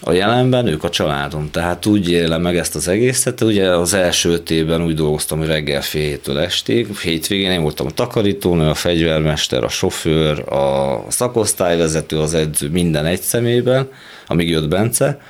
A 0.08 0.12
jelenben 0.12 0.68
ők 0.68 0.84
a 0.84 0.90
családom, 0.90 1.52
tehát 1.52 1.86
úgy 1.86 2.12
élem 2.12 2.42
meg 2.42 2.58
ezt 2.58 2.76
az 2.76 2.88
egészet. 2.88 3.42
Ugye 3.42 3.70
az 3.70 3.94
első 3.94 4.30
öt 4.30 4.50
évben 4.50 4.84
úgy 4.84 4.96
dolgoztam, 4.96 5.38
hogy 5.38 5.48
reggel 5.48 5.82
fél 5.82 6.02
héttől 6.02 6.40
estig. 6.40 6.98
Hétvégén 6.98 7.52
én 7.52 7.62
voltam 7.62 7.86
a 7.86 7.92
takarítónő, 7.92 8.70
a 8.70 8.74
fegyvermester, 8.74 9.64
a 9.64 9.70
sofőr, 9.70 10.54
a 10.54 11.04
szakosztályvezető, 11.08 12.20
az 12.20 12.34
edző, 12.34 12.70
minden 12.70 13.06
egy 13.06 13.22
szemében, 13.22 13.90
amíg 14.28 14.50
jött 14.50 14.68
Bence. 14.68 15.22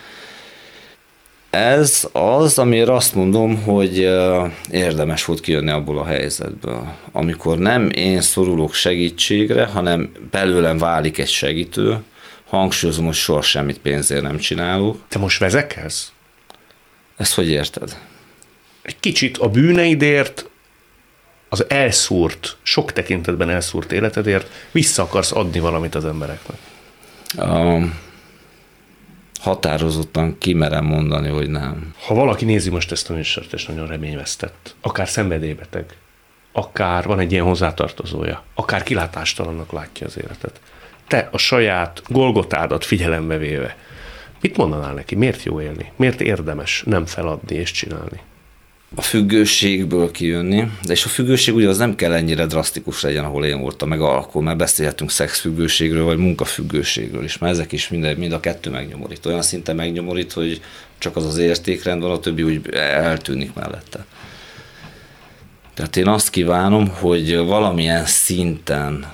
Ez 1.50 2.08
az, 2.12 2.58
amire 2.58 2.94
azt 2.94 3.16
mondom, 3.16 3.64
hogy 3.64 4.10
érdemes 4.72 5.26
volt 5.26 5.40
kijönni 5.40 5.72
abból 5.72 5.98
a 5.98 6.06
helyzetből. 6.06 6.94
Amikor 7.12 7.58
nem 7.58 7.90
én 7.90 8.22
szorulok 8.22 8.74
segítségre, 8.74 9.66
hanem 9.66 10.12
belőlem 10.32 10.78
válik 10.78 11.18
egy 11.18 11.30
segítő, 11.30 11.98
hangsúlyozom, 12.56 13.06
hogy 13.06 13.14
soha 13.14 13.42
semmit 13.42 13.80
pénzért 13.80 14.22
nem 14.22 14.38
csinálok. 14.38 15.02
Te 15.08 15.20
most 15.20 15.40
vezekelsz? 15.40 16.12
Ezt 17.18 17.34
hogy 17.34 17.50
érted? 17.50 17.98
Egy 18.82 19.00
kicsit 19.00 19.38
a 19.38 19.50
bűneidért, 19.50 20.50
az 21.50 21.66
elszúrt, 21.70 22.58
sok 22.64 22.92
tekintetben 22.92 23.50
elszúrt 23.50 23.92
életedért 23.92 24.50
vissza 24.72 25.04
akarsz 25.04 25.32
adni 25.32 25.60
valamit 25.60 25.96
az 25.96 26.06
embereknek. 26.06 26.58
A, 27.38 27.78
határozottan 29.40 30.38
kimerem 30.38 30.86
mondani, 30.86 31.30
hogy 31.30 31.50
nem. 31.50 31.94
Ha 32.06 32.14
valaki 32.14 32.46
nézi 32.46 32.70
most 32.70 32.92
ezt 32.92 33.10
a 33.10 33.14
műsort, 33.14 33.54
és 33.54 33.66
nagyon 33.66 33.88
reményvesztett, 33.88 34.76
akár 34.82 35.10
szenvedélybeteg, 35.10 35.86
akár 36.52 37.06
van 37.06 37.20
egy 37.20 37.32
ilyen 37.32 37.46
hozzátartozója, 37.46 38.44
akár 38.54 38.84
kilátástalannak 38.84 39.72
látja 39.72 40.08
az 40.08 40.18
életet, 40.18 40.60
te 41.08 41.30
a 41.32 41.38
saját 41.38 42.02
golgotádat 42.08 42.86
figyelembe 42.86 43.38
véve, 43.38 43.78
mit 44.42 44.58
mondanál 44.58 44.94
neki? 44.94 45.16
Miért 45.16 45.44
jó 45.44 45.62
élni? 45.62 45.92
Miért 45.96 46.22
érdemes 46.22 46.84
nem 46.86 47.06
feladni 47.06 47.56
és 47.56 47.72
csinálni? 47.72 48.20
a 48.96 49.02
függőségből 49.02 50.12
kijönni, 50.12 50.68
de 50.84 50.94
és 50.94 51.06
a 51.06 51.10
függőség 51.10 51.56
ugye 51.56 51.70
az 51.70 51.78
nem 51.78 51.96
kell 51.96 52.14
ennyire 52.14 52.46
drasztikus 52.46 53.02
legyen, 53.02 53.24
ahol 53.24 53.46
én 53.46 53.60
voltam, 53.60 53.90
meg 53.90 54.02
akkor 54.02 54.44
már 54.44 54.56
beszélhetünk 54.56 55.12
szexfüggőségről, 55.12 56.04
vagy 56.04 56.18
munkafüggőségről 56.18 57.24
is, 57.24 57.38
mert 57.38 57.54
ezek 57.54 57.72
is 57.72 57.88
mind, 57.88 58.18
mind 58.18 58.32
a 58.32 58.40
kettő 58.40 58.70
megnyomorít. 58.70 59.26
Olyan 59.26 59.42
szinten 59.42 59.76
megnyomorít, 59.76 60.32
hogy 60.32 60.62
csak 60.98 61.16
az 61.16 61.26
az 61.26 61.38
értékrend 61.38 62.02
van, 62.02 62.12
a 62.12 62.20
többi 62.20 62.44
úgy 62.44 62.70
eltűnik 62.74 63.54
mellette. 63.54 64.06
Tehát 65.74 65.96
én 65.96 66.08
azt 66.08 66.30
kívánom, 66.30 66.88
hogy 66.88 67.36
valamilyen 67.36 68.06
szinten 68.06 69.14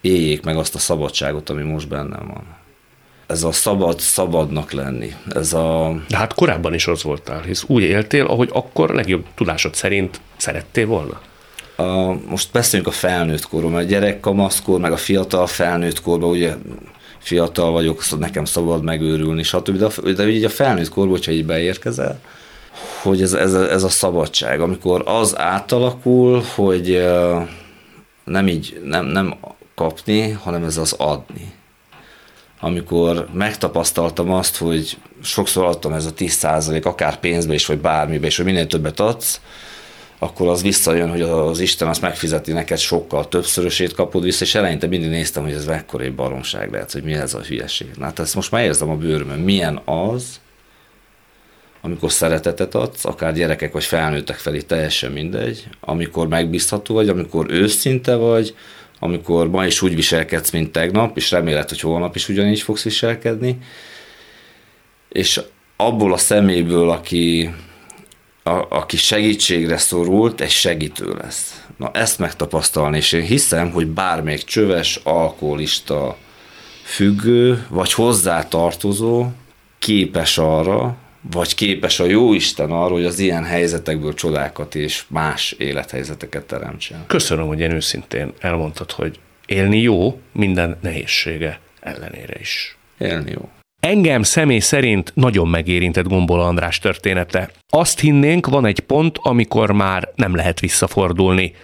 éljék 0.00 0.42
meg 0.42 0.56
azt 0.56 0.74
a 0.74 0.78
szabadságot, 0.78 1.50
ami 1.50 1.62
most 1.62 1.88
bennem 1.88 2.26
van. 2.26 2.56
Ez 3.26 3.42
a 3.42 3.52
szabad, 3.52 4.00
szabadnak 4.00 4.72
lenni. 4.72 5.14
Ez 5.34 5.52
a, 5.52 6.00
De 6.08 6.16
hát 6.16 6.34
korábban 6.34 6.74
is 6.74 6.86
az 6.86 7.02
voltál, 7.02 7.42
hisz 7.42 7.64
úgy 7.66 7.82
éltél, 7.82 8.26
ahogy 8.26 8.48
akkor 8.52 8.90
legjobb 8.90 9.24
tudásod 9.34 9.74
szerint 9.74 10.20
szerettél 10.36 10.86
volna. 10.86 11.20
a 11.76 12.16
most 12.28 12.52
beszéljünk 12.52 12.92
a 12.92 12.96
felnőtt 12.96 13.48
korról, 13.48 13.70
mert 13.70 13.84
a 13.84 13.88
gyerek 13.88 14.20
kamaszkor, 14.20 14.80
meg 14.80 14.92
a 14.92 14.96
fiatal 14.96 15.46
felnőtt 15.46 16.02
korban, 16.02 16.30
ugye 16.30 16.54
fiatal 17.18 17.70
vagyok, 17.70 18.02
szóval 18.02 18.26
nekem 18.26 18.44
szabad 18.44 18.82
megőrülni, 18.82 19.42
stb. 19.42 19.76
De, 19.76 20.12
de 20.12 20.24
ugye 20.24 20.46
a 20.46 20.50
felnőtt 20.50 20.88
korban, 20.88 21.12
hogyha 21.12 21.32
így 21.32 21.46
beérkezel, 21.46 22.20
hogy 23.02 23.22
ez, 23.22 23.32
ez, 23.32 23.54
ez 23.54 23.82
a 23.82 23.88
szabadság, 23.88 24.60
amikor 24.60 25.02
az 25.06 25.38
átalakul, 25.38 26.42
hogy 26.54 27.06
nem 28.24 28.48
így, 28.48 28.80
nem, 28.84 29.06
nem 29.06 29.34
kapni, 29.78 30.30
hanem 30.30 30.64
ez 30.64 30.76
az 30.76 30.92
adni. 30.92 31.52
Amikor 32.60 33.28
megtapasztaltam 33.32 34.30
azt, 34.32 34.56
hogy 34.56 34.96
sokszor 35.22 35.64
adtam 35.64 35.92
ez 35.92 36.06
a 36.06 36.12
10% 36.14 36.84
akár 36.84 37.20
pénzbe 37.20 37.54
is, 37.54 37.66
vagy 37.66 37.78
bármibe 37.78 38.26
is, 38.26 38.36
hogy 38.36 38.44
minél 38.44 38.66
többet 38.66 39.00
adsz, 39.00 39.40
akkor 40.18 40.48
az 40.48 40.62
visszajön, 40.62 41.10
hogy 41.10 41.20
az 41.20 41.60
Isten 41.60 41.88
azt 41.88 42.00
megfizeti 42.00 42.52
neked 42.52 42.78
sokkal 42.78 43.28
többszörösét 43.28 43.94
kapod 43.94 44.22
vissza, 44.22 44.44
és 44.44 44.54
eleinte 44.54 44.86
mindig 44.86 45.10
néztem, 45.10 45.42
hogy 45.42 45.52
ez 45.52 45.64
mekkora 45.64 46.04
egy 46.04 46.14
baromság 46.14 46.70
lehet, 46.72 46.92
hogy 46.92 47.02
mi 47.02 47.12
ez 47.12 47.34
a 47.34 47.40
hülyeség. 47.40 47.90
Na, 47.96 48.04
hát 48.04 48.18
ezt 48.18 48.34
most 48.34 48.50
már 48.50 48.64
érzem 48.64 48.90
a 48.90 48.96
bőrömön. 48.96 49.38
Milyen 49.38 49.80
az, 49.84 50.40
amikor 51.80 52.12
szeretetet 52.12 52.74
adsz, 52.74 53.04
akár 53.04 53.34
gyerekek 53.34 53.72
vagy 53.72 53.84
felnőttek 53.84 54.36
felé, 54.36 54.60
teljesen 54.60 55.12
mindegy, 55.12 55.68
amikor 55.80 56.28
megbízható 56.28 56.94
vagy, 56.94 57.08
amikor 57.08 57.46
őszinte 57.50 58.14
vagy, 58.14 58.54
amikor 58.98 59.50
ma 59.50 59.66
is 59.66 59.82
úgy 59.82 59.94
viselkedsz, 59.94 60.50
mint 60.50 60.72
tegnap, 60.72 61.16
és 61.16 61.30
reméled, 61.30 61.68
hogy 61.68 61.80
holnap 61.80 62.16
is 62.16 62.28
ugyanígy 62.28 62.60
fogsz 62.60 62.82
viselkedni, 62.82 63.58
és 65.08 65.40
abból 65.76 66.12
a 66.12 66.16
szeméből, 66.16 66.90
aki, 66.90 67.54
a, 68.42 68.66
aki 68.68 68.96
segítségre 68.96 69.76
szorult, 69.76 70.40
egy 70.40 70.50
segítő 70.50 71.12
lesz. 71.12 71.62
Na 71.76 71.90
ezt 71.92 72.18
megtapasztalni, 72.18 72.96
és 72.96 73.12
én 73.12 73.22
hiszem, 73.22 73.70
hogy 73.70 73.86
bármelyik 73.86 74.44
csöves, 74.44 75.00
alkoholista, 75.04 76.16
függő, 76.82 77.66
vagy 77.68 77.92
hozzátartozó 77.92 79.26
képes 79.78 80.38
arra, 80.38 80.96
vagy 81.30 81.54
képes 81.54 82.00
a 82.00 82.04
jó 82.04 82.32
Isten 82.34 82.70
arra, 82.70 82.92
hogy 82.92 83.04
az 83.04 83.18
ilyen 83.18 83.44
helyzetekből 83.44 84.14
csodákat 84.14 84.74
és 84.74 85.04
más 85.08 85.52
élethelyzeteket 85.58 86.44
teremtsen. 86.44 87.04
Köszönöm, 87.06 87.46
hogy 87.46 87.58
ilyen 87.58 87.72
őszintén 87.72 88.32
elmondtad, 88.38 88.90
hogy 88.90 89.18
élni 89.46 89.80
jó 89.80 90.20
minden 90.32 90.78
nehézsége 90.80 91.60
ellenére 91.80 92.34
is. 92.40 92.76
Élni 92.98 93.30
jó. 93.30 93.48
Engem 93.80 94.22
személy 94.22 94.58
szerint 94.58 95.12
nagyon 95.14 95.48
megérintett 95.48 96.06
Gombola 96.06 96.46
András 96.46 96.78
története. 96.78 97.50
Azt 97.68 98.00
hinnénk, 98.00 98.46
van 98.46 98.66
egy 98.66 98.80
pont, 98.80 99.18
amikor 99.22 99.72
már 99.72 100.08
nem 100.14 100.34
lehet 100.34 100.60
visszafordulni. 100.60 101.54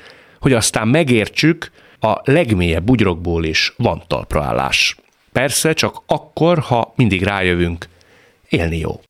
Hogy 0.41 0.53
aztán 0.53 0.89
megértsük, 0.89 1.71
a 2.01 2.21
legmélyebb 2.25 2.85
bugyrokból 2.85 3.45
is 3.45 3.73
van 3.77 4.03
talpraállás. 4.07 4.97
Persze 5.33 5.73
csak 5.73 6.03
akkor, 6.07 6.59
ha 6.59 6.93
mindig 6.97 7.23
rájövünk, 7.23 7.89
élni 8.49 8.79
jó. 8.79 9.01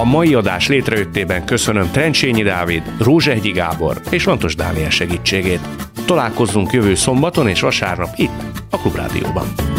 A 0.00 0.04
mai 0.04 0.34
adás 0.34 0.68
létrejöttében 0.68 1.44
köszönöm 1.44 1.90
Trencsényi 1.90 2.42
Dávid, 2.42 2.82
Rózsehgyi 2.98 3.50
Gábor 3.50 4.00
és 4.10 4.24
Lantos 4.24 4.54
Dániel 4.54 4.90
segítségét. 4.90 5.60
Találkozzunk 6.06 6.72
jövő 6.72 6.94
szombaton 6.94 7.48
és 7.48 7.60
vasárnap 7.60 8.08
itt, 8.16 8.42
a 8.70 8.78
Klubrádióban. 8.78 9.71